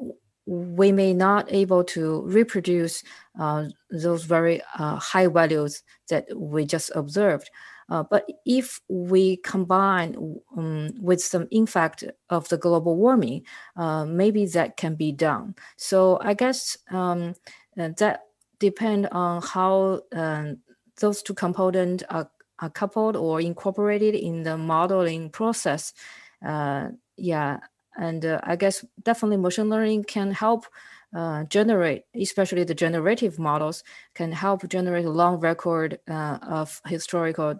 we 0.49 0.90
may 0.92 1.12
not 1.12 1.46
able 1.53 1.84
to 1.84 2.22
reproduce 2.22 3.05
uh, 3.38 3.66
those 3.90 4.24
very 4.24 4.62
uh, 4.78 4.96
high 4.96 5.26
values 5.26 5.82
that 6.09 6.26
we 6.34 6.64
just 6.64 6.90
observed. 6.94 7.51
Uh, 7.90 8.03
but 8.03 8.26
if 8.46 8.80
we 8.88 9.36
combine 9.38 10.16
um, 10.57 10.88
with 11.01 11.22
some 11.22 11.46
impact 11.51 12.05
of 12.30 12.49
the 12.49 12.57
global 12.57 12.96
warming, 12.96 13.42
uh, 13.76 14.07
maybe 14.07 14.46
that 14.46 14.76
can 14.78 14.94
be 14.94 15.12
done. 15.12 15.55
So 15.76 16.18
I 16.22 16.32
guess 16.32 16.78
um, 16.90 17.34
that 17.76 18.22
depend 18.59 19.09
on 19.12 19.42
how 19.42 20.01
um, 20.12 20.59
those 20.99 21.22
two 21.22 21.34
components 21.34 22.05
are, 22.09 22.30
are 22.59 22.70
coupled 22.70 23.16
or 23.16 23.40
incorporated 23.40 24.14
in 24.14 24.44
the 24.44 24.57
modeling 24.57 25.28
process, 25.28 25.92
uh, 26.46 26.88
yeah, 27.16 27.59
and 27.99 28.24
uh, 28.24 28.40
I 28.44 28.57
guess 28.57 28.84
definitely 29.03 29.36
machine 29.36 29.68
learning 29.68 30.05
can 30.05 30.30
help 30.30 30.66
uh, 31.14 31.44
generate, 31.44 32.05
especially 32.14 32.64
the 32.64 32.74
generative 32.74 33.38
models, 33.38 33.82
can 34.14 34.32
help 34.32 34.68
generate 34.68 35.05
a 35.05 35.11
long 35.11 35.40
record 35.40 35.99
uh, 36.09 36.38
of 36.42 36.80
historical, 36.86 37.55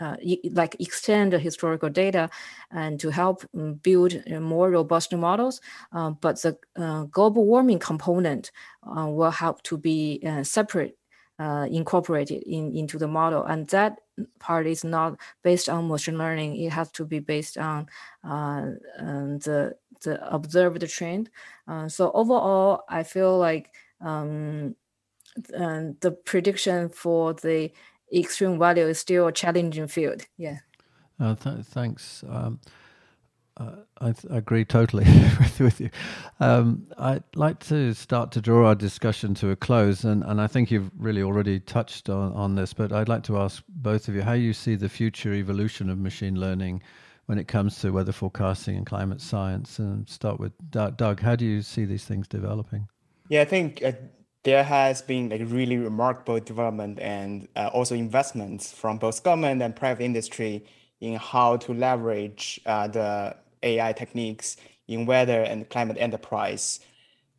uh, 0.00 0.16
like 0.50 0.76
extend 0.80 1.32
the 1.32 1.38
historical 1.38 1.88
data, 1.88 2.28
and 2.70 2.98
to 2.98 3.10
help 3.10 3.44
um, 3.54 3.74
build 3.74 4.14
uh, 4.32 4.40
more 4.40 4.70
robust 4.70 5.14
models. 5.14 5.60
Uh, 5.92 6.10
but 6.10 6.42
the 6.42 6.58
global 7.12 7.44
warming 7.44 7.78
component 7.78 8.50
will 8.84 9.30
help 9.30 9.62
to 9.62 9.76
be 9.78 10.20
separate 10.42 10.96
uh, 11.38 11.66
incorporated 11.70 12.42
in, 12.44 12.74
into 12.76 12.98
the 12.98 13.08
model. 13.08 13.44
And 13.44 13.66
that 13.68 14.00
part 14.38 14.66
is 14.66 14.84
not 14.84 15.18
based 15.42 15.68
on 15.68 15.88
machine 15.88 16.18
learning. 16.18 16.56
It 16.56 16.72
has 16.72 16.90
to 16.92 17.04
be 17.04 17.18
based 17.18 17.58
on 17.58 17.88
uh, 18.22 18.70
um, 18.98 19.38
the, 20.04 20.10
the 20.10 20.34
observed 20.34 20.88
trend. 20.88 21.30
Uh, 21.66 21.88
so 21.88 22.10
overall, 22.12 22.84
I 22.88 23.02
feel 23.02 23.38
like 23.38 23.72
um, 24.00 24.76
the 25.36 26.16
prediction 26.24 26.88
for 26.88 27.34
the 27.34 27.72
extreme 28.14 28.58
value 28.58 28.86
is 28.86 28.98
still 28.98 29.26
a 29.26 29.32
challenging 29.32 29.88
field. 29.88 30.26
Yeah. 30.36 30.58
Uh, 31.18 31.34
th- 31.34 31.64
thanks. 31.64 32.24
Um, 32.28 32.60
uh, 33.56 33.70
I, 34.00 34.12
th- 34.12 34.32
I, 34.32 34.38
agree 34.38 34.64
totally 34.64 35.04
with, 35.38 35.60
with 35.60 35.80
you. 35.80 35.90
Um, 36.40 36.88
I'd 36.98 37.22
like 37.36 37.60
to 37.66 37.94
start 37.94 38.32
to 38.32 38.40
draw 38.40 38.66
our 38.66 38.74
discussion 38.74 39.32
to 39.34 39.50
a 39.50 39.56
close, 39.56 40.04
and, 40.04 40.24
and 40.24 40.40
I 40.40 40.48
think 40.48 40.72
you've 40.72 40.90
really 40.98 41.22
already 41.22 41.60
touched 41.60 42.08
on, 42.08 42.32
on 42.32 42.56
this, 42.56 42.72
but 42.72 42.92
I'd 42.92 43.08
like 43.08 43.22
to 43.24 43.38
ask 43.38 43.62
both 43.68 44.08
of 44.08 44.16
you 44.16 44.22
how 44.22 44.32
you 44.32 44.52
see 44.52 44.74
the 44.74 44.88
future 44.88 45.32
evolution 45.32 45.88
of 45.88 45.98
machine 45.98 46.38
learning 46.40 46.82
when 47.26 47.38
it 47.38 47.48
comes 47.48 47.80
to 47.80 47.90
weather 47.90 48.12
forecasting 48.12 48.76
and 48.76 48.86
climate 48.86 49.20
science. 49.20 49.78
And 49.78 50.08
start 50.08 50.38
with 50.38 50.52
Doug. 50.70 51.20
How 51.20 51.36
do 51.36 51.44
you 51.44 51.62
see 51.62 51.84
these 51.84 52.04
things 52.04 52.28
developing? 52.28 52.88
Yeah, 53.28 53.42
I 53.42 53.46
think 53.46 53.82
uh, 53.82 53.92
there 54.42 54.62
has 54.62 55.00
been 55.00 55.30
like 55.30 55.40
really 55.46 55.78
remarkable 55.78 56.38
development 56.40 57.00
and 57.00 57.48
uh, 57.56 57.70
also 57.72 57.94
investments 57.94 58.72
from 58.72 58.98
both 58.98 59.22
government 59.22 59.62
and 59.62 59.74
private 59.74 60.04
industry 60.04 60.64
in 61.00 61.14
how 61.14 61.56
to 61.56 61.72
leverage 61.72 62.60
uh, 62.66 62.86
the 62.88 63.36
AI 63.62 63.92
techniques 63.92 64.56
in 64.86 65.06
weather 65.06 65.42
and 65.42 65.68
climate 65.70 65.96
enterprise. 65.98 66.80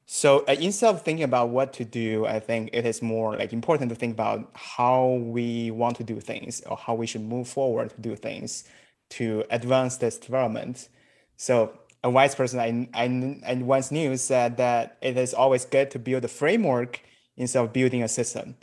So 0.08 0.46
uh, 0.48 0.56
instead 0.60 0.94
of 0.94 1.02
thinking 1.04 1.24
about 1.24 1.50
what 1.50 1.74
to 1.74 1.86
do, 1.86 2.26
I 2.26 2.40
think 2.40 2.72
it 2.74 2.86
is 2.86 3.02
more 3.02 3.36
like 3.36 3.54
important 3.54 3.90
to 3.90 3.96
think 3.96 4.14
about 4.14 4.52
how 4.54 5.20
we 5.24 5.72
want 5.72 5.98
to 5.98 6.04
do 6.04 6.20
things 6.20 6.62
or 6.62 6.78
how 6.78 6.96
we 6.96 7.08
should 7.08 7.22
move 7.22 7.48
forward 7.48 7.92
to 7.92 8.02
do 8.02 8.16
things 8.16 8.66
to 9.12 9.44
advance 9.50 9.98
this 9.98 10.18
development. 10.18 10.90
So 11.38 11.78
a 12.04 12.10
wise 12.10 12.36
person 12.36 12.60
I, 12.60 12.90
I, 12.94 13.42
I 13.46 13.56
once 13.56 13.92
knew 13.92 14.16
said 14.18 14.58
that 14.58 14.98
it 15.02 15.18
is 15.18 15.34
always 15.34 15.66
good 15.66 15.92
to 15.92 16.00
build 16.00 16.26
a 16.26 16.28
framework 16.28 17.02
instead 17.38 17.64
of 17.64 17.74
building 17.74 18.04
a 18.04 18.08
system. 18.08 18.56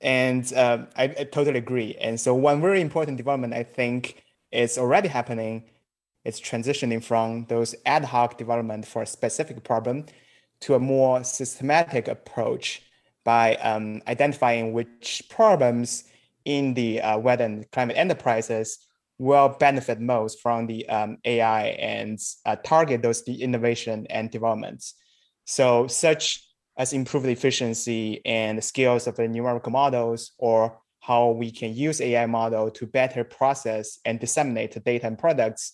And 0.00 0.50
uh, 0.54 0.86
I, 0.96 1.04
I 1.04 1.24
totally 1.24 1.58
agree. 1.58 1.94
And 2.00 2.18
so 2.18 2.34
one 2.34 2.60
very 2.60 2.80
important 2.80 3.16
development 3.16 3.52
I 3.52 3.64
think 3.64 4.22
is 4.50 4.78
already 4.78 5.08
happening 5.08 5.64
it's 6.24 6.40
transitioning 6.40 7.02
from 7.02 7.46
those 7.46 7.74
ad 7.86 8.04
hoc 8.04 8.36
development 8.36 8.86
for 8.86 9.02
a 9.02 9.06
specific 9.06 9.64
problem 9.64 10.06
to 10.60 10.74
a 10.74 10.78
more 10.78 11.24
systematic 11.24 12.08
approach 12.08 12.82
by 13.24 13.56
um, 13.56 14.02
identifying 14.06 14.72
which 14.72 15.22
problems 15.30 16.04
in 16.44 16.74
the 16.74 17.00
uh, 17.00 17.18
weather 17.18 17.44
and 17.44 17.70
climate 17.70 17.96
enterprises 17.96 18.78
will 19.20 19.50
benefit 19.60 20.00
most 20.00 20.40
from 20.40 20.66
the 20.66 20.88
um, 20.88 21.18
AI 21.26 21.64
and 21.66 22.18
uh, 22.46 22.56
target 22.56 23.02
those 23.02 23.22
the 23.22 23.42
innovation 23.42 24.06
and 24.08 24.30
developments. 24.30 24.94
So 25.44 25.86
such 25.88 26.42
as 26.78 26.94
improved 26.94 27.26
efficiency 27.26 28.22
and 28.24 28.56
the 28.56 28.62
skills 28.62 29.06
of 29.06 29.16
the 29.16 29.28
numerical 29.28 29.72
models 29.72 30.32
or 30.38 30.78
how 31.00 31.32
we 31.32 31.50
can 31.50 31.74
use 31.74 32.00
AI 32.00 32.24
model 32.24 32.70
to 32.70 32.86
better 32.86 33.22
process 33.22 33.98
and 34.06 34.18
disseminate 34.18 34.72
the 34.72 34.80
data 34.80 35.06
and 35.06 35.18
products 35.18 35.72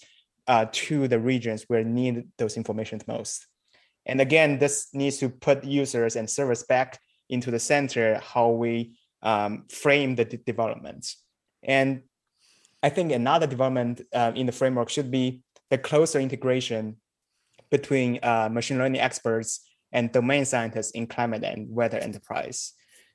uh, 0.49 0.67
to 0.73 1.07
the 1.07 1.21
regions 1.21 1.67
where 1.69 1.85
need 1.85 2.25
those 2.39 2.57
information 2.57 3.01
most. 3.07 3.47
And 4.07 4.21
again, 4.21 4.59
this 4.59 4.89
needs 4.93 5.19
to 5.19 5.29
put 5.29 5.63
users 5.63 6.17
and 6.17 6.29
service 6.29 6.65
back 6.65 6.99
into 7.29 7.53
the 7.53 7.61
center, 7.61 8.21
how 8.25 8.49
we 8.51 8.99
um, 9.23 9.67
frame 9.71 10.17
the 10.17 10.25
d- 10.25 10.41
development. 10.45 11.07
And 11.63 12.03
I 12.83 12.89
think 12.89 13.13
another 13.13 13.47
development 13.47 14.03
uh, 14.15 14.33
in 14.35 14.47
the 14.47 14.53
framework 14.53 14.91
should 14.91 15.11
be 15.11 15.43
the 15.71 15.79
closer 15.79 16.21
integration 16.21 16.97
between 17.71 18.21
uh, 18.23 18.49
machine 18.51 18.79
learning 18.79 19.01
experts 19.01 19.67
and 19.93 20.13
domain 20.13 20.45
scientists 20.45 20.91
in 20.93 21.07
climate 21.07 21.43
and 21.43 21.69
weather 21.71 21.99
enterprise. 21.99 22.73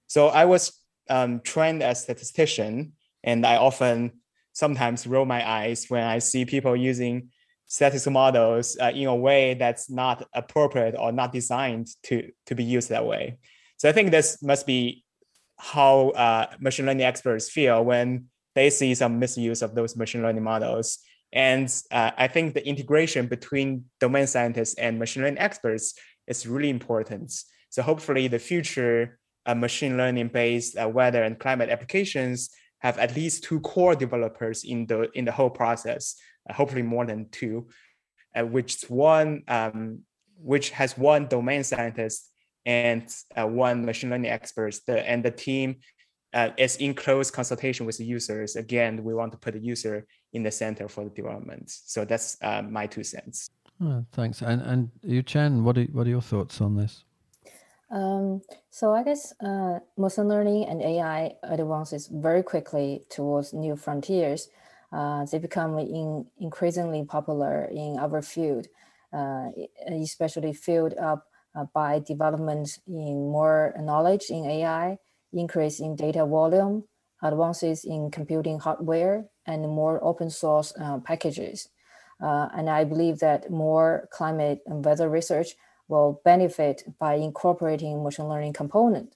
So 0.07 0.27
I 0.27 0.45
was 0.45 0.77
um, 1.09 1.41
trained 1.41 1.83
as 1.83 1.99
a 1.99 2.03
statistician, 2.03 2.93
and 3.23 3.45
I 3.45 3.57
often 3.57 4.21
sometimes 4.53 5.07
roll 5.07 5.25
my 5.25 5.47
eyes 5.47 5.85
when 5.89 6.03
I 6.03 6.19
see 6.19 6.43
people 6.45 6.75
using 6.75 7.29
statistical 7.67 8.11
models 8.11 8.77
uh, 8.81 8.91
in 8.93 9.07
a 9.07 9.15
way 9.15 9.53
that's 9.53 9.89
not 9.89 10.27
appropriate 10.33 10.95
or 10.97 11.13
not 11.13 11.31
designed 11.31 11.87
to, 12.03 12.29
to 12.47 12.55
be 12.55 12.63
used 12.63 12.89
that 12.89 13.05
way. 13.05 13.37
So 13.77 13.87
I 13.87 13.93
think 13.93 14.11
this 14.11 14.43
must 14.43 14.67
be 14.67 15.05
how 15.57 16.09
uh, 16.09 16.47
machine 16.59 16.85
learning 16.85 17.05
experts 17.05 17.49
feel 17.49 17.85
when 17.85 18.25
they 18.55 18.69
see 18.69 18.93
some 18.95 19.19
misuse 19.19 19.61
of 19.61 19.75
those 19.75 19.95
machine 19.95 20.21
learning 20.21 20.43
models. 20.43 20.99
And 21.33 21.73
uh, 21.91 22.11
I 22.17 22.27
think 22.27 22.53
the 22.53 22.67
integration 22.67 23.27
between 23.27 23.85
domain 23.99 24.27
scientists 24.27 24.75
and 24.75 24.99
machine 24.99 25.23
learning 25.23 25.39
experts 25.39 25.93
is 26.27 26.45
really 26.45 26.69
important. 26.69 27.33
So 27.69 27.81
hopefully 27.81 28.27
the 28.27 28.39
future 28.39 29.17
uh, 29.45 29.55
machine 29.55 29.97
learning 29.97 30.29
based 30.29 30.77
uh, 30.77 30.89
weather 30.89 31.23
and 31.23 31.39
climate 31.39 31.69
applications 31.69 32.49
have 32.79 32.97
at 32.97 33.15
least 33.15 33.43
two 33.43 33.59
core 33.61 33.95
developers 33.95 34.63
in 34.63 34.85
the 34.87 35.09
in 35.11 35.25
the 35.25 35.31
whole 35.31 35.49
process, 35.49 36.15
uh, 36.49 36.53
hopefully 36.53 36.81
more 36.81 37.05
than 37.05 37.29
two, 37.29 37.67
uh, 38.35 38.45
which 38.45 38.83
one 38.89 39.43
um, 39.47 39.99
which 40.37 40.71
has 40.71 40.97
one 40.97 41.27
domain 41.27 41.63
scientist 41.63 42.29
and 42.65 43.03
uh, 43.37 43.47
one 43.47 43.85
machine 43.85 44.09
learning 44.09 44.31
expert. 44.31 44.75
The, 44.87 45.07
and 45.07 45.23
the 45.23 45.31
team 45.31 45.77
uh, 46.33 46.49
is 46.57 46.77
in 46.77 46.93
close 46.93 47.31
consultation 47.31 47.85
with 47.85 47.97
the 47.97 48.05
users. 48.05 48.55
Again, 48.55 49.03
we 49.03 49.13
want 49.13 49.31
to 49.31 49.37
put 49.37 49.53
the 49.53 49.59
user 49.59 50.07
in 50.33 50.43
the 50.43 50.51
center 50.51 50.87
for 50.87 51.03
the 51.03 51.09
development. 51.09 51.69
So 51.69 52.05
that's 52.05 52.37
uh, 52.41 52.61
my 52.61 52.87
two 52.87 53.03
cents. 53.03 53.49
Oh, 53.83 54.05
thanks. 54.11 54.41
And 54.41 54.61
and 54.61 54.89
Yu-Chen, 55.03 55.63
what 55.63 55.77
are 55.77 55.83
what 55.85 56.07
are 56.07 56.09
your 56.09 56.21
thoughts 56.21 56.61
on 56.61 56.75
this? 56.75 57.03
Um, 57.89 58.41
so 58.69 58.93
I 58.93 59.03
guess 59.03 59.33
uh, 59.43 59.79
machine 59.97 60.29
learning 60.29 60.65
and 60.65 60.81
AI 60.81 61.33
advances 61.43 62.07
very 62.07 62.41
quickly 62.41 63.03
towards 63.09 63.53
new 63.53 63.75
frontiers. 63.75 64.47
Uh, 64.93 65.25
they 65.25 65.39
become 65.39 65.77
in, 65.79 66.25
increasingly 66.39 67.03
popular 67.03 67.65
in 67.65 67.97
our 67.99 68.21
field, 68.21 68.67
uh, 69.13 69.47
especially 69.87 70.53
filled 70.53 70.93
up 70.97 71.27
uh, 71.55 71.65
by 71.73 71.99
development 71.99 72.79
in 72.87 73.29
more 73.29 73.73
knowledge 73.79 74.29
in 74.29 74.45
AI, 74.45 74.97
increase 75.33 75.79
in 75.79 75.95
data 75.95 76.25
volume, 76.25 76.83
advances 77.23 77.83
in 77.85 78.11
computing 78.11 78.59
hardware, 78.59 79.25
and 79.45 79.61
more 79.63 80.03
open 80.03 80.29
source 80.29 80.73
uh, 80.79 80.99
packages. 80.99 81.69
Uh, 82.21 82.49
and 82.55 82.69
I 82.69 82.83
believe 82.83 83.19
that 83.19 83.49
more 83.49 84.07
climate 84.11 84.59
and 84.67 84.85
weather 84.85 85.09
research 85.09 85.55
will 85.87 86.21
benefit 86.23 86.83
by 86.99 87.15
incorporating 87.15 88.03
machine 88.03 88.27
learning 88.27 88.53
component. 88.53 89.15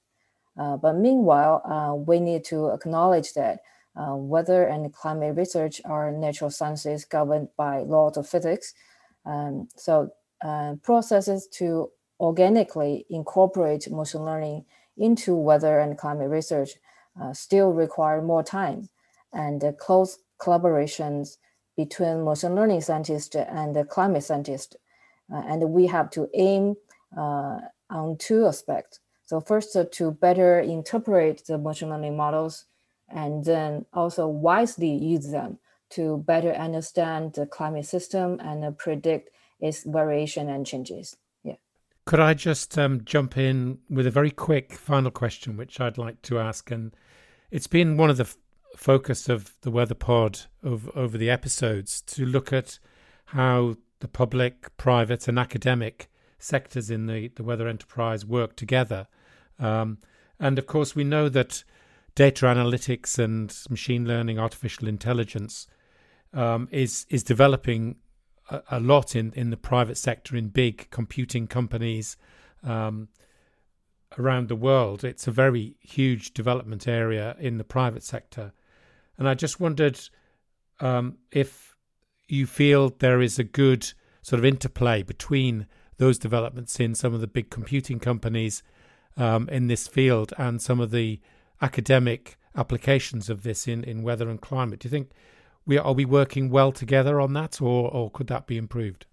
Uh, 0.57 0.78
but 0.78 0.93
meanwhile, 0.93 1.61
uh, 1.66 1.95
we 1.95 2.20
need 2.20 2.43
to 2.45 2.70
acknowledge 2.70 3.34
that 3.34 3.59
uh, 3.95 4.16
weather 4.16 4.66
and 4.66 4.91
climate 4.93 5.36
research 5.36 5.82
are 5.86 6.11
natural 6.11 6.49
sciences 6.49 7.05
governed 7.05 7.47
by 7.57 7.80
laws 7.80 8.18
of 8.18 8.28
physics. 8.28 8.74
Um, 9.26 9.68
so 9.76 10.11
uh, 10.43 10.76
processes 10.84 11.47
to 11.53 11.91
organically 12.20 13.05
incorporate 13.09 13.89
machine 13.89 14.24
learning 14.24 14.66
into 14.98 15.36
weather 15.36 15.80
and 15.80 15.98
climate 15.98 16.30
research 16.30 16.72
uh, 17.22 17.34
still 17.34 17.72
require 17.72 18.22
more 18.22 18.43
time 18.43 18.89
and 19.34 19.64
close 19.80 20.20
collaborations 20.39 21.38
between 21.78 22.24
machine 22.24 22.56
learning 22.56 22.82
scientists 22.82 23.36
and 23.36 23.76
the 23.76 23.84
climate 23.84 24.24
scientists 24.24 24.76
uh, 25.34 25.41
and 25.48 25.62
we 25.72 25.88
have 25.88 26.10
to 26.12 26.30
aim 26.34 26.76
uh, 27.18 27.60
on 27.89 28.18
two 28.18 28.46
aspects. 28.46 29.00
So 29.26 29.41
first, 29.41 29.76
uh, 29.76 29.86
to 29.93 30.12
better 30.12 30.60
interpret 30.60 31.43
the 31.48 31.58
machine 31.58 31.89
learning 31.89 32.16
models, 32.16 32.66
and 33.10 33.43
then 33.43 33.86
also 33.93 34.28
wisely 34.28 34.91
use 34.91 35.32
them 35.32 35.60
to 35.91 36.18
better 36.18 36.52
understand 36.54 37.34
the 37.34 37.46
climate 37.46 37.86
system 37.86 38.39
and 38.39 38.78
predict 38.78 39.30
its 39.60 39.84
variation 39.84 40.50
and 40.50 40.66
changes. 40.66 41.16
Could 42.06 42.20
I 42.20 42.36
just 42.36 42.78
um, 42.78 43.03
jump 43.03 43.36
in 43.36 43.80
with 43.89 44.06
a 44.06 44.12
very 44.12 44.30
quick 44.30 44.74
final 44.74 45.10
question, 45.10 45.58
which 45.58 45.82
I'd 45.82 45.97
like 45.97 46.22
to 46.24 46.38
ask, 46.38 46.70
and 46.70 46.95
it's 47.49 47.66
been 47.66 47.97
one 47.97 48.12
of 48.12 48.18
the 48.18 48.26
f- 48.26 48.38
focus 48.78 49.28
of 49.28 49.53
the 49.62 49.72
Weather 49.72 49.95
Pod 49.95 50.41
over, 50.64 50.91
over 50.95 51.18
the 51.18 51.32
episodes 51.32 52.01
to 52.01 52.24
look 52.24 52.53
at 52.53 52.78
how 53.26 53.78
the 54.01 54.08
public, 54.08 54.78
private, 54.78 55.28
and 55.28 55.39
academic 55.39 56.12
sectors 56.38 56.91
in 56.91 57.08
the, 57.08 57.30
the 57.30 57.43
weather 57.43 57.68
enterprise 57.68 58.24
work 58.24 58.56
together. 58.56 59.08
Um, 59.58 59.97
and 60.39 60.60
of 60.60 60.68
course, 60.68 60.95
we 60.95 61.03
know 61.03 61.28
that 61.30 61.64
data 62.14 62.45
analytics 62.45 63.18
and 63.18 63.58
machine 63.68 64.08
learning, 64.08 64.38
artificial 64.38 64.88
intelligence 64.88 65.66
um, 66.34 66.68
is 66.72 67.08
is 67.10 67.24
developing 67.24 67.95
a, 68.50 68.80
lot 68.80 69.16
in, 69.16 69.34
in 69.34 69.50
the 69.50 69.58
private 69.58 69.98
sector 69.98 70.36
in 70.36 70.50
big 70.50 70.89
computing 70.91 71.48
companies 71.48 72.18
um, 72.64 73.08
around 74.18 74.50
the 74.50 74.56
world. 74.56 75.04
It's 75.04 75.28
a 75.28 75.32
very 75.32 75.76
huge 75.80 76.34
development 76.34 76.88
area 76.88 77.36
in 77.39 77.58
the 77.58 77.64
private 77.64 78.04
sector, 78.04 78.54
and 79.18 79.28
I 79.28 79.34
just 79.34 79.60
wondered 79.60 80.00
um, 80.80 81.18
if 81.32 81.76
you 82.28 82.46
feel 82.46 82.89
there 82.89 83.22
is 83.22 83.39
a 83.39 83.43
good 83.43 83.91
sort 84.22 84.39
of 84.39 84.46
interplay 84.46 85.04
between 85.04 85.68
those 85.98 86.18
developments 86.18 86.80
in 86.80 86.96
some 86.96 87.14
of 87.14 87.22
the 87.22 87.28
big 87.28 87.50
computing 87.50 88.00
companies 88.00 88.64
um, 89.18 89.48
in 89.50 89.68
this 89.68 89.88
field 89.88 90.34
and 90.38 90.62
some 90.62 90.80
of 90.80 90.91
the 90.91 91.22
academic 91.62 92.38
applications 92.56 93.30
of 93.30 93.43
this 93.43 93.68
in, 93.68 93.84
in 93.84 94.04
weather 94.04 94.30
and 94.30 94.41
climate. 94.41 94.80
Do 94.80 94.88
you 94.88 94.91
think 94.91 95.12
we 95.66 95.78
are 95.78 95.93
we 95.93 96.05
working 96.05 96.49
well 96.49 96.72
together 96.72 97.20
on 97.20 97.34
that, 97.34 97.61
or 97.61 97.89
or 97.91 98.11
could 98.11 98.28
that 98.28 98.47
be 98.47 98.57
improved? 98.57 99.05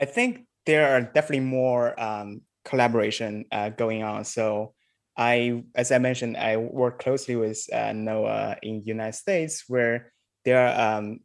I 0.00 0.04
think 0.04 0.46
there 0.66 0.94
are 0.94 1.02
definitely 1.02 1.40
more 1.40 1.98
um, 2.00 2.42
collaboration 2.64 3.44
uh, 3.50 3.70
going 3.70 4.02
on. 4.02 4.24
So 4.24 4.74
I, 5.16 5.64
as 5.74 5.90
I 5.90 5.98
mentioned, 5.98 6.36
I 6.36 6.56
work 6.56 7.00
closely 7.00 7.34
with 7.34 7.66
uh, 7.72 7.90
NOAA 7.92 8.58
in 8.62 8.84
United 8.84 9.16
States, 9.16 9.64
where 9.66 10.12
there 10.44 10.68
are 10.68 10.98
um, 10.98 11.20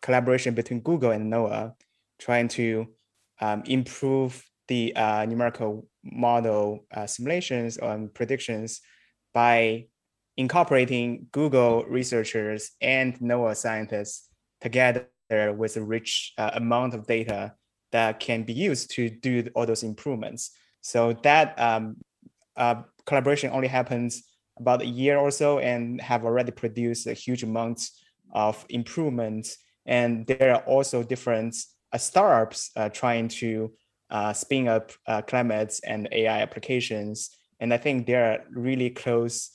collaboration 0.00 0.54
between 0.54 0.80
Google 0.80 1.10
and 1.10 1.30
NOAA, 1.30 1.74
trying 2.18 2.48
to 2.48 2.86
um, 3.40 3.62
improve 3.66 4.42
the 4.68 4.94
uh, 4.96 5.26
numerical 5.26 5.86
model 6.02 6.86
uh, 6.94 7.06
simulations 7.06 7.76
and 7.76 8.14
predictions 8.14 8.80
by 9.34 9.86
incorporating 10.40 11.26
Google 11.32 11.84
researchers 11.84 12.70
and 12.80 13.18
NOAA 13.20 13.54
scientists 13.56 14.28
together 14.60 15.06
with 15.54 15.76
a 15.76 15.82
rich 15.82 16.32
uh, 16.38 16.50
amount 16.54 16.94
of 16.94 17.06
data 17.06 17.54
that 17.92 18.20
can 18.20 18.42
be 18.42 18.52
used 18.52 18.90
to 18.96 19.10
do 19.10 19.48
all 19.54 19.66
those 19.66 19.82
improvements. 19.82 20.50
So 20.80 21.12
that 21.22 21.58
um, 21.60 21.96
uh, 22.56 22.76
collaboration 23.06 23.50
only 23.52 23.68
happens 23.68 24.22
about 24.58 24.82
a 24.82 24.86
year 24.86 25.18
or 25.18 25.30
so 25.30 25.58
and 25.58 26.00
have 26.00 26.24
already 26.24 26.52
produced 26.52 27.06
a 27.06 27.12
huge 27.12 27.42
amount 27.42 27.88
of 28.32 28.64
improvements. 28.68 29.58
And 29.86 30.26
there 30.26 30.54
are 30.54 30.62
also 30.62 31.02
different 31.02 31.56
uh, 31.92 31.98
startups 31.98 32.70
uh, 32.76 32.88
trying 32.88 33.28
to 33.28 33.72
uh, 34.10 34.32
spin 34.32 34.68
up 34.68 34.92
uh, 35.06 35.22
climate 35.22 35.78
and 35.84 36.08
AI 36.12 36.40
applications. 36.40 37.30
And 37.60 37.72
I 37.74 37.76
think 37.76 38.06
there 38.06 38.32
are 38.32 38.38
really 38.50 38.90
close, 38.90 39.50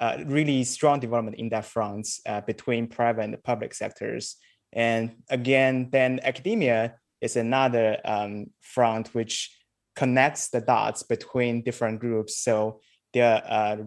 uh, 0.00 0.18
really 0.26 0.64
strong 0.64 1.00
development 1.00 1.36
in 1.36 1.48
that 1.48 1.64
front 1.64 2.08
uh, 2.26 2.40
between 2.42 2.86
private 2.86 3.24
and 3.24 3.42
public 3.42 3.74
sectors. 3.74 4.36
And 4.72 5.16
again, 5.28 5.88
then 5.90 6.20
academia 6.22 6.94
is 7.20 7.36
another 7.36 7.98
um, 8.04 8.46
front 8.60 9.08
which 9.14 9.54
connects 9.96 10.50
the 10.50 10.60
dots 10.60 11.02
between 11.02 11.62
different 11.62 12.00
groups. 12.00 12.38
So 12.38 12.80
there 13.12 13.42
are 13.44 13.78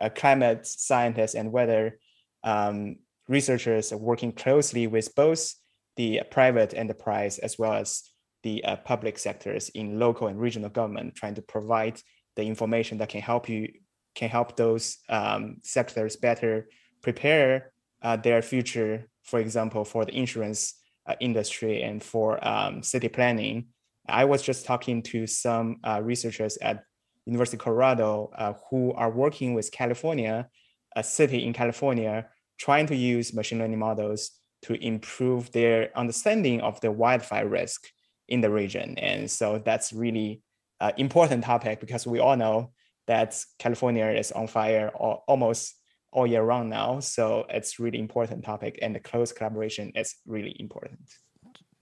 uh, 0.00 0.10
climate 0.10 0.66
scientists 0.66 1.34
and 1.34 1.52
weather 1.52 1.98
um, 2.44 2.96
researchers 3.28 3.92
are 3.92 3.98
working 3.98 4.32
closely 4.32 4.86
with 4.86 5.14
both 5.14 5.54
the 5.96 6.22
private 6.30 6.74
enterprise 6.74 7.38
as 7.38 7.58
well 7.58 7.72
as 7.72 8.02
the 8.42 8.62
uh, 8.64 8.76
public 8.76 9.18
sectors 9.18 9.70
in 9.70 9.98
local 9.98 10.28
and 10.28 10.38
regional 10.38 10.68
government, 10.68 11.14
trying 11.14 11.34
to 11.34 11.42
provide 11.42 12.00
the 12.36 12.42
information 12.42 12.98
that 12.98 13.08
can 13.08 13.22
help 13.22 13.48
you 13.48 13.68
can 14.16 14.28
help 14.28 14.56
those 14.56 14.98
um, 15.08 15.58
sectors 15.62 16.16
better 16.16 16.68
prepare 17.02 17.72
uh, 18.02 18.16
their 18.16 18.42
future. 18.42 19.06
For 19.22 19.38
example, 19.38 19.84
for 19.84 20.04
the 20.04 20.16
insurance 20.16 20.74
uh, 21.06 21.14
industry 21.20 21.82
and 21.82 22.02
for 22.02 22.44
um, 22.46 22.82
city 22.82 23.08
planning. 23.08 23.66
I 24.08 24.24
was 24.24 24.42
just 24.42 24.66
talking 24.66 25.02
to 25.02 25.26
some 25.26 25.76
uh, 25.84 26.00
researchers 26.02 26.56
at 26.58 26.82
University 27.26 27.56
of 27.56 27.62
Colorado 27.62 28.30
uh, 28.36 28.54
who 28.70 28.92
are 28.92 29.10
working 29.10 29.54
with 29.54 29.70
California, 29.72 30.48
a 30.94 31.02
city 31.02 31.44
in 31.44 31.52
California, 31.52 32.26
trying 32.58 32.86
to 32.86 32.96
use 32.96 33.34
machine 33.34 33.58
learning 33.58 33.78
models 33.78 34.30
to 34.62 34.74
improve 34.84 35.50
their 35.52 35.90
understanding 35.96 36.60
of 36.60 36.80
the 36.80 36.90
wildfire 36.90 37.48
risk 37.48 37.86
in 38.28 38.40
the 38.40 38.50
region. 38.50 38.96
And 38.98 39.30
so 39.30 39.60
that's 39.64 39.92
really 39.92 40.42
uh, 40.80 40.92
important 40.96 41.44
topic 41.44 41.80
because 41.80 42.06
we 42.06 42.18
all 42.18 42.36
know 42.36 42.72
that 43.06 43.38
California 43.58 44.06
is 44.06 44.32
on 44.32 44.46
fire 44.46 44.90
all, 44.94 45.24
almost 45.26 45.74
all 46.12 46.26
year 46.26 46.42
round 46.42 46.70
now. 46.70 47.00
So 47.00 47.46
it's 47.48 47.78
really 47.78 47.98
important 47.98 48.44
topic, 48.44 48.78
and 48.82 48.94
the 48.94 49.00
close 49.00 49.32
collaboration 49.32 49.92
is 49.94 50.16
really 50.26 50.56
important. 50.58 51.00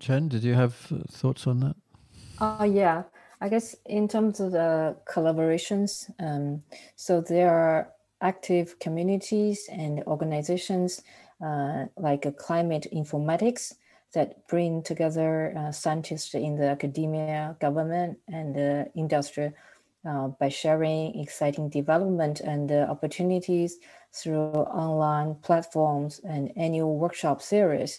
Chen, 0.01 0.29
did 0.29 0.43
you 0.43 0.55
have 0.55 0.75
uh, 0.93 0.99
thoughts 1.11 1.47
on 1.47 1.61
that? 1.61 1.77
Uh, 2.41 2.65
yeah, 2.65 3.05
I 3.41 3.49
guess 3.49 3.77
in 3.87 4.09
terms 4.09 4.41
of 4.41 4.53
the 4.53 4.97
collaborations, 5.09 6.11
um, 6.19 6.63
so 6.97 7.21
there 7.21 7.51
are 7.51 7.91
active 8.21 8.79
communities 8.81 9.69
and 9.71 10.03
organizations 10.05 11.03
uh, 11.45 11.87
like 11.97 12.27
climate 12.39 12.87
informatics 12.93 13.75
that 14.15 14.47
bring 14.49 14.83
together 14.83 15.55
uh, 15.57 15.73
scientists 15.73 16.35
in 16.35 16.57
the 16.57 16.69
academia, 16.69 17.57
government, 17.61 18.19
and 18.29 18.55
the 18.55 18.91
industry 18.95 19.53
uh, 20.09 20.29
by 20.29 20.49
sharing 20.49 21.21
exciting 21.21 21.69
development 21.69 22.41
and 22.41 22.71
uh, 22.71 22.87
opportunities 22.89 23.79
through 24.13 24.37
online 24.37 25.35
platforms 25.37 26.21
and 26.25 26.53
annual 26.57 26.97
workshop 26.97 27.43
series. 27.43 27.99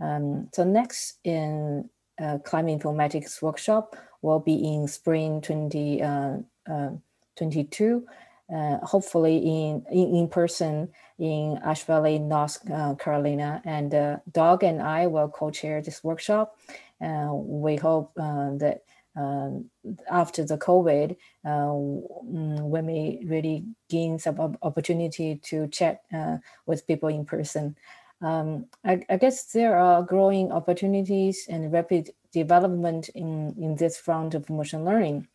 Um, 0.00 0.48
so 0.52 0.64
next 0.64 1.18
in 1.24 1.88
uh, 2.20 2.38
climate 2.44 2.80
informatics 2.80 3.40
workshop 3.42 3.96
will 4.22 4.40
be 4.40 4.54
in 4.54 4.88
spring 4.88 5.40
2022, 5.40 8.06
uh, 8.54 8.76
hopefully 8.78 9.38
in, 9.38 9.84
in, 9.90 10.16
in 10.16 10.28
person 10.28 10.88
in 11.18 11.58
Asheville, 11.64 12.18
North 12.18 12.58
uh, 12.70 12.94
Carolina. 12.94 13.60
And 13.64 13.94
uh, 13.94 14.18
Doug 14.30 14.62
and 14.62 14.82
I 14.82 15.06
will 15.06 15.28
co-chair 15.28 15.80
this 15.82 16.04
workshop. 16.04 16.58
Uh, 17.00 17.30
we 17.32 17.76
hope 17.76 18.12
uh, 18.18 18.50
that 18.56 18.82
um, 19.16 19.70
after 20.10 20.44
the 20.44 20.58
COVID, 20.58 21.16
uh, 21.44 21.48
mm, 21.48 22.60
we 22.68 23.24
really 23.26 23.64
gain 23.88 24.18
some 24.18 24.56
opportunity 24.62 25.36
to 25.44 25.68
chat 25.68 26.02
uh, 26.14 26.36
with 26.66 26.86
people 26.86 27.08
in 27.08 27.24
person. 27.24 27.76
Um, 28.20 28.66
I, 28.84 29.02
I, 29.10 29.16
guess 29.16 29.52
there 29.52 29.78
are 29.78 30.02
growing 30.02 30.50
opportunities 30.50 31.46
and 31.50 31.70
rapid 31.70 32.10
development 32.32 33.10
in, 33.10 33.54
in 33.60 33.76
this 33.76 33.98
front 33.98 34.34
of 34.34 34.48
machine 34.48 34.84
learning. 34.84 35.28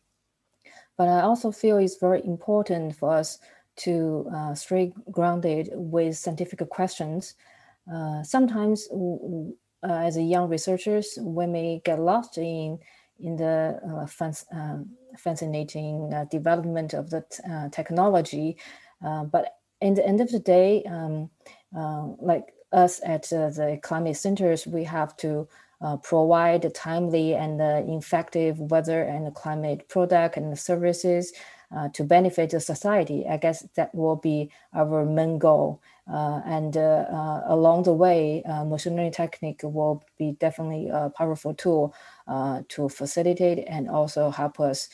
But 0.96 1.08
I 1.08 1.22
also 1.22 1.52
feel 1.52 1.78
it's 1.78 1.96
very 1.96 2.24
important 2.24 2.96
for 2.96 3.14
us 3.14 3.38
to 3.76 4.28
uh, 4.34 4.54
stay 4.54 4.92
grounded 5.10 5.70
with 5.74 6.16
scientific 6.16 6.68
questions. 6.68 7.34
Uh, 7.92 8.22
sometimes, 8.22 8.88
uh, 8.92 9.86
as 9.86 10.18
young 10.18 10.48
researchers, 10.48 11.18
we 11.20 11.46
may 11.46 11.80
get 11.84 11.98
lost 11.98 12.36
in 12.36 12.78
in 13.18 13.36
the 13.36 13.78
uh, 13.88 14.06
um, 14.52 14.90
fascinating 15.16 16.12
uh, 16.12 16.24
development 16.30 16.94
of 16.94 17.10
the 17.10 17.24
uh, 17.50 17.68
technology. 17.70 18.56
but 19.00 19.56
in 19.80 19.94
the 19.94 20.06
end 20.06 20.20
of 20.20 20.30
the 20.30 20.38
day, 20.38 20.84
um, 20.84 21.28
like 22.20 22.54
us 22.72 23.00
at 23.04 23.24
the 23.24 23.78
climate 23.82 24.16
centers, 24.16 24.66
we 24.66 24.84
have 24.84 25.16
to 25.18 25.48
uh, 25.82 25.96
provide 25.96 26.72
timely 26.74 27.34
and 27.34 27.60
uh, 27.60 27.82
effective 27.86 28.58
weather 28.60 29.02
and 29.02 29.34
climate 29.34 29.88
product 29.88 30.36
and 30.36 30.56
services 30.58 31.32
uh, 31.74 31.88
to 31.90 32.04
benefit 32.04 32.50
the 32.50 32.60
society. 32.60 33.26
I 33.26 33.36
guess 33.36 33.66
that 33.76 33.94
will 33.94 34.16
be 34.16 34.50
our 34.74 35.04
main 35.04 35.38
goal. 35.38 35.80
Uh, 36.10 36.40
and 36.44 36.76
uh, 36.76 37.06
uh, 37.10 37.42
along 37.46 37.84
the 37.84 37.92
way, 37.92 38.42
machine 38.66 38.96
learning 38.96 39.12
technique 39.12 39.60
will 39.62 40.04
be 40.18 40.32
definitely 40.32 40.88
a 40.88 41.10
powerful 41.10 41.54
tool 41.54 41.94
to 42.68 42.88
facilitate 42.88 43.64
and 43.68 43.88
also 43.88 44.30
help 44.30 44.58
us 44.60 44.88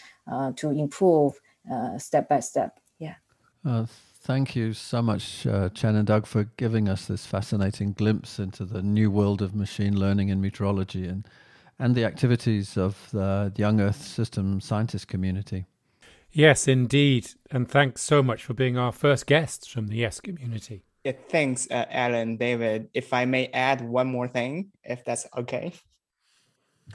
to 0.57 0.71
improve 0.71 1.41
step 1.97 2.29
by 2.29 2.41
step. 2.41 2.79
Yeah. 2.99 3.15
Thank 4.21 4.55
you 4.55 4.75
so 4.75 5.01
much, 5.01 5.47
uh, 5.47 5.71
Chen 5.71 5.97
and 5.97 6.07
Doug, 6.07 6.27
for 6.27 6.45
giving 6.59 6.89
us 6.89 7.07
this 7.07 7.25
fascinating 7.25 7.95
glimpse 7.95 8.39
into 8.39 8.67
the 8.67 8.83
new 8.83 9.11
world 9.11 9.41
of 9.41 9.55
machine 9.55 9.99
learning 9.99 10.31
and 10.31 10.43
meteorology 10.43 11.07
and, 11.07 11.27
and 11.79 11.95
the 11.95 12.05
activities 12.05 12.77
of 12.77 13.09
the 13.13 13.53
Young 13.57 13.81
Earth 13.81 14.03
System 14.03 14.61
scientist 14.61 15.09
community. 15.09 15.65
Yes, 16.33 16.69
indeed. 16.69 17.31
And 17.51 17.69
thanks 17.69 18.03
so 18.03 18.23
much 18.23 18.45
for 18.45 18.55
being 18.55 18.77
our 18.77 18.93
first 18.93 19.27
guests 19.27 19.67
from 19.67 19.89
the 19.89 19.97
YESS 19.97 20.21
community. 20.21 20.85
Yeah, 21.05 21.13
thanks, 21.29 21.69
uh, 21.71 21.87
Alan, 21.91 22.37
David. 22.37 22.89
If 22.93 23.13
I 23.13 23.25
may 23.25 23.47
add 23.49 23.81
one 23.81 24.09
more 24.09 24.29
thing, 24.29 24.73
if 24.85 25.05
that's 25.05 25.27
okay. 25.37 25.73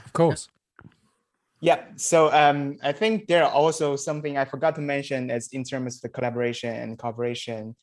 Of 0.04 0.12
course. 0.12 0.48
Yeah. 1.60 1.82
So 1.96 2.30
um, 2.32 2.76
I 2.82 2.92
think 2.92 3.26
there 3.26 3.42
are 3.42 3.50
also 3.50 3.96
something 3.96 4.36
I 4.36 4.44
forgot 4.44 4.74
to 4.74 4.82
mention 4.82 5.30
as 5.30 5.48
in 5.52 5.64
terms 5.64 5.96
of 5.96 6.02
the 6.02 6.08
collaboration 6.10 6.74
and 6.74 6.98
cooperation, 6.98 7.74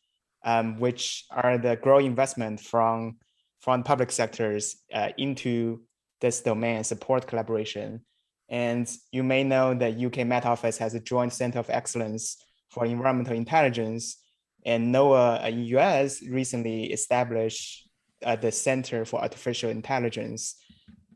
um, 0.46 0.80
which 0.80 1.26
are 1.32 1.58
the 1.58 1.78
growing 1.78 2.06
investment 2.06 2.60
from 2.60 3.18
from 3.60 3.84
public 3.84 4.12
sectors 4.12 4.78
uh, 4.94 5.10
into 5.18 5.82
this 6.20 6.42
domain 6.42 6.78
and 6.78 6.86
support 6.86 7.28
collaboration. 7.28 8.06
And 8.52 8.88
you 9.14 9.24
may 9.24 9.44
know 9.46 9.74
that 9.74 9.98
UK 9.98 10.28
Met 10.28 10.46
Office 10.46 10.78
has 10.78 10.94
a 10.94 11.00
joint 11.00 11.32
center 11.32 11.58
of 11.58 11.70
excellence 11.70 12.36
for 12.70 12.86
environmental 12.86 13.36
intelligence, 13.36 14.18
and 14.66 14.94
NOAA 14.94 15.50
in 15.50 15.60
US 15.78 16.22
recently 16.22 16.92
established 16.92 17.90
uh, 18.24 18.36
the 18.36 18.52
Center 18.52 19.06
for 19.06 19.22
Artificial 19.22 19.70
Intelligence. 19.70 20.56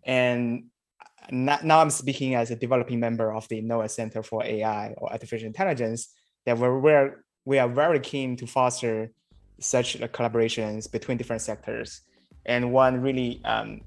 And 0.05 0.65
now 1.31 1.81
I'm 1.81 1.89
speaking 1.89 2.35
as 2.35 2.51
a 2.51 2.55
developing 2.55 2.99
member 2.99 3.33
of 3.33 3.47
the 3.49 3.61
NOAA 3.61 3.89
Center 3.89 4.23
for 4.23 4.43
AI 4.43 4.93
or 4.97 5.11
Artificial 5.11 5.47
Intelligence, 5.47 6.13
that 6.45 6.57
we're, 6.57 6.79
we're 6.79 7.25
we 7.45 7.59
are 7.59 7.69
very 7.69 7.99
keen 7.99 8.35
to 8.37 8.47
foster 8.47 9.11
such 9.59 9.99
collaborations 9.99 10.91
between 10.91 11.17
different 11.17 11.41
sectors. 11.41 12.01
And 12.45 12.71
one 12.71 13.01
really 13.01 13.41
um, 13.45 13.81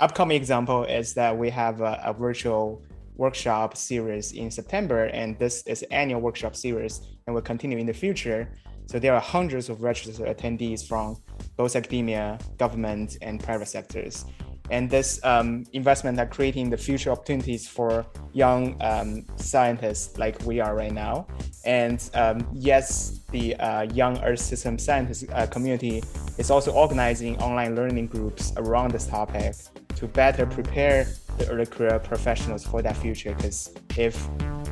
upcoming 0.00 0.36
example 0.36 0.84
is 0.84 1.14
that 1.14 1.36
we 1.36 1.50
have 1.50 1.80
a, 1.80 2.00
a, 2.04 2.12
virtual 2.12 2.82
workshop 3.16 3.76
series 3.76 4.32
in 4.32 4.50
September, 4.50 5.04
and 5.06 5.38
this 5.38 5.62
is 5.66 5.82
annual 5.90 6.20
workshop 6.20 6.56
series, 6.56 7.00
and 7.26 7.34
will 7.34 7.42
continue 7.42 7.78
in 7.78 7.86
the 7.86 7.92
future. 7.92 8.50
So 8.86 8.98
there 8.98 9.14
are 9.14 9.20
hundreds 9.20 9.68
of 9.68 9.82
registered 9.82 10.26
attendees 10.26 10.86
from 10.86 11.16
both 11.56 11.76
academia, 11.76 12.38
government, 12.58 13.16
and 13.22 13.42
private 13.42 13.68
sectors 13.68 14.26
and 14.70 14.88
this 14.88 15.20
um, 15.24 15.64
investment 15.72 16.18
are 16.18 16.26
creating 16.26 16.70
the 16.70 16.76
future 16.76 17.10
opportunities 17.10 17.68
for 17.68 18.06
young 18.32 18.76
um, 18.80 19.24
scientists 19.36 20.16
like 20.18 20.40
we 20.46 20.60
are 20.60 20.74
right 20.74 20.92
now. 20.92 21.26
And 21.64 22.02
um, 22.14 22.46
yes, 22.52 23.20
the 23.30 23.54
uh, 23.56 23.82
young 23.92 24.22
Earth 24.22 24.40
System 24.40 24.78
scientist 24.78 25.24
uh, 25.32 25.46
community 25.46 26.02
is 26.38 26.50
also 26.50 26.72
organizing 26.72 27.40
online 27.42 27.76
learning 27.76 28.06
groups 28.06 28.52
around 28.56 28.92
this 28.92 29.06
topic 29.06 29.54
to 29.96 30.06
better 30.08 30.46
prepare 30.46 31.06
the 31.38 31.48
early 31.48 31.66
career 31.66 31.98
professionals 31.98 32.64
for 32.64 32.82
that 32.82 32.96
future. 32.96 33.34
Because 33.34 33.74
if 33.96 34.28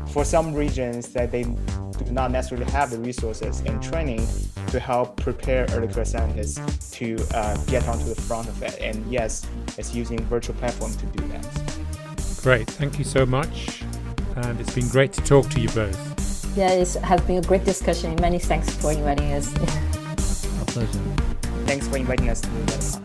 for 0.08 0.24
some 0.24 0.54
regions 0.54 1.12
that 1.12 1.30
they 1.30 1.44
do 2.04 2.12
not 2.12 2.30
necessarily 2.30 2.70
have 2.72 2.90
the 2.90 2.98
resources 2.98 3.60
and 3.60 3.82
training 3.82 4.26
to 4.68 4.80
help 4.80 5.16
prepare 5.16 5.66
early 5.72 5.88
career 5.88 6.04
scientists 6.04 6.90
to 6.90 7.16
uh, 7.34 7.56
get 7.64 7.86
onto 7.88 8.04
the 8.04 8.14
front 8.14 8.48
of 8.48 8.62
it. 8.62 8.78
And 8.80 9.04
yes, 9.10 9.46
it's 9.78 9.94
using 9.94 10.18
virtual 10.24 10.54
platform 10.56 10.92
to 10.94 11.06
do 11.06 11.26
that. 11.28 11.46
Great, 12.42 12.68
thank 12.68 12.98
you 12.98 13.04
so 13.04 13.24
much. 13.24 13.82
And 14.36 14.60
it's 14.60 14.74
been 14.74 14.88
great 14.88 15.12
to 15.14 15.20
talk 15.22 15.48
to 15.50 15.60
you 15.60 15.68
both. 15.68 16.56
Yeah, 16.56 16.70
it 16.70 16.92
has 16.94 17.20
been 17.22 17.38
a 17.38 17.42
great 17.42 17.64
discussion. 17.64 18.16
Many 18.20 18.38
thanks 18.38 18.70
for 18.70 18.92
inviting 18.92 19.32
us. 19.32 19.54
Our 20.58 20.64
pleasure. 20.66 21.00
Thanks 21.66 21.88
for 21.88 21.96
inviting 21.96 22.28
us 22.28 22.40
to 22.40 22.48
the 22.48 23.00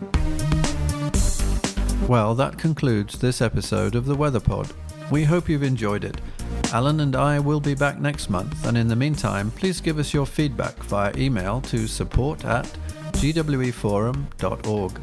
Well, 2.08 2.34
that 2.34 2.58
concludes 2.58 3.18
this 3.18 3.40
episode 3.40 3.94
of 3.94 4.06
the 4.06 4.14
Weather 4.14 4.40
Pod. 4.40 4.72
We 5.10 5.24
hope 5.24 5.48
you've 5.48 5.62
enjoyed 5.62 6.04
it. 6.04 6.20
Alan 6.72 7.00
and 7.00 7.16
I 7.16 7.38
will 7.38 7.60
be 7.60 7.74
back 7.74 7.98
next 7.98 8.28
month, 8.28 8.66
and 8.66 8.76
in 8.76 8.88
the 8.88 8.96
meantime, 8.96 9.50
please 9.52 9.80
give 9.80 9.98
us 9.98 10.12
your 10.12 10.26
feedback 10.26 10.76
via 10.84 11.12
email 11.16 11.62
to 11.62 11.86
support 11.86 12.44
at 12.44 12.66
gweforum.org. 13.12 15.00